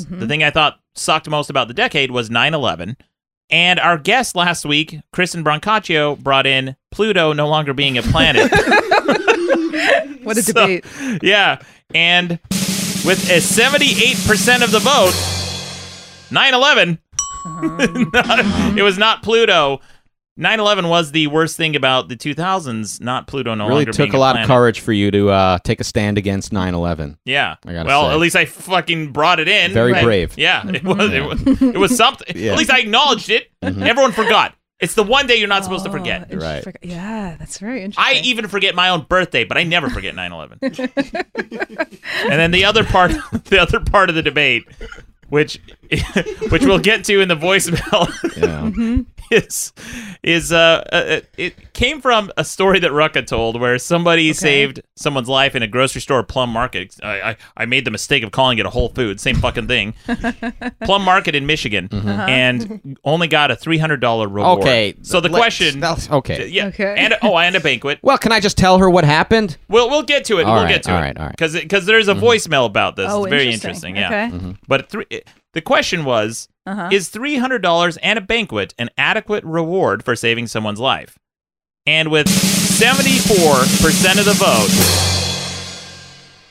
[0.00, 0.18] Mm-hmm.
[0.20, 2.96] the thing I thought sucked most about the decade was 9/11.
[3.50, 8.50] And our guest last week, Kristen Brancaccio, brought in Pluto no longer being a planet.
[10.22, 10.84] What a So- debate.
[11.22, 11.58] yeah,
[11.94, 12.38] and
[13.04, 15.12] with a 78% of the vote,
[16.30, 16.98] 9/11.
[18.14, 18.74] Uh-huh.
[18.76, 19.80] it was not Pluto.
[20.40, 24.14] 9/11 was the worst thing about the 2000s, not Pluto no really longer took being
[24.14, 24.48] a lot planet.
[24.50, 27.18] of courage for you to uh, take a stand against 9/11.
[27.26, 27.56] Yeah.
[27.66, 28.12] I gotta well, say.
[28.14, 29.72] at least I fucking brought it in.
[29.72, 30.02] Very Right.
[30.02, 30.38] brave.
[30.38, 32.34] Yeah, it was, it was it was something.
[32.34, 32.52] Yeah.
[32.52, 33.50] At least I acknowledged it.
[33.62, 34.54] Everyone forgot.
[34.80, 36.30] It's the one day you're not supposed to Oh, forget.
[36.30, 36.64] and Right.
[36.64, 38.02] forg- Yeah, that's very interesting.
[38.02, 38.30] I interesting.
[38.30, 40.58] even forget my own birthday, but I never forget 9/11.
[42.30, 43.12] and then the other part,
[43.44, 44.64] the other part of the debate,
[45.32, 45.58] which
[46.50, 48.06] which we'll get to in the voicemail,
[48.36, 48.60] Yeah.
[48.68, 49.00] Mm-hmm.
[49.30, 49.72] is
[50.22, 54.82] is uh, uh, uh it came from a story that Rucka told where somebody saved
[54.96, 56.96] someone's life in a grocery store Plum Market.
[57.02, 59.94] I, I I made the mistake of calling it a Whole Food, same fucking thing.
[60.84, 62.08] Plum Market in Michigan, uh-huh.
[62.08, 62.26] Uh-huh.
[62.28, 64.60] and only got a three hundred dollar reward.
[64.60, 64.94] Okay.
[65.02, 66.48] so the let's- question, that's- okay.
[66.48, 66.94] yeah, Okay.
[66.96, 67.98] and oh, and a banquet.
[68.02, 69.56] Well, can I just tell her what happened?
[69.68, 70.44] We'll we'll get to it.
[70.44, 71.00] All we'll right, get to all it.
[71.00, 71.32] right, all right.
[71.32, 72.24] Because because there's a mm-hmm.
[72.24, 73.06] voicemail about this.
[73.10, 73.96] oh, it's very interesting.
[73.96, 73.96] interesting.
[73.96, 74.06] Yeah.
[74.06, 74.36] Okay.
[74.36, 74.52] Mm-hmm.
[74.68, 75.06] But three,
[75.52, 76.88] the question was: Uh-huh.
[76.92, 81.18] Is three hundred dollars and a banquet an adequate reward for saving someone's life?
[81.86, 84.70] And with seventy four percent of the vote,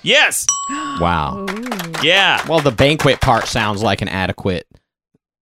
[0.04, 0.46] yes,
[1.00, 1.46] Wow.
[2.04, 4.68] yeah, Well, the banquet part sounds like an adequate.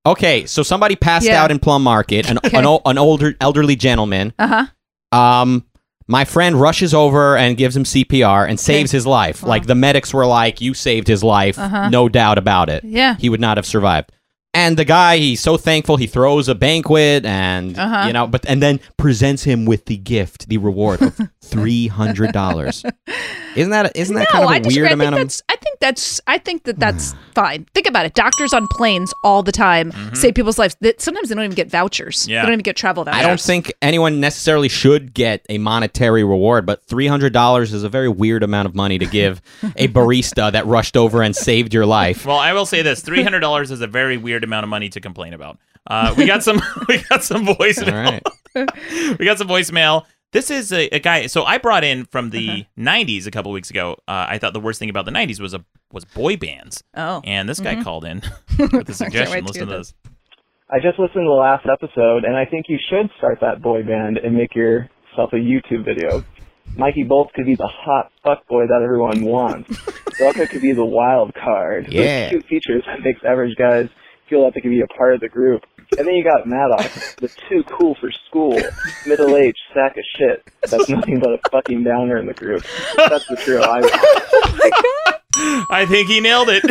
[0.06, 1.44] Okay, so somebody passed Yeah.
[1.44, 2.58] out in Plum Market, an, Okay.
[2.58, 4.34] an, ol- an older elderly gentleman.
[4.40, 4.66] Uh
[5.12, 5.18] huh.
[5.18, 5.66] Um,
[6.08, 9.44] my friend rushes over and gives him CPR and saves his life.
[9.44, 11.90] Like the medics were like, "You saved his life, Uh-huh.
[11.90, 12.84] no doubt about it.
[12.84, 13.16] Yeah.
[13.20, 14.12] He would not have survived."
[14.54, 15.98] And the guy, he's so thankful.
[15.98, 18.08] He throws a banquet, and Uh-huh.
[18.08, 22.32] you know, but and then presents him with the gift, the reward of three hundred
[22.34, 22.84] dollars.
[23.56, 25.22] Isn't that isn't that no, kind of a I weird amount of?
[25.50, 26.22] I think that's.
[26.28, 27.66] I think that that's fine.
[27.74, 28.14] Think about it.
[28.14, 30.76] Doctors on planes all the time save people's lives.
[30.82, 32.28] That sometimes they don't even get vouchers.
[32.28, 32.42] Yeah.
[32.42, 33.20] They don't even get travel vouchers.
[33.20, 37.84] I don't think anyone necessarily should get a monetary reward, but three hundred dollars is
[37.84, 39.42] a very weird amount of money to give
[39.76, 42.26] a barista that rushed over and saved your life.
[42.26, 44.90] Well, I will say this: three hundred dollars is a very weird amount of money
[44.90, 45.58] to complain about.
[45.88, 47.94] Uh, we got some, we got some voicemail.
[48.56, 49.18] All right.
[49.20, 50.06] we got some voicemail.
[50.32, 51.26] This is a, a guy.
[51.28, 52.64] So I brought in from the Uh-huh.
[52.78, 53.94] '90s a couple weeks ago.
[54.08, 57.22] Uh, I thought the worst thing about the '90s was a was boy bands, Oh.
[57.24, 58.22] and this guy called in
[58.60, 59.44] with a suggestion.
[59.46, 59.94] Listen to this.
[60.70, 63.82] I just listened to the last episode, and I think you should start that boy
[63.82, 66.24] band and make yourself a YouTube video.
[66.78, 69.68] Mikey Bolt could be the hot fuck boy that everyone wants.
[70.20, 71.86] Rucka could be the wild card.
[71.88, 72.30] Those Yeah.
[72.30, 73.90] cute features that makes average guys
[74.30, 75.64] feel like they can be a part of the group.
[75.98, 78.60] And then you got Maddox, the too cool for school,
[79.08, 80.48] middle-aged sack of shit.
[80.70, 82.64] That's nothing but a fucking downer in the group.
[82.96, 85.16] That's the trio I want.
[85.72, 86.64] I think he nailed it.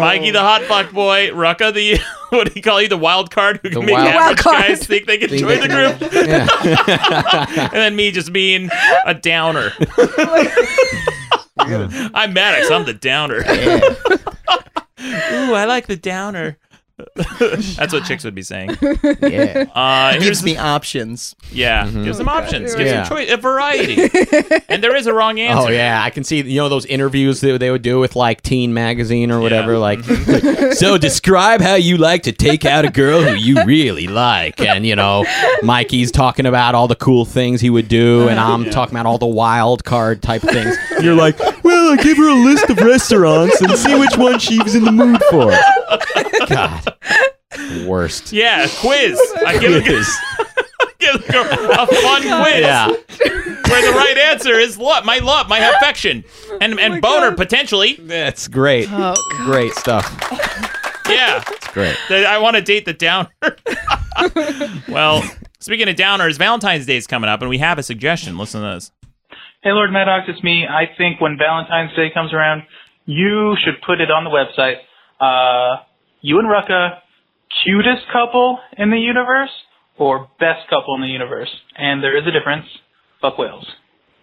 [0.00, 1.98] Mikey the hot fuck boy, Rucka the
[2.30, 4.56] what do you call you the wild card who can The make wild- Wild card.
[4.68, 5.68] guys think they can Think join they the
[5.98, 7.46] group, Yeah.
[7.64, 8.70] and then me just being
[9.04, 9.72] a downer.
[11.58, 12.70] I'm Maddox.
[12.70, 13.42] I'm the downer.
[15.00, 16.58] Ooh, I like the downer.
[17.76, 18.70] That's what chicks would be saying.
[19.22, 19.66] yeah.
[19.72, 21.36] Uh, Gives here's me options.
[21.52, 23.04] yeah, give some options, give Yeah.
[23.04, 24.10] some choice, a variety,
[24.68, 25.68] and there is a wrong answer.
[25.68, 28.42] Oh yeah, I can see you know those interviews that they would do with like
[28.42, 29.74] Teen Magazine or whatever.
[29.74, 29.78] Yeah.
[29.78, 30.02] Like,
[30.72, 34.84] so describe how you like to take out a girl who you really like, and
[34.84, 35.24] you know,
[35.62, 39.18] Mikey's talking about all the cool things he would do, and I'm talking about all
[39.18, 40.76] the wild card type things.
[41.00, 41.38] You're like,
[41.68, 44.84] well, I give her a list of restaurants and see which one she was in
[44.84, 45.50] the mood for.
[46.46, 46.94] God,
[47.86, 48.32] worst.
[48.32, 49.20] Yeah, quiz.
[49.46, 49.80] I give, a,
[50.98, 52.60] give a, girl a fun quiz.
[52.60, 52.88] Yeah.
[52.88, 56.24] where the right answer is love, my love, my affection,
[56.60, 57.94] and and boner potentially.
[58.00, 58.88] That's great.
[58.90, 59.14] Oh,
[59.44, 60.06] Great stuff.
[61.08, 61.96] Yeah, It's great.
[62.10, 63.30] I want to date the downer.
[64.88, 65.22] well,
[65.58, 68.36] speaking of downers, Valentine's Day is coming up, and we have a suggestion.
[68.36, 68.92] Listen to this.
[69.60, 70.64] Hey, Lord Maddox, it's me.
[70.70, 72.62] I think when Valentine's Day comes around,
[73.06, 74.76] you should put it on the website.
[75.18, 75.82] Uh,
[76.20, 77.00] you and Rucka,
[77.64, 79.50] cutest couple in the universe
[79.98, 81.50] or best couple in the universe?
[81.76, 82.66] And there is a difference.
[83.20, 83.66] Fuck whales.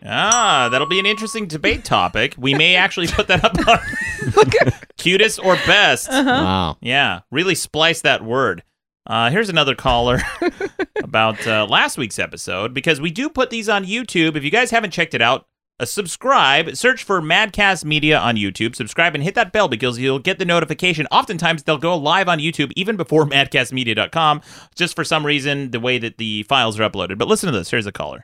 [0.06, 2.36] Ah, that'll be an interesting debate topic.
[2.38, 6.08] We may actually put that up on cutest or best.
[6.10, 6.78] Wow.
[6.80, 8.64] Yeah, really splice that word.
[9.08, 10.20] Uh, here's another caller
[11.04, 14.36] about uh, last week's episode because we do put these on YouTube.
[14.36, 15.46] If you guys haven't checked it out,
[15.80, 16.76] uh, subscribe.
[16.76, 18.76] Search for Madcast Media on YouTube.
[18.76, 21.06] Subscribe and hit that bell because you'll get the notification.
[21.12, 24.42] Oftentimes they'll go live on YouTube even before madcastmedia.com.
[24.74, 27.18] Just for some reason, the way that the files are uploaded.
[27.18, 27.70] But listen to this.
[27.70, 28.24] Here's a caller.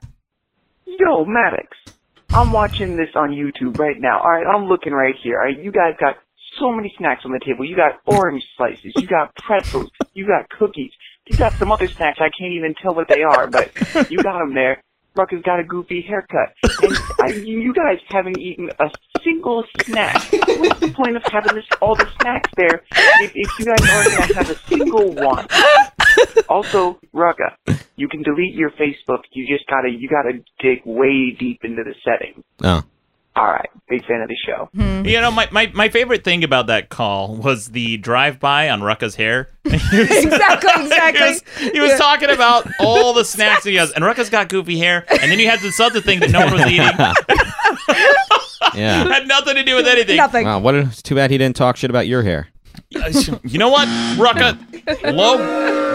[0.85, 1.77] Yo, Maddox.
[2.29, 4.19] I'm watching this on YouTube right now.
[4.19, 5.37] All right, I'm looking right here.
[5.37, 6.15] All right, you guys got
[6.59, 7.65] so many snacks on the table.
[7.65, 8.93] You got orange slices.
[8.95, 9.89] You got pretzels.
[10.13, 10.91] You got cookies.
[11.27, 12.19] You got some other snacks.
[12.19, 13.71] I can't even tell what they are, but
[14.09, 14.83] you got them there.
[15.15, 16.53] Rucka's got a goofy haircut.
[16.81, 18.89] And I, you you guys haven't eaten a
[19.23, 20.15] single snack.
[20.31, 22.83] What's the point of having this all the snacks there
[23.21, 25.47] if, if you guys aren't going to have a single one?
[26.49, 27.55] also, Rucka,
[27.97, 29.23] you can delete your Facebook.
[29.31, 32.43] You just gotta you gotta dig way deep into the settings.
[32.63, 32.83] Oh.
[33.33, 34.69] All right, big fan of the show.
[34.75, 35.05] Hmm.
[35.05, 38.81] You know, my, my, my favorite thing about that call was the drive by on
[38.81, 39.47] Rucka's hair.
[39.65, 41.21] exactly, he exactly.
[41.21, 45.05] was, he was talking about all the snacks he has, and Rucka's got goofy hair,
[45.09, 46.87] and then you had this other thing that no one was eating.
[48.73, 49.03] Yeah.
[49.05, 50.15] had nothing to do with anything.
[50.17, 50.45] Nothing.
[50.45, 50.75] Wow, what?
[50.75, 52.47] A, it's too bad he didn't talk shit about your hair.
[52.89, 53.87] You know what,
[54.17, 55.13] Rucka?
[55.13, 55.35] Low,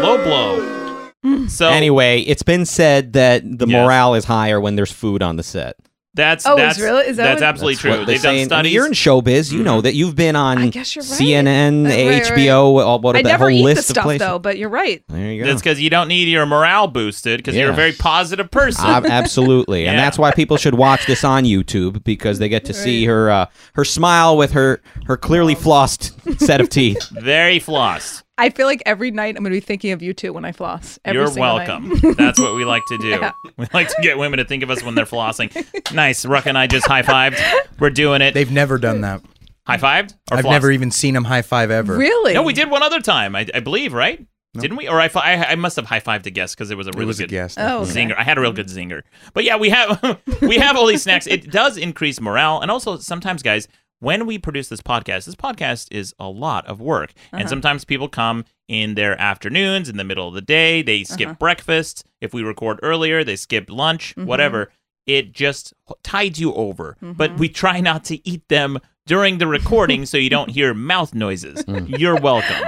[0.03, 1.13] low blow.
[1.23, 1.47] Hmm.
[1.47, 3.83] So Anyway, it's been said that the Yes.
[3.85, 5.77] morale is higher when there's food on the set.
[6.17, 7.91] That's Oh, is that's really- is that that's what- absolutely That's true.
[7.93, 8.29] what they They've say.
[8.29, 8.73] done And studies.
[8.73, 9.53] You're in showbiz.
[9.53, 11.21] You know that you've been on I guess you're right.
[11.21, 11.97] CNN, Uh, right,
[12.31, 12.33] right.
[12.39, 14.27] HBO, all what I that never whole eat list the of places.
[14.27, 15.03] though, but you're right.
[15.09, 15.51] There you go.
[15.51, 18.85] It's because you don't need your morale boosted because you're a very positive person.
[18.87, 22.75] Ab- absolutely, and that's why people should watch this on YouTube because they get to
[22.75, 27.09] see her uh, her smile with her her clearly flossed set of teeth.
[27.11, 28.23] very flossed.
[28.39, 30.53] I feel like every night I'm going to be thinking of you two when I
[30.53, 30.99] floss.
[31.05, 31.69] Every You're single night.
[31.69, 32.15] welcome.
[32.15, 33.07] That's what we like to do.
[33.21, 33.33] Yeah.
[33.57, 35.51] We like to get women to think of us when they're flossing.
[35.95, 36.27] Nice.
[36.27, 37.41] Ruck and I just high fived.
[37.79, 38.35] We're doing it.
[38.35, 39.23] They've never done that.
[39.67, 40.15] high fived?
[40.31, 40.51] I've flossed?
[40.51, 41.97] never even seen them high five ever.
[41.97, 42.35] Really?
[42.35, 44.27] No, we did one other time, I, I believe, right?
[44.55, 44.89] Didn't we?
[44.89, 47.05] Or I, I, I must have high fived a guest because it was a really
[47.05, 47.59] It was a good guest.
[47.61, 47.93] Oh, okay.
[47.93, 48.15] zinger.
[48.19, 49.03] I had a real good zinger.
[49.35, 51.27] But yeah, we have we have all these snacks.
[51.27, 53.69] It does increase morale, and also sometimes, guys,
[54.01, 57.39] when we produce this podcast, this podcast is a lot of work, Uh-huh.
[57.39, 60.83] and sometimes people come in their afternoons, in the middle of the day.
[60.83, 61.37] They skip Uh-huh.
[61.39, 62.05] breakfast.
[62.21, 64.11] If we record earlier, they skip lunch.
[64.17, 64.27] Mm-hmm.
[64.29, 64.71] Whatever.
[65.07, 66.97] It just tides you over.
[67.01, 71.15] But we try not to eat them during the recording, so you don't hear mouth
[71.15, 71.63] noises.
[71.87, 72.65] You're welcome.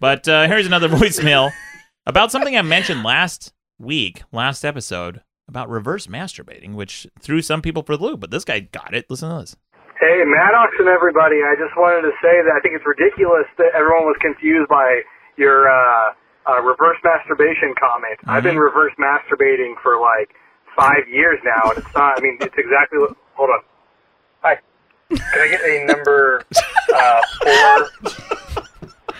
[0.00, 1.52] But uh, here's another voicemail
[2.06, 7.82] about something I mentioned last week, last episode, about reverse masturbating, which threw some people
[7.82, 8.20] for the loop.
[8.20, 9.04] But this guy got it.
[9.10, 9.54] Listen to this.
[10.00, 13.74] Hey, Maddox and everybody, I just wanted to say that I think it's ridiculous that
[13.74, 15.02] everyone was confused by
[15.36, 16.14] your uh,
[16.46, 18.14] uh, reverse masturbation comment.
[18.26, 20.30] I've been reverse masturbating for like
[20.76, 23.60] five years now, and it's not, I mean, it's exactly what, hold on.
[24.42, 24.58] Hi.
[25.10, 26.44] Can I get a number
[26.94, 27.90] uh, four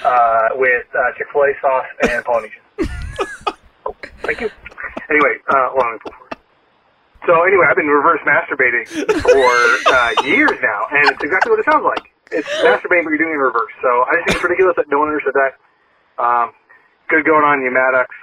[0.05, 2.63] uh, with uh, Chick-fil-A sauce and Polynesian?
[4.23, 4.51] Thank you.
[5.11, 6.28] Anyway, uh, hold on, let me pull.
[7.27, 8.87] So anyway, I've been reverse masturbating
[9.23, 12.13] for uh, years now, and it's exactly what it sounds like.
[12.31, 13.73] It's masturbating, but you're doing it in reverse.
[13.83, 16.23] So I just think it's ridiculous that no one understood that.
[16.23, 16.53] Um,
[17.09, 18.15] good going on, you Maddox.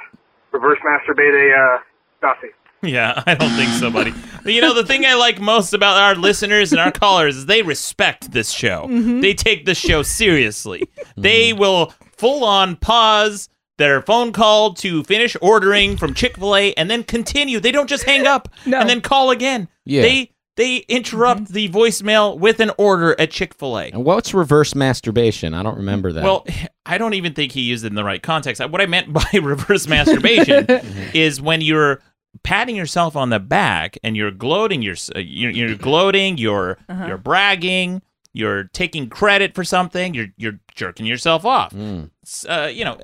[0.52, 1.80] Reverse masturbate a uh,
[2.22, 2.48] Nazi.
[2.82, 4.14] Yeah, I don't think so, buddy.
[4.46, 7.64] You know, the thing I like most about our listeners and our callers is they
[7.64, 8.88] respect this show.
[9.22, 10.88] They take this show seriously.
[11.18, 16.74] They will full on pause their phone call to finish ordering from Chick fil A
[16.76, 17.60] and then continue.
[17.60, 18.80] They don't just hang up No.
[18.80, 19.68] and then call again.
[19.84, 20.02] Yeah.
[20.02, 23.86] They they interrupt the voicemail with an order at Chick fil A.
[23.88, 25.54] And what's reverse masturbation?
[25.54, 26.24] I don't remember that.
[26.24, 26.46] Well,
[26.86, 28.62] I don't even think he used it in the right context.
[28.70, 30.66] What I meant by reverse masturbation
[31.14, 32.02] is when you're
[32.44, 38.02] patting yourself on the back and you're gloating, you're you're, you're gloating, you're you're bragging,
[38.32, 41.74] you're taking credit for something, you're you're jerking yourself off.
[41.74, 42.12] Mm.
[42.48, 42.98] Uh, you know,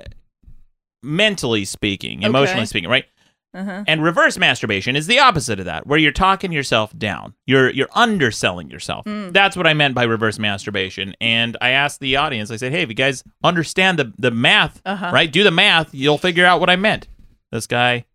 [1.04, 2.66] mentally speaking, emotionally Okay.
[2.68, 3.06] speaking, right?
[3.54, 3.84] Uh-huh.
[3.86, 7.34] And reverse masturbation is the opposite of that, where you're talking yourself down.
[7.46, 9.04] You're you're underselling yourself.
[9.06, 9.34] Mm.
[9.34, 11.14] That's what I meant by reverse masturbation.
[11.20, 14.82] And I asked the audience, I said, "Hey, if you guys understand the the math,
[14.86, 15.12] Uh-huh.
[15.14, 15.30] right?
[15.30, 17.10] Do the math, you'll figure out what I meant."
[17.52, 18.06] This guy,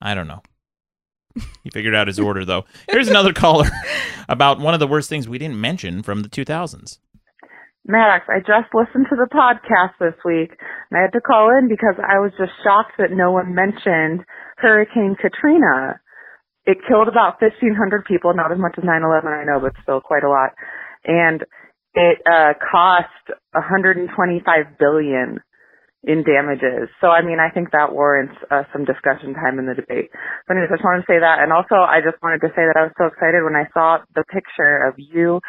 [0.00, 0.42] I don't know.
[1.64, 2.64] He figured out his order though.
[2.88, 3.68] Here's another caller
[4.28, 7.00] about one of the worst things we didn't mention from the 2000s.
[7.86, 10.56] Maddox, I just listened to the podcast this week
[10.90, 14.24] and I had to call in because I was just shocked that no one mentioned
[14.56, 16.00] Hurricane Katrina.
[16.64, 20.24] It killed about 1,500 people, not as much as 9-11, I know, but still quite
[20.24, 20.56] a lot.
[21.04, 21.44] And
[21.92, 23.12] it uh, cost
[23.52, 24.08] 125
[24.80, 25.44] billion
[26.04, 26.88] in damages.
[27.00, 30.08] So, I mean, I think that warrants uh, some discussion time in the debate.
[30.48, 31.40] But anyways, I just wanted to say that.
[31.44, 34.04] And also, I just wanted to say that I was so excited when I saw
[34.16, 35.40] the picture of you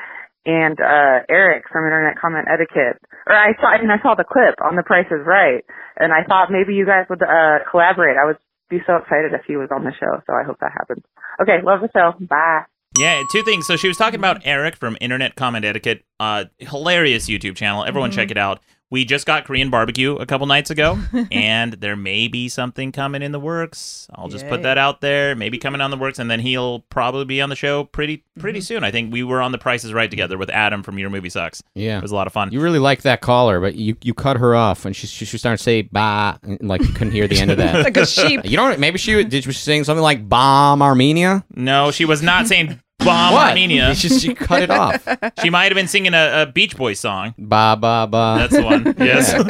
[0.45, 3.01] and uh Eric from Internet Comment Etiquette.
[3.27, 5.65] Or I saw I mean I saw the clip on The Price is Right
[5.97, 8.17] and I thought maybe you guys would uh collaborate.
[8.17, 8.37] I would
[8.69, 11.03] be so excited if he was on the show, so I hope that happens.
[11.41, 12.13] Okay, love the show.
[12.25, 12.63] Bye.
[12.97, 13.67] Yeah, two things.
[13.67, 16.03] So she was talking about Eric from Internet Comment Etiquette.
[16.19, 17.83] Uh, hilarious YouTube channel.
[17.83, 18.61] Everyone check it out.
[18.91, 20.99] We just got Korean barbecue a couple nights ago,
[21.31, 24.07] and there may be something coming in the works.
[24.13, 25.35] I'll just put that out there.
[25.35, 28.61] Maybe coming on the works, and then he'll probably be on the show pretty pretty
[28.61, 28.83] soon.
[28.83, 31.63] I think we were on The Prices Right together with Adam from Your Movie Sucks.
[31.73, 31.97] yeah.
[31.97, 32.51] It was a lot of fun.
[32.51, 35.37] You really liked that caller, but you, you cut her off and she she, she
[35.39, 37.75] started to say bah, and, like you couldn't hear the end of that.
[37.83, 38.41] like a sheep.
[38.45, 41.43] you don't maybe she did she was saying something like bomb Armenia?
[41.55, 43.49] No, she was not saying bomb What?
[43.49, 43.89] Armenia.
[43.89, 45.05] You just you cut it off.
[45.41, 47.33] She might have been singing a, a Beach Boy song.
[47.37, 48.35] Ba ba ba.
[48.39, 48.95] That's the one.
[49.05, 49.31] Yes.
[49.33, 49.43] Yeah.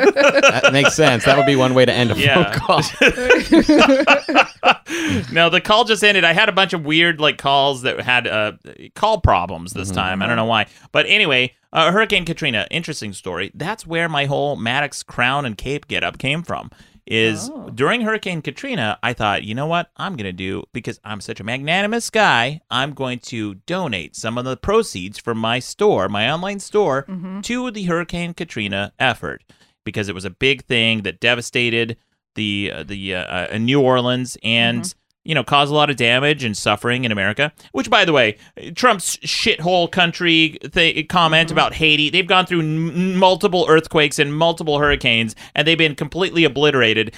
[0.61, 1.25] that makes sense.
[1.25, 2.51] That would be one way to end a Yeah.
[2.51, 2.77] phone call.
[5.31, 6.23] no, the call just ended.
[6.23, 8.53] I had a bunch of weird like calls that had uh,
[8.95, 9.95] call problems this Mm-hmm.
[9.95, 10.21] time.
[10.21, 12.67] I don't know why, but anyway, uh, Hurricane Katrina.
[12.71, 13.51] Interesting story.
[13.53, 16.71] That's where my whole Maddox crown and cape get up came from.
[17.07, 17.69] Is Oh.
[17.69, 21.43] during Hurricane Katrina, I thought, you know what, I'm gonna do because I'm such a
[21.43, 22.61] magnanimous guy.
[22.71, 27.05] I'm going to donate some of the proceeds from my store, my online store,
[27.43, 29.43] to the Hurricane Katrina effort
[29.83, 31.97] because it was a big thing that devastated
[32.33, 34.93] the uh, the uh, uh, New Orleans and
[35.25, 37.51] you know cause a lot of damage and suffering in America.
[37.73, 38.37] Which, by the way,
[38.75, 44.79] Trump's shithole country th- comment about Haiti, they've gone through n- multiple earthquakes and multiple
[44.79, 47.13] hurricanes, and they've been completely obliterated.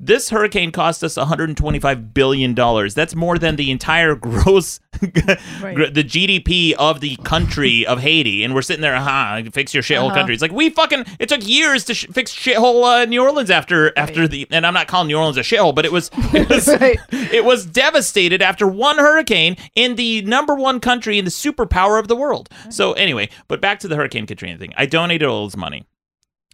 [0.00, 2.94] This hurricane cost us 125 billion dollars.
[2.94, 5.06] That's more than the entire gross gr-
[5.86, 8.42] the GDP of the country of Haiti.
[8.42, 10.14] And we're sitting there, huh, fix your shithole Uh-huh.
[10.16, 10.34] country.
[10.34, 13.96] It's like we fucking it took years to sh- fix shithole uh, New Orleans after
[13.96, 16.66] after the and I'm not calling New Orleans a shithole, but it was it was,
[16.68, 16.98] Right.
[17.12, 22.08] it was devastated after one hurricane in the number one country in the superpower of
[22.08, 22.48] the world.
[22.68, 24.74] So anyway, but back to the Hurricane Katrina thing.
[24.76, 25.86] I donated all this money.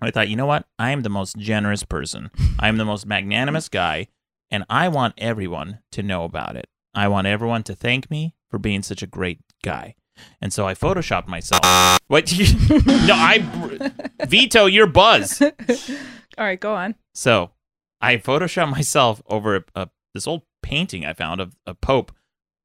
[0.01, 0.66] I thought, you know what?
[0.78, 2.31] I am the most generous person.
[2.59, 4.09] I am the most magnanimous guy,
[4.51, 6.68] and I want everyone to know about it.
[6.94, 9.94] I want everyone to thank me for being such a great guy.
[10.40, 11.60] And so I photoshopped myself.
[12.09, 12.32] What?
[12.70, 13.93] no, I
[14.27, 15.40] veto your buzz.
[16.39, 16.94] All right, go on.
[17.14, 17.52] So
[18.01, 22.12] I photoshopped myself over a, a, this old painting I found of a pope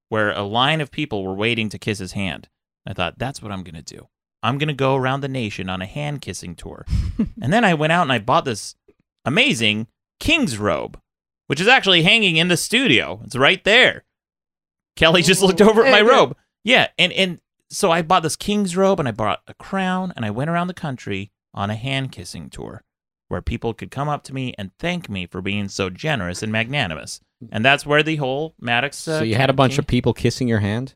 [0.10, 2.50] where a line of people were waiting to kiss his hand.
[2.88, 4.08] I thought, that's what I'm going to do.
[4.46, 6.86] I'm going to go around the nation on a hand kissing tour.
[7.42, 8.76] and then I went out and I bought this
[9.26, 9.88] amazing
[10.20, 11.00] king's robe,
[11.48, 13.22] which is actually hanging in the studio.
[13.24, 14.04] It's right there.
[14.98, 16.38] Kelli just looked over at my robe.
[16.64, 20.24] Yeah, and and so I bought this king's robe and I bought a crown and
[20.24, 22.84] I went around the country on a hand kissing tour
[23.28, 26.52] where people could come up to me and thank me for being so generous and
[26.52, 27.20] magnanimous.
[27.52, 29.08] And that's where the whole Maddox.
[29.08, 30.94] Uh, So you had a bunch came- of people kissing your hand.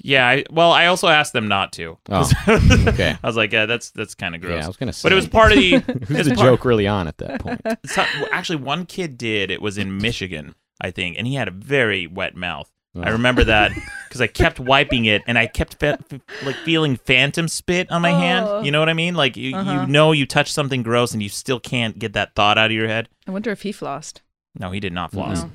[0.00, 1.98] Yeah, I, well, I also asked them not to.
[2.10, 2.30] Oh,
[2.88, 3.16] okay.
[3.22, 4.58] I was like, yeah, that's that's kind of gross.
[4.60, 5.06] Yeah, I was gonna say.
[5.06, 5.78] But it was part of the.
[6.08, 7.60] Who's the part- joke really on at that point?
[7.64, 9.50] it's not- well, actually, one kid did.
[9.50, 12.70] It was in Michigan, I think, and he had a very wet mouth.
[12.94, 13.12] I Oh.
[13.12, 13.72] remember that
[14.08, 18.00] because I kept wiping it, and I kept fe- f- like feeling phantom spit on
[18.02, 18.18] my Oh.
[18.18, 18.66] hand.
[18.66, 19.14] You know what I mean?
[19.16, 19.80] Like you, Uh-huh.
[19.82, 22.72] you know, you touch something gross, and you still can't get that thought out of
[22.72, 23.08] your head.
[23.26, 24.20] I wonder if he flossed.
[24.58, 25.42] No, he did not floss.
[25.42, 25.50] No.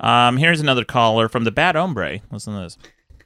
[0.00, 2.20] Um, here's another caller from the Bad Hombre.
[2.30, 2.78] Listen to this.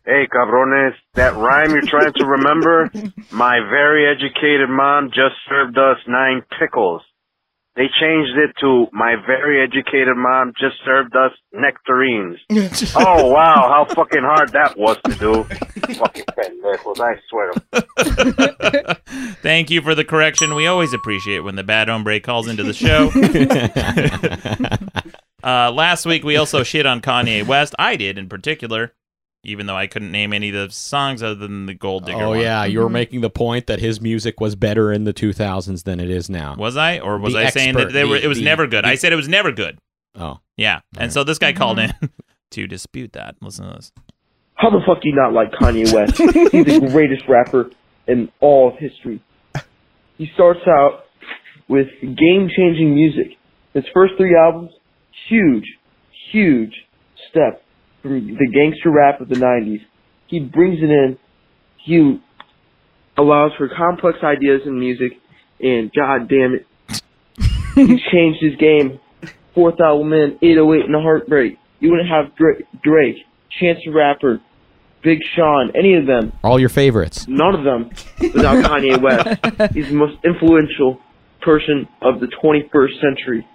[0.04, 2.90] Hey, cabrones, that rhyme you're trying to remember?
[3.30, 7.02] My very educated mom just served us nine pickles.
[7.74, 12.38] They changed it to my very educated mom just served us nectarines.
[12.94, 15.44] oh, wow, how fucking hard that was to do.
[15.94, 17.52] fucking pendejos, I swear
[19.42, 20.54] Thank you for the correction.
[20.54, 23.10] We always appreciate when the bad hombre calls into the show.
[25.44, 27.74] Uh, last week, we also shit on Kanye West.
[27.78, 28.92] I did in particular,
[29.44, 32.28] even though I couldn't name any of the songs other than the Gold Digger Oh
[32.30, 32.40] one.
[32.40, 36.00] yeah, you were making the point that his music was better in the 2000s than
[36.00, 36.54] it is now.
[36.56, 36.98] Was I?
[37.00, 38.84] Or was The I saying that expert, they were, the- it was the- never good?
[38.84, 39.78] the- I said it was never good.
[40.14, 40.80] Oh, Yeah.
[40.96, 41.92] And so this guy called in
[42.52, 43.36] to dispute that.
[43.40, 43.92] Listen to this.
[44.54, 46.18] How the fuck do you not like Kanye West?
[46.52, 47.70] He's the greatest rapper
[48.06, 49.20] in all of history.
[50.18, 51.04] He starts out
[51.66, 53.38] with game changing music.
[53.74, 54.70] His first three albums,
[55.28, 55.64] huge,
[56.30, 56.72] huge
[57.30, 57.62] step
[58.02, 59.80] from the gangster rap of the 90s.
[60.26, 61.18] He brings it in.
[61.84, 62.20] He
[63.16, 65.12] allows for complex ideas in music,
[65.60, 66.66] and god damn it,
[67.74, 68.98] he changed his game.
[69.54, 71.58] Fourth album in, 808 and a Heartbreak.
[71.80, 73.16] You wouldn't have Drake, Drake
[73.60, 74.40] Chance the Rapper,
[75.02, 76.32] Big Sean, any of them.
[76.42, 77.26] all your favorites.
[77.28, 77.90] None of them
[78.20, 79.74] without Kanye West.
[79.74, 81.00] He's the most influential
[81.42, 83.46] person of the 21st century.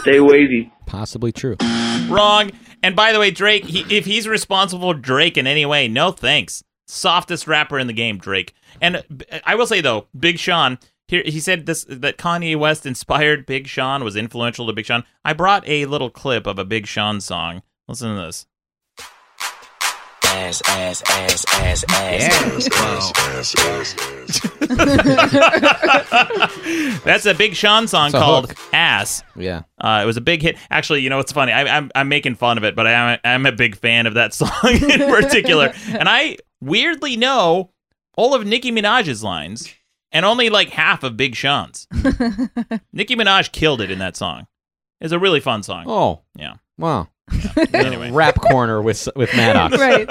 [0.00, 0.72] Stay wavy.
[0.86, 1.56] Possibly true.
[2.08, 2.50] Wrong.
[2.82, 6.10] And by the way, Drake, he, if he's responsible for Drake in any way, no
[6.10, 6.64] thanks.
[6.86, 8.54] Softest rapper in the game, Drake.
[8.80, 10.78] And uh, I will say though, Big Sean,
[11.08, 15.04] here he said this that Kanye West inspired Big Sean, was influential to Big Sean.
[15.24, 17.62] I brought a little clip of a Big Sean song.
[17.86, 18.46] Listen to this.
[20.34, 23.52] Ass, ass, ass, ass, ass,
[27.04, 28.58] That's a Big Sean song It's a called hook.
[28.72, 29.22] Ass.
[29.36, 29.62] Yeah.
[29.78, 30.56] Uh, it was a big hit.
[30.70, 31.52] Actually, you know what's funny?
[31.52, 34.14] I, I'm I'm making fun of it, but I am I'm a big fan of
[34.14, 34.80] that song in
[35.10, 37.70] particular, and I weirdly know
[38.16, 39.72] all of Nicki Minaj's lines
[40.12, 41.86] and only like half of Big Sean's.
[42.92, 44.46] Nicki Minaj killed it in that song.
[45.00, 45.84] It's a really fun song.
[45.86, 46.54] Oh, Yeah.
[46.78, 47.08] wow.
[47.74, 48.10] Anyway.
[48.10, 49.76] Rap corner with with Maddox.
[49.78, 50.08] Right.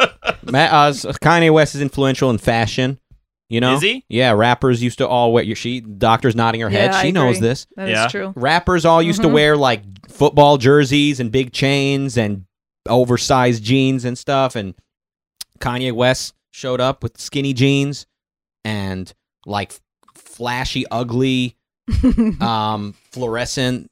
[0.52, 3.00] Ma- uh, Kanye West is influential in fashion.
[3.50, 4.06] You know, Is he?
[4.08, 5.56] Yeah, rappers used to all wear.
[5.56, 6.92] She doctor's nodding her head.
[6.92, 7.50] Yeah, I she knows agree.
[7.50, 7.68] this.
[7.76, 8.08] That is Yeah.
[8.08, 8.34] true.
[8.36, 9.34] Rappers all used to Mhm.
[9.34, 12.46] wear like football jerseys and big chains and
[12.88, 14.56] oversized jeans and stuff.
[14.56, 14.74] And
[15.60, 18.06] Kanye West showed up with skinny jeans
[18.64, 19.14] and
[19.46, 19.74] like
[20.16, 21.58] flashy, ugly,
[22.40, 23.90] um, fluorescent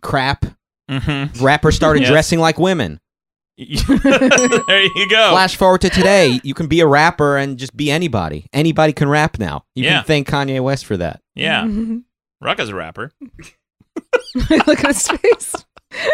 [0.00, 0.46] crap.
[0.88, 1.44] Mm-hmm.
[1.44, 2.10] Rappers started Yes.
[2.10, 3.00] dressing like women.
[3.58, 5.30] there you go.
[5.30, 8.46] Flash forward to today, you can be a rapper and just be anybody.
[8.52, 9.64] Anybody can rap now.
[9.74, 9.90] You Yeah.
[9.98, 11.20] can thank Kanye West for that.
[11.34, 11.64] Yeah.
[12.42, 13.10] Rucka's a rapper.
[14.34, 15.54] Look at his face.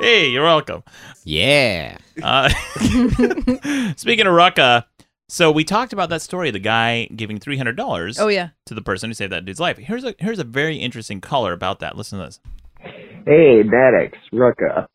[0.00, 0.82] Hey, you're welcome.
[1.24, 1.98] Yeah.
[2.22, 2.48] Uh,
[3.96, 4.84] speaking of Rucka,
[5.28, 8.18] so we talked about that story, the guy giving three hundred dollars.
[8.20, 8.50] Oh, yeah.
[8.66, 9.76] to the person who saved that dude's life.
[9.76, 11.96] Here's a here's a very interesting color about that.
[11.96, 12.40] Listen to this.
[13.26, 14.88] Hey, Maddox, Rucka.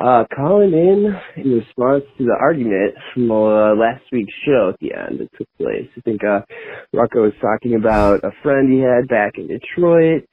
[0.00, 4.92] Uh, calling in in response to the argument from uh, last week's show at the
[4.92, 5.88] end that took place.
[5.96, 6.40] I think uh,
[6.94, 10.24] Rucka was talking about a friend he had back in Detroit,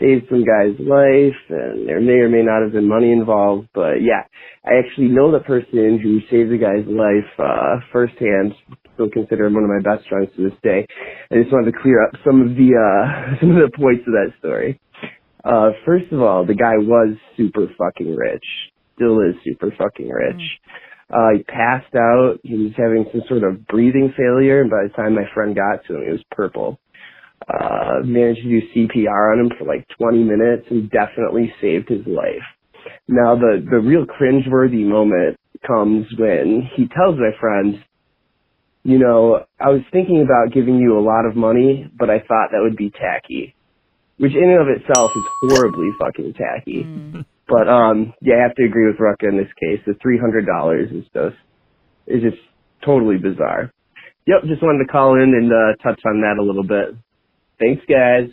[0.00, 3.68] saved some guy's life, and there may or may not have been money involved.
[3.74, 4.24] But yeah,
[4.64, 8.54] I actually know the person who saved the guy's life uh, firsthand.
[8.94, 10.86] Still consider him one of my best friends to this day.
[11.30, 14.14] I just wanted to clear up some of the uh, some of the points of
[14.14, 14.80] that story.
[15.44, 18.44] Uh, first of all, the guy was super fucking rich.
[18.96, 20.40] Still is super fucking rich.
[21.10, 22.36] Uh, he passed out.
[22.42, 25.84] He was having some sort of breathing failure, and by the time my friend got
[25.86, 26.78] to him, he was purple.
[27.46, 32.06] Uh, managed to do CPR on him for like 20 minutes and definitely saved his
[32.06, 32.44] life.
[33.06, 37.84] Now, the, the real cringeworthy moment comes when he tells my friend,
[38.82, 42.50] you know, I was thinking about giving you a lot of money, but I thought
[42.52, 43.54] that would be tacky
[44.18, 46.86] which in and of itself is horribly fucking tacky.
[47.46, 49.78] But um, yeah, I have to agree with Rucka in this case.
[49.86, 51.36] The three hundred dollars is just
[52.06, 52.38] is just
[52.82, 53.70] totally bizarre.
[54.26, 56.96] Yep, just wanted to call in and uh, touch on that a little bit.
[57.60, 58.30] Thanks, guys.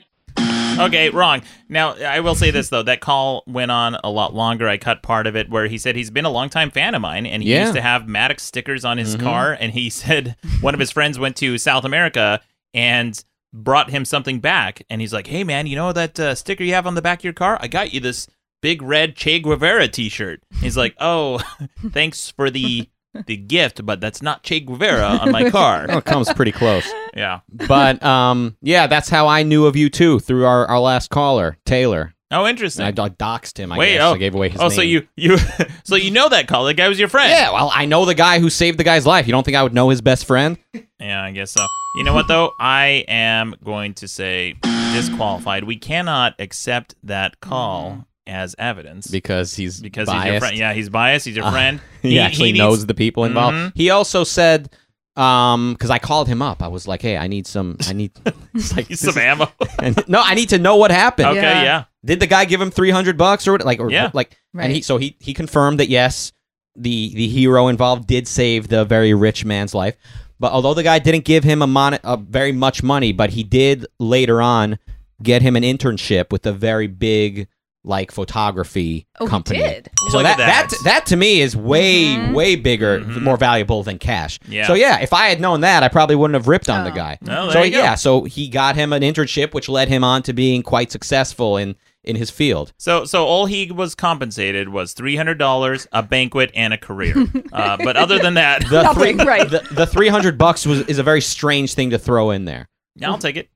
[0.79, 1.41] Okay, wrong.
[1.67, 4.65] Now I will say this though, that call went on a lot longer.
[4.69, 7.25] I cut part of it where he said he's been a longtime fan of mine,
[7.25, 7.63] and he Yeah.
[7.63, 9.23] used to have Maddox stickers on his Mhm.
[9.23, 9.57] car.
[9.59, 12.39] And he said one of his friends went to South America
[12.73, 13.21] and
[13.53, 16.73] brought him something back, and he's like, "Hey man, you know that uh, sticker you
[16.73, 17.57] have on the back of your car?
[17.61, 18.27] I got you this
[18.61, 21.41] big red Che Guevara T-shirt." He's like, "Oh,
[21.91, 22.89] thanks for the
[23.25, 26.87] the gift, but that's not Che Guevara on my car." Oh, it comes pretty close.
[27.15, 27.41] Yeah.
[27.67, 31.57] But um, yeah, that's how I knew of you too through our, our last caller,
[31.65, 32.13] Taylor.
[32.31, 32.85] Oh, interesting.
[32.85, 33.71] I, I doxed him.
[33.71, 34.01] I Wait, guess.
[34.03, 34.75] oh, I gave away his oh, name.
[34.75, 35.37] so you you
[35.83, 36.65] so you know that call?
[36.65, 37.29] That guy was your friend?
[37.29, 39.27] Yeah, well, I know the guy who saved the guy's life.
[39.27, 40.57] You don't think I would know his best friend?
[40.99, 41.65] Yeah, I guess so.
[41.97, 42.53] You know what though?
[42.59, 44.55] I am going to say
[44.93, 45.63] disqualified.
[45.65, 50.55] We cannot accept that call as evidence Because he's because he's your friend.
[50.57, 51.25] Yeah, he's biased.
[51.25, 51.81] He's your Uh, friend.
[52.01, 53.57] he, actually needs- knows the people involved.
[53.57, 53.71] Mhm.
[53.75, 54.69] He also said,
[55.15, 56.61] um, because I called him up.
[56.63, 57.77] I was like, "Hey, I need some.
[57.87, 58.11] I need
[58.53, 59.51] it's like Some ammo.
[59.81, 61.29] and, no, I need to know what happened.
[61.29, 61.63] Okay, Yeah.
[61.63, 61.83] yeah.
[62.03, 63.65] Did the guy give him three hundred bucks or what?
[63.65, 64.09] Like, or Yeah.
[64.13, 66.31] like, and he so he he confirmed that yes,
[66.75, 69.95] the the hero involved did save the very rich man's life.
[70.39, 73.43] But although the guy didn't give him a mon a very much money, but he
[73.43, 74.79] did later on
[75.21, 77.47] get him an internship with a very big
[77.83, 79.59] like photography Oh, company.
[79.59, 79.89] did?
[80.09, 80.77] So Look that, that that.
[80.83, 82.33] that to me is way Mhm.
[82.33, 84.39] way bigger, more valuable than cash.
[84.47, 84.67] Yeah.
[84.67, 86.95] So yeah, if I had known that, I probably wouldn't have ripped on the Oh.
[86.95, 87.17] guy.
[87.23, 87.77] Well, so there go.
[87.79, 91.57] yeah, so he got him an internship, which led him on to being quite successful
[91.57, 92.73] in in his field.
[92.77, 97.15] So so all he was compensated was three hundred dollars, a banquet, and a career.
[97.53, 99.49] uh, but other than that, The Nothing, three, right.
[99.49, 102.69] The, the three hundred bucks was is a very strange thing to throw in there.
[102.95, 103.49] yeah, I'll take it.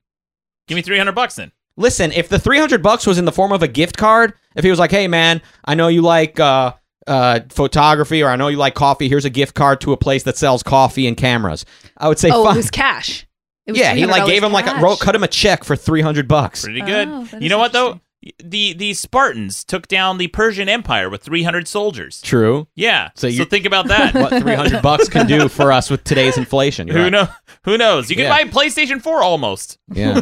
[0.67, 1.51] Give me three hundred bucks then.
[1.77, 4.63] Listen, if the three hundred bucks was in the form of a gift card, if
[4.63, 6.73] he was like, "Hey man, I know you like uh,
[7.05, 9.09] uh, photography, or I know you like coffee.
[9.09, 11.65] Here's a gift card to a place that sells coffee and cameras,"
[11.97, 13.27] I would say, oh, "Fine." it was cash.
[13.65, 15.75] It was yeah, he like gave him like a wrote, cut him a check for
[15.75, 16.63] three hundred bucks.
[16.63, 17.07] Pretty good.
[17.07, 17.99] Oh, you know what though?
[18.43, 22.21] The the Spartans took down the Persian Empire with three hundred soldiers.
[22.21, 22.67] True.
[22.75, 23.09] Yeah.
[23.15, 24.13] So So, you- think about that.
[24.15, 26.87] What three hundred bucks can do for us with today's inflation?
[26.87, 27.09] Who right.
[27.11, 27.27] know?
[27.65, 28.09] Who knows?
[28.09, 28.43] You can Yeah.
[28.43, 29.77] buy PlayStation Four almost.
[29.93, 30.17] Yeah.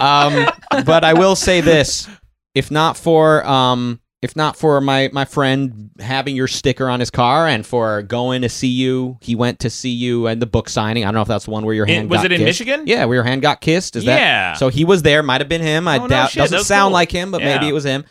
[0.00, 0.48] um,
[0.84, 2.08] but I will say this:
[2.54, 7.10] if not for um, if not for my my friend having your sticker on his
[7.10, 10.68] car and for going to see you, he went to see you and the book
[10.68, 11.04] signing.
[11.04, 12.60] I don't know if that's the one where your hand was got it in kissed.
[12.60, 12.86] Michigan?
[12.86, 13.94] Yeah, where your hand got kissed.
[13.94, 14.16] Is Yeah.
[14.52, 14.68] that so?
[14.68, 15.22] He was there.
[15.22, 15.86] Might have been him.
[15.86, 16.30] I Oh, no doubt.
[16.30, 16.40] shit.
[16.42, 16.92] Doesn't sound cool.
[16.94, 18.04] like him, but maybe it was him.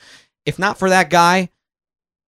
[0.46, 1.50] If not for that guy,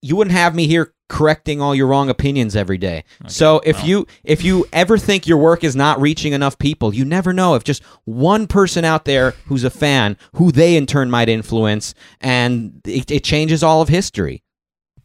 [0.01, 3.03] you wouldn't have me here correcting all your wrong opinions every day.
[3.27, 3.85] so if well.
[3.87, 7.55] you if you ever think your work is not reaching enough people, you never know
[7.55, 11.93] if just one person out there who's a fan, who they in turn might influence,
[12.21, 14.43] and it, it changes all of history.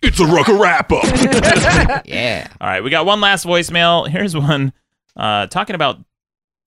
[0.03, 2.03] It's a Rucka wrap up.
[2.07, 2.49] yeah.
[2.61, 4.09] All right, we got one last voicemail.
[4.09, 4.73] Here's one
[5.17, 5.99] uh, talking about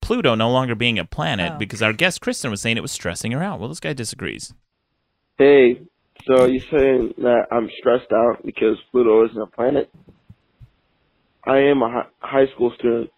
[0.00, 1.58] Pluto no longer being a planet Oh.
[1.58, 3.60] because our guest Kristen was saying it was stressing her out.
[3.60, 4.54] Well, this guy disagrees.
[5.36, 5.82] Hey,
[6.26, 9.90] so you're saying that I'm stressed out because Pluto isn't a planet?
[11.44, 13.10] I am a hi- high school student,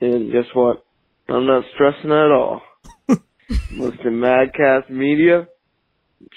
[0.00, 0.84] and guess what?
[1.28, 2.62] I'm not stressing at all.
[3.08, 5.48] Listening Madcast Media,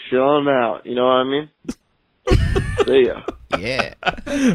[0.10, 0.82] chilling out.
[0.86, 1.50] You know what I mean?
[2.86, 3.22] See ya.
[3.60, 3.94] Yeah.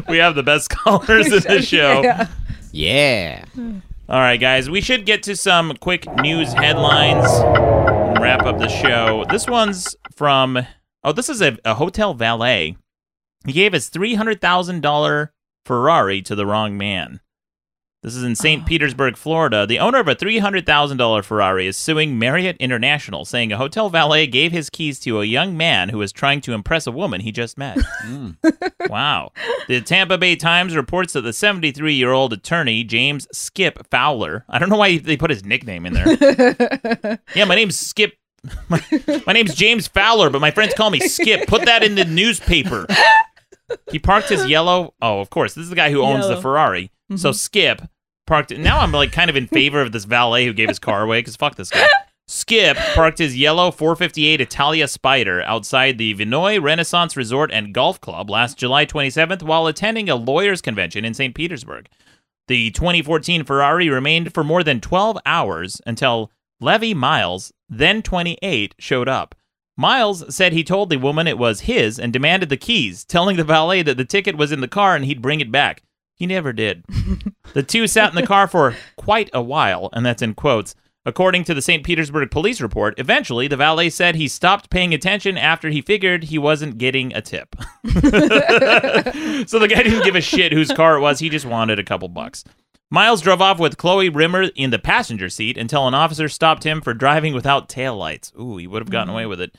[0.09, 2.01] we have the best callers in the show.
[2.03, 2.27] Yeah.
[2.71, 3.45] Yeah.
[4.09, 8.67] All right, guys, we should get to some quick news headlines and wrap up the
[8.67, 9.25] show.
[9.29, 10.57] This one's from,
[11.03, 12.77] oh, this is a, a hotel valet.
[13.45, 15.29] He gave his $300,000
[15.65, 17.21] Ferrari to the wrong man.
[18.03, 18.63] This is in St.
[18.63, 18.65] Oh.
[18.65, 19.67] Petersburg, Florida.
[19.67, 24.51] The owner of a $300,000 Ferrari is suing Marriott International, saying a hotel valet gave
[24.51, 27.57] his keys to a young man who was trying to impress a woman he just
[27.57, 27.77] met.
[28.01, 28.31] Hmm.
[28.89, 29.31] Wow.
[29.67, 34.57] The Tampa Bay Times reports that the 73 year old attorney, James Skip Fowler, I
[34.57, 37.19] don't know why they put his nickname in there.
[37.35, 38.13] yeah, my name's Skip.
[38.69, 38.83] My,
[39.27, 41.47] my name's James Fowler, but my friends call me Skip.
[41.47, 42.87] Put that in the newspaper.
[43.91, 44.93] He parked his yellow.
[45.01, 45.53] Oh, of course.
[45.53, 46.41] This is the guy who owns the Yellow.
[46.41, 46.91] Ferrari.
[47.15, 47.35] So mm-hmm.
[47.35, 47.81] Skip
[48.25, 48.57] parked.
[48.57, 51.19] Now I'm like kind of in favor of this valet who gave his car away
[51.19, 51.87] because fuck this guy.
[52.27, 58.29] Skip parked his yellow 458 Italia Spider outside the Vinoy Renaissance Resort and Golf Club
[58.29, 61.35] last July 27th while attending a lawyers' convention in St.
[61.35, 61.89] Petersburg.
[62.47, 66.31] The 2014 Ferrari remained for more than 12 hours until
[66.61, 69.33] Levy Miles, then 28, showed up.
[69.77, 73.43] Miles said he told the woman it was his and demanded the keys, telling the
[73.43, 75.81] valet that the ticket was in the car and he'd bring it back.
[76.13, 76.83] He never did.
[77.53, 80.75] the two sat in the car for quite a while, and that's in quotes.
[81.03, 81.83] According to the St.
[81.83, 86.37] Petersburg police report, eventually the valet said he stopped paying attention after he figured he
[86.37, 87.55] wasn't getting a tip.
[87.85, 91.83] so the guy didn't give a shit whose car it was, he just wanted a
[91.83, 92.43] couple bucks.
[92.93, 96.81] Miles drove off with Chloe Rimmer in the passenger seat until an officer stopped him
[96.81, 98.37] for driving without taillights.
[98.37, 99.29] Ooh, he would have gotten away mm-hmm.
[99.29, 99.57] with it.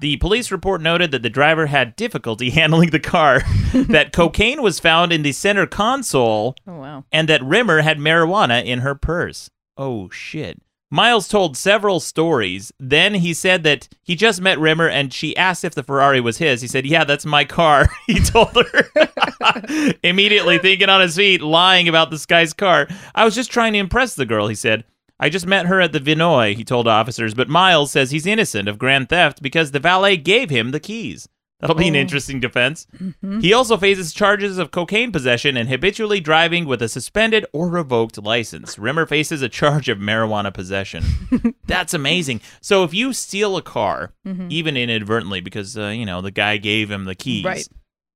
[0.00, 3.42] The police report noted that the driver had difficulty handling the car,
[3.72, 7.04] that cocaine was found in the center console, Oh wow.
[7.12, 9.48] and that Rimmer had marijuana in her purse.
[9.76, 10.60] Oh shit.
[10.92, 12.70] Miles told several stories.
[12.78, 16.36] Then he said that he just met Rimmer and she asked if the Ferrari was
[16.36, 16.60] his.
[16.60, 17.88] He said, Yeah, that's my car.
[18.06, 19.94] He told her.
[20.02, 22.88] Immediately thinking on his feet, lying about this guy's car.
[23.14, 24.84] I was just trying to impress the girl, he said.
[25.18, 28.68] I just met her at the Vinoy, he told officers, but Miles says he's innocent
[28.68, 31.26] of grand theft because the valet gave him the keys.
[31.62, 32.00] That'll be an Oh.
[32.00, 32.86] interesting defense.
[33.00, 33.40] Mhm.
[33.40, 38.18] He also faces charges of cocaine possession and habitually driving with a suspended or revoked
[38.22, 38.78] license.
[38.78, 41.04] Rimmer faces a charge of marijuana possession.
[41.66, 42.40] That's amazing.
[42.60, 44.50] So if you steal a car, Mhm.
[44.50, 47.68] even inadvertently, because uh, you know the guy gave him the keys, Right.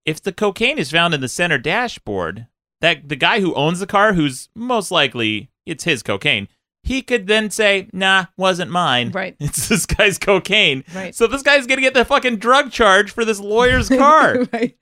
[0.04, 2.48] if the cocaine is found in the center dashboard,
[2.80, 6.48] that the guy who owns the car, who's most likely it's his cocaine,
[6.86, 9.10] he could then say, "Nah, wasn't mine.
[9.10, 9.36] Right.
[9.40, 11.14] It's this guy's cocaine." Right.
[11.14, 14.44] So this guy's gonna get the fucking drug charge for this lawyer's car.
[14.52, 14.76] right.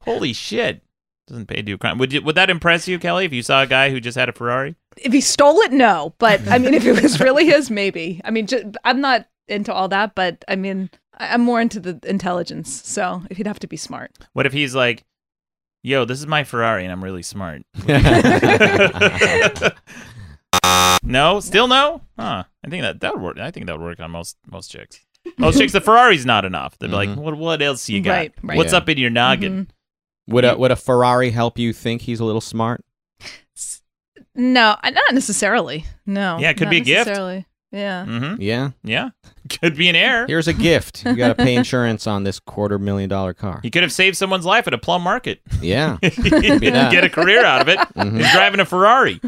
[0.00, 0.82] Holy shit!
[1.26, 1.98] Doesn't pay to do crime.
[1.98, 4.28] Would you, would that impress you, Kelli, if you saw a guy who just had
[4.28, 4.76] a Ferrari?
[4.96, 6.14] If he stole it, no.
[6.18, 8.20] But I mean, if it was really his, maybe.
[8.24, 11.80] I mean, ju- I'm not into all that, but I mean, I- I'm more into
[11.80, 12.72] the intelligence.
[12.86, 14.12] So if he'd have to be smart.
[14.32, 15.04] What if he's like,
[15.82, 17.62] "Yo, this is my Ferrari, and I'm really smart."
[21.02, 22.02] No, still no.
[22.18, 22.44] Huh?
[22.64, 23.38] I think that that would work.
[23.38, 25.00] I think that would work on most most chicks.
[25.36, 26.78] Most chicks, the Ferrari's not enough.
[26.78, 27.20] They'd be like, mm-hmm.
[27.20, 28.12] "What what else you got?
[28.12, 28.56] Right, right.
[28.56, 28.78] What's Yeah.
[28.78, 30.32] up in your noggin?" Mm-hmm.
[30.34, 32.84] Would a would a Ferrari help you think he's a little smart?
[34.34, 35.84] No, not necessarily.
[36.06, 36.38] No.
[36.38, 37.10] Yeah, it could not be a gift.
[37.72, 37.72] Necessarily.
[37.72, 38.04] Yeah.
[38.30, 38.40] Mm-hmm.
[38.42, 38.70] Yeah.
[38.84, 39.10] Yeah,
[39.60, 40.26] could be an heir.
[40.26, 41.04] Here's a gift.
[41.04, 43.60] You got to pay insurance on this quarter million dollar car.
[43.62, 45.40] He could have saved someone's life at a plum market.
[45.60, 45.98] Yeah.
[46.02, 46.90] he didn't Yeah.
[46.90, 47.78] get a career out of it.
[47.78, 48.16] Mhm.
[48.18, 49.20] He's driving a Ferrari.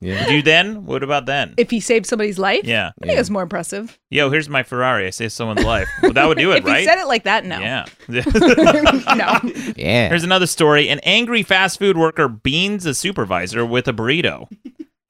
[0.00, 0.26] Yeah.
[0.26, 0.84] Would you then?
[0.86, 1.54] What about then?
[1.56, 2.90] If he saved somebody's life, Yeah.
[3.02, 3.98] I think it's more impressive.
[4.10, 5.06] Yo, here's my Ferrari.
[5.06, 5.88] I saved someone's life.
[6.02, 6.80] Well, that would do it, if right?
[6.80, 7.58] he said it like that, no.
[7.60, 7.84] Yeah.
[8.08, 9.40] no.
[9.76, 10.08] Yeah.
[10.08, 10.88] Here's another story.
[10.88, 14.48] An angry fast food worker beans a supervisor with a burrito.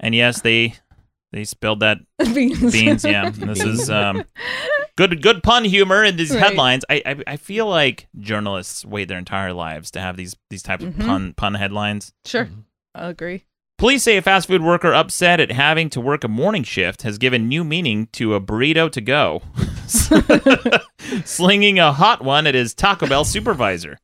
[0.01, 0.75] And yes, they
[1.33, 1.99] they spelled that
[2.35, 2.73] Beans.
[2.73, 3.05] beans.
[3.05, 4.25] Yeah, And this is um,
[4.97, 6.43] good good pun humor in these Right.
[6.43, 6.85] headlines.
[6.89, 10.81] I, I I feel like journalists wait their entire lives to have these these type
[10.81, 11.07] of Mhm.
[11.07, 12.13] pun pun headlines.
[12.25, 12.49] Sure.
[12.95, 13.45] I agree.
[13.79, 17.19] Police say a fast food worker upset at having to work a morning shift has
[17.19, 19.43] given new meaning to a burrito to go,
[21.25, 23.99] slinging a hot one at his Taco Bell supervisor.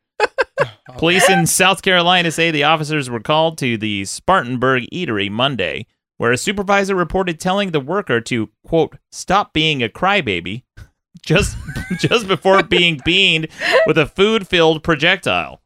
[0.99, 5.86] Police in South Carolina say the officers were called to the Spartanburg Eatery Monday,
[6.23, 10.62] where a supervisor reported telling the worker to quote stop being a crybaby
[11.27, 11.57] just
[11.99, 13.49] just before being beamed
[13.89, 15.61] with a food-filled projectile.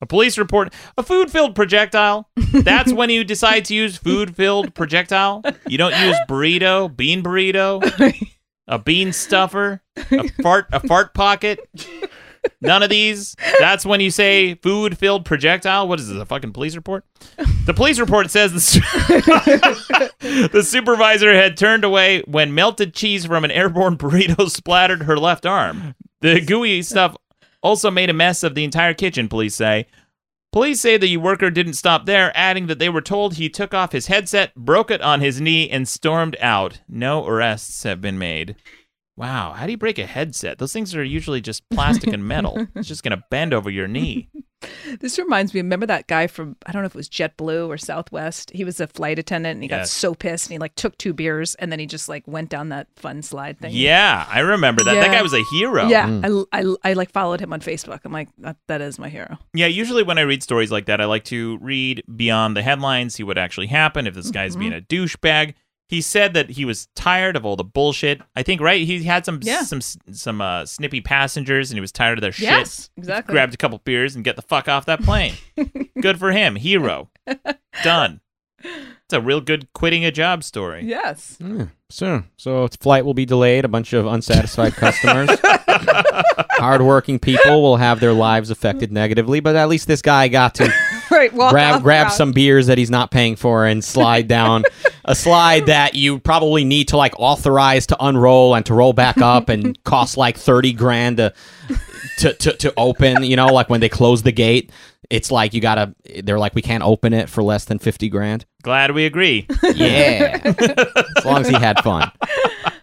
[0.00, 2.30] A police report, a food filled projectile.
[2.52, 5.42] That's when you decide to use food filled projectile.
[5.66, 7.82] You don't use burrito, bean burrito,
[8.68, 11.58] a bean stuffer, a fart, a fart pocket.
[12.60, 13.36] None of these.
[13.58, 15.88] That's when you say food filled projectile.
[15.88, 16.18] What is this?
[16.18, 17.04] A fucking police report?
[17.64, 18.80] The police report says the, su-
[20.48, 25.46] the supervisor had turned away when melted cheese from an airborne burrito splattered her left
[25.46, 25.94] arm.
[26.20, 27.16] The gooey stuff
[27.62, 29.86] also made a mess of the entire kitchen, police say.
[30.52, 33.92] Police say the worker didn't stop there, adding that they were told he took off
[33.92, 36.80] his headset, broke it on his knee, and stormed out.
[36.88, 38.56] No arrests have been made.
[39.16, 40.58] Wow, how do you break a headset?
[40.58, 42.66] Those things are usually just plastic and metal.
[42.74, 44.28] It's just going to bend over your knee.
[45.00, 45.60] This reminds me.
[45.60, 48.50] Remember that guy from I don't know if it was JetBlue or Southwest.
[48.52, 51.12] He was a flight attendant and he got so pissed and he like took two
[51.12, 53.72] beers and then he just like went down that fun slide thing.
[53.74, 54.94] Yeah, I remember that.
[54.94, 55.86] That guy was a hero.
[55.86, 58.00] Yeah, I, I, I like followed him on Facebook.
[58.04, 59.38] I'm like that, that is my hero.
[59.52, 63.14] Yeah, usually when I read stories like that, I like to read beyond the headlines,
[63.14, 64.60] see what actually happened, if this guy's Mhm.
[64.60, 65.54] being a douchebag.
[65.88, 68.20] He said that he was tired of all the bullshit.
[68.34, 69.62] I think right, he had some Yeah.
[69.62, 72.90] some some uh, snippy passengers and he was tired of their Yes, shit.
[72.96, 73.32] exactly.
[73.32, 75.34] Grabbed a couple beers and get the fuck off that plane.
[76.00, 76.56] good for him.
[76.56, 77.10] Hero.
[77.84, 78.20] Done.
[78.64, 80.82] It's a real good quitting a job story.
[80.84, 81.36] Yes.
[81.38, 83.64] Yeah, so, so its flight will be delayed.
[83.64, 85.30] A bunch of unsatisfied customers.
[86.58, 90.72] Hardworking people will have their lives affected negatively, but at least this guy got to
[91.10, 91.32] right.
[91.32, 94.64] Walk grab off grab some beers that he's not paying for and slide down.
[95.04, 99.18] A slide that you probably need to like authorize to unroll and to roll back
[99.18, 101.32] up and cost like 30 grand to
[102.18, 104.70] to, to, to open you know like when they close the gate.
[105.08, 108.44] It's like you gotta they're like we can't open it for less than 50 grand.
[108.62, 109.46] Glad we agree.
[109.74, 110.40] yeah.
[111.16, 112.10] As long as he had fun.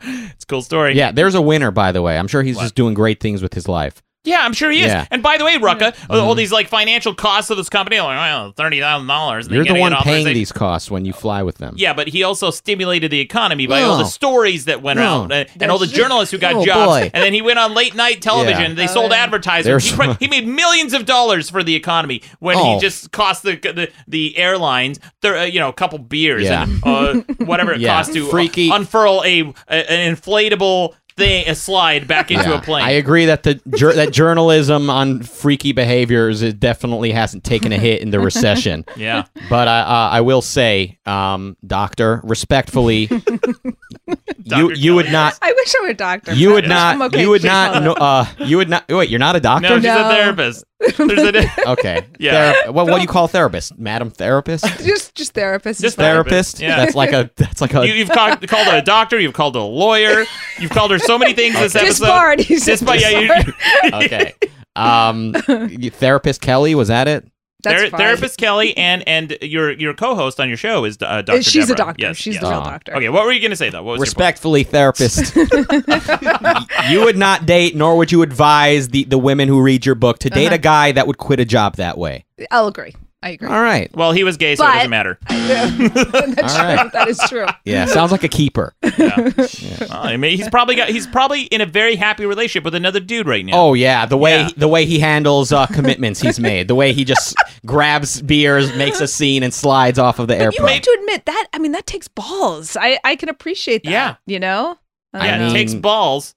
[0.05, 0.95] It's a cool story.
[0.95, 2.17] yeah there's a winner by the way.
[2.17, 4.87] I'm sure he's just doing great things with his life Yeah, I'm sure he is.
[4.87, 5.05] Yeah.
[5.11, 8.53] And by the way, Rucka, all these like financial costs of this company, like well,
[8.53, 9.47] thirty thousand dollars.
[9.49, 12.49] you're the one paying these costs when you fly with them Yeah, but he also
[12.49, 15.23] stimulated the economy by all the stories that went No.
[15.23, 17.01] out and, and all the That's- journalists who got Oh, jobs.
[17.01, 17.11] boy.
[17.13, 18.71] And then he went on late night television.
[18.71, 18.75] Yeah.
[18.75, 19.89] They sold advertisers.
[19.91, 22.75] He, he made millions of dollars for the economy when Oh.
[22.75, 26.63] he just cost the the, the airlines, thir- uh, you know, a couple beers Yeah.
[26.63, 27.13] and uh,
[27.45, 27.95] whatever it Yeah.
[27.97, 32.57] costs to uh, unfurl a, a an inflatable thing, a slide back into Yeah.
[32.57, 32.83] a plane.
[32.83, 37.77] I agree that the jur- that journalism on freaky behaviors it definitely hasn't taken a
[37.77, 38.85] hit in the recession.
[38.97, 39.23] Yeah.
[39.49, 43.09] but I uh, I will say, um, doctor, respectfully,
[44.43, 45.37] you you would not.
[45.41, 46.33] I wish I were a doctor.
[46.33, 47.07] You would I'm not.
[47.13, 47.83] okay you would not.
[47.83, 48.85] No, uh, you would not.
[48.89, 49.69] Wait, you're not a doctor.
[49.69, 50.07] No, she's No.
[50.09, 50.65] a therapist.
[50.97, 52.05] There's a, Okay.
[52.19, 52.53] Yeah.
[52.53, 54.65] Thera- what, what do you call therapist, madam therapist?
[54.83, 55.79] just just therapist.
[55.81, 56.59] Just is therapist.
[56.59, 56.75] Yeah.
[56.77, 57.29] That's like a.
[57.37, 57.87] That's like a.
[57.87, 59.17] You, you've called, called her a doctor.
[59.19, 60.25] You've called her a lawyer.
[60.59, 61.87] You've called her so many things this episode.
[62.05, 62.39] Disbarred.
[62.39, 64.33] He said Disbarred, yeah, you- okay.
[64.75, 67.27] Um, therapist Kelli was that it?
[67.63, 67.99] That's Ther- fine.
[67.99, 71.41] therapist Kelli and and your your co-host on your show is uh, Dr.
[71.43, 72.01] She's a doctor.
[72.07, 72.43] Yes, She's yes.
[72.43, 72.63] the real Oh.
[72.65, 72.93] doctor.
[72.95, 73.83] Okay, what were you going to say though?
[73.83, 75.33] What was Respectfully, therapist.
[76.89, 80.19] you would not date, nor would you advise the, the women who read your book
[80.19, 80.55] to date Uh-huh.
[80.55, 82.25] a guy that would quit a job that way.
[82.51, 82.95] I'll agree.
[83.23, 83.47] I agree.
[83.47, 83.89] All right.
[83.95, 85.17] Well, he was gay, so But- it doesn't matter.
[85.29, 86.79] That's All right.
[86.81, 86.89] true.
[86.93, 87.45] That is true.
[87.65, 88.73] Yeah, sounds like a keeper.
[89.03, 92.99] Well, I mean, he's probably got he's probably in a very happy relationship with another
[92.99, 93.53] dude right now.
[93.55, 94.49] Oh yeah, the way Yeah.
[94.57, 97.35] the way he handles uh, commitments he's made, the way he just
[97.65, 100.51] grabs beers, makes a scene, and slides off of the airplane.
[100.53, 100.73] You airplane.
[100.75, 101.47] have to admit that.
[101.53, 102.75] I mean, that takes balls.
[102.79, 103.89] I I can appreciate that.
[103.91, 104.15] Yeah.
[104.25, 104.77] You know.
[105.13, 105.53] I yeah, don't it know.
[105.53, 106.35] takes balls.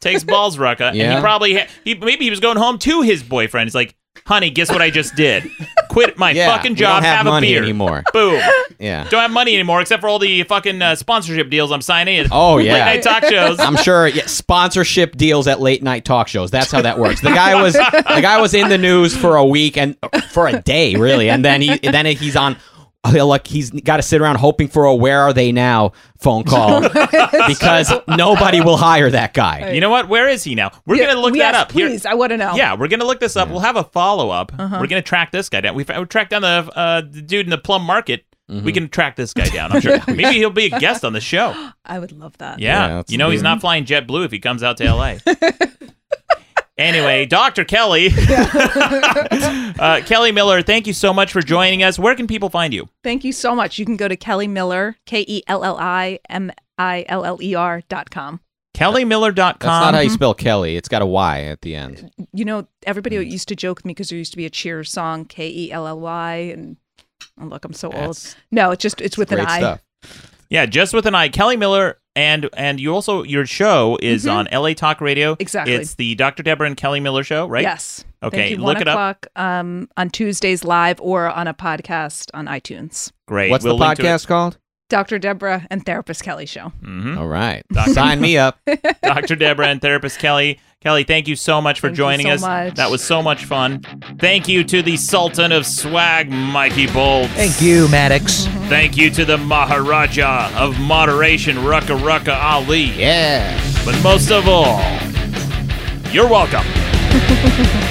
[0.00, 0.88] takes balls, Rucka.
[0.88, 1.14] And Yeah.
[1.16, 3.68] he probably ha- he maybe he was going home to his boyfriend.
[3.68, 3.94] He's like,
[4.26, 5.44] "Honey, guess what I just did?
[5.90, 7.02] Quit my Yeah, fucking job.
[7.02, 8.40] don't have a money beer anymore." Boom.
[8.78, 9.06] yeah.
[9.08, 12.26] Don't have money anymore except for all the fucking uh, sponsorship deals I'm signing.
[12.32, 13.60] Oh late yeah, night talk shows.
[13.60, 16.50] I'm sure yeah, sponsorship deals at late night talk shows.
[16.50, 17.20] That's how that works.
[17.20, 19.96] The guy was the guy was in the news for a week and
[20.30, 22.56] for a day really, and then he then he's on.
[23.10, 26.42] He'll, Like he's got to sit around hoping for a "Where are they now?" phone
[26.44, 26.80] call
[27.48, 29.72] because nobody will hire that guy.
[29.72, 30.08] You know what?
[30.08, 30.70] Where is he now?
[30.86, 31.72] We're Yeah, gonna look yes, that up.
[31.72, 32.54] Here- Please, I want to know.
[32.54, 33.48] Yeah, we're gonna look this up.
[33.50, 34.52] We'll have a follow up.
[34.58, 34.78] Uh-huh.
[34.80, 35.74] We're gonna track this guy down.
[35.74, 38.24] We've we tracked down the uh, the dude in the plum market.
[38.50, 38.64] Mm-hmm.
[38.64, 39.72] We can track this guy down.
[39.72, 39.98] I'm sure.
[40.06, 41.54] Maybe he'll be a guest on the show.
[41.84, 42.58] I would love that.
[42.58, 45.16] Yeah, Yeah, you know he's not flying JetBlue if he comes out to LA.
[46.78, 47.64] anyway, Dr.
[47.64, 48.08] Kelli,
[49.78, 51.98] uh, Kelli Miller, thank you so much for joining us.
[51.98, 52.88] Where can people find you?
[53.02, 53.78] Thank you so much.
[53.78, 57.38] You can go to Kelli Miller, K E L L I M I L L
[57.42, 58.40] E R dot com.
[58.74, 59.34] KelliMiller.com.
[59.36, 60.76] That's not how you spell Kelly.
[60.76, 62.10] It's got a Y at the end.
[62.32, 64.90] You know, everybody used to joke with me because there used to be a Cheers
[64.90, 66.76] song, K E L L Y, and
[67.40, 68.34] oh, look, I'm so old.
[68.50, 69.58] No, it's just it's with an I.
[69.58, 69.84] stuff.
[70.50, 71.28] Yeah, just with an I.
[71.28, 74.32] Kelli Miller, and and you also your show is Mhm.
[74.32, 75.36] on LA Talk Radio.
[75.38, 75.74] Exactly.
[75.74, 76.42] It's the Dr.
[76.42, 77.62] Deborah and Kelli Miller show, right?
[77.62, 78.04] Yes.
[78.22, 78.56] Okay, Thank you.
[78.58, 79.26] look One it up.
[79.36, 83.12] um, on Tuesdays live or on a podcast on iTunes.
[83.26, 83.50] Great.
[83.50, 84.06] What's We'll the link to it.
[84.06, 84.56] podcast called?
[84.94, 85.18] Dr.
[85.18, 86.70] Deborah and Therapist Kelli Show.
[86.80, 87.18] Mhm.
[87.18, 87.64] All right.
[87.72, 88.60] Doctor- Sign me up.
[89.02, 89.34] Dr.
[89.34, 90.60] Deborah and therapist Kelli.
[90.84, 92.40] Kelli, thank you so much for Thank you joining so us.
[92.42, 92.74] much.
[92.76, 93.80] That was so much fun.
[94.20, 97.32] Thank you to the Sultan of Swag, Mikey Bolts.
[97.32, 98.44] Thank you, Maddox.
[98.68, 102.82] Thank you to the Maharaja of Moderation, Rucka Rucka Ali.
[102.92, 103.60] Yeah.
[103.84, 104.78] But most of all,
[106.12, 106.64] you're welcome.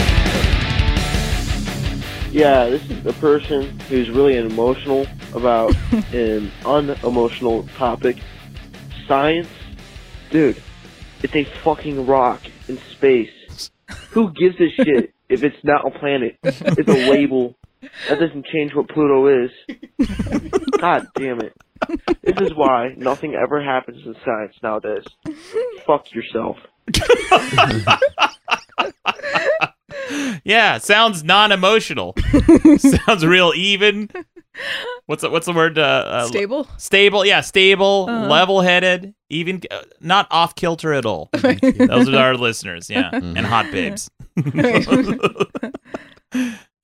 [2.31, 5.05] Yeah, this is a person who's really an emotional
[5.35, 5.76] about
[6.14, 8.18] an unemotional topic.
[9.07, 9.49] Science,
[10.30, 10.61] dude,
[11.22, 13.69] it's a fucking rock in space.
[14.11, 16.38] Who gives a shit if it's not a planet?
[16.43, 17.55] It's a label.
[17.81, 19.51] That doesn't change what Pluto is.
[20.80, 21.53] God damn it.
[22.22, 25.03] This is why nothing ever happens in science nowadays.
[25.85, 26.57] Fuck yourself.
[30.43, 32.15] Yeah, sounds non-emotional.
[32.77, 34.09] sounds real even.
[35.07, 35.77] What's the, what's the word?
[35.77, 36.67] Uh, uh, Stable?
[36.77, 37.25] Stable.
[37.25, 38.27] Yeah, stable, Uh-huh.
[38.27, 41.30] level-headed, even uh, not off kilter at all.
[41.34, 42.89] Those are our listeners.
[42.89, 44.09] Yeah, and hot babes.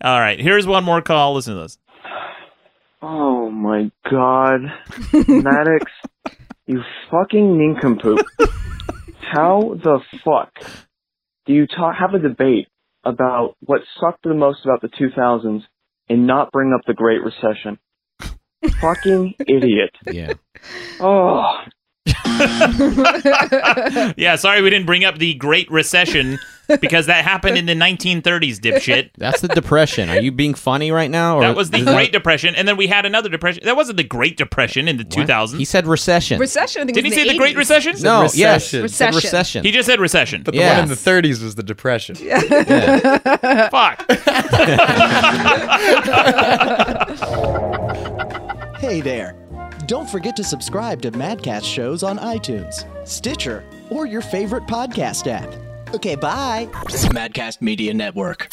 [0.04, 1.34] all right, here's one more call.
[1.36, 1.78] Listen to this.
[3.02, 4.62] Oh my god.
[5.28, 5.92] Maddox,
[6.68, 6.82] you
[7.12, 8.20] fucking nincompoop.
[9.32, 10.52] How the fuck
[11.46, 12.68] do you talk, have a debate
[13.04, 15.62] about what sucked the most about the 2000s
[16.10, 17.80] and not bring up the Great Recession?
[18.82, 19.96] fucking idiot.
[20.06, 20.34] Yeah.
[21.00, 21.60] Oh.
[24.18, 26.38] yeah, sorry we didn't bring up the Great Recession
[26.82, 29.10] because that happened in the 1930s, dipshit.
[29.18, 30.08] That's the depression.
[30.10, 31.38] Are you being funny right now?
[31.38, 33.64] Or That was the is that- Great Depression, and then we had another depression.
[33.66, 35.58] That wasn't the Great Depression in the 2000s.
[35.58, 36.40] He said recession.
[36.40, 36.84] Recession.
[36.84, 37.96] I think Did he was say in the Great Recession?
[38.02, 38.40] No, Recession.
[38.40, 38.72] yes.
[38.72, 39.16] he said Recession.
[39.16, 39.64] recession.
[39.66, 40.44] He just said recession.
[40.44, 40.74] But the Yeah.
[40.76, 42.18] one in the 30s was the Depression.
[42.22, 42.40] Yeah.
[43.70, 44.06] Fuck.
[48.80, 49.36] Hey there.
[49.90, 55.52] Don't forget to subscribe to Madcast shows on iTunes, Stitcher, or your favorite podcast app.
[55.96, 56.70] Okay, bye.
[57.10, 58.48] Madcast Media Network.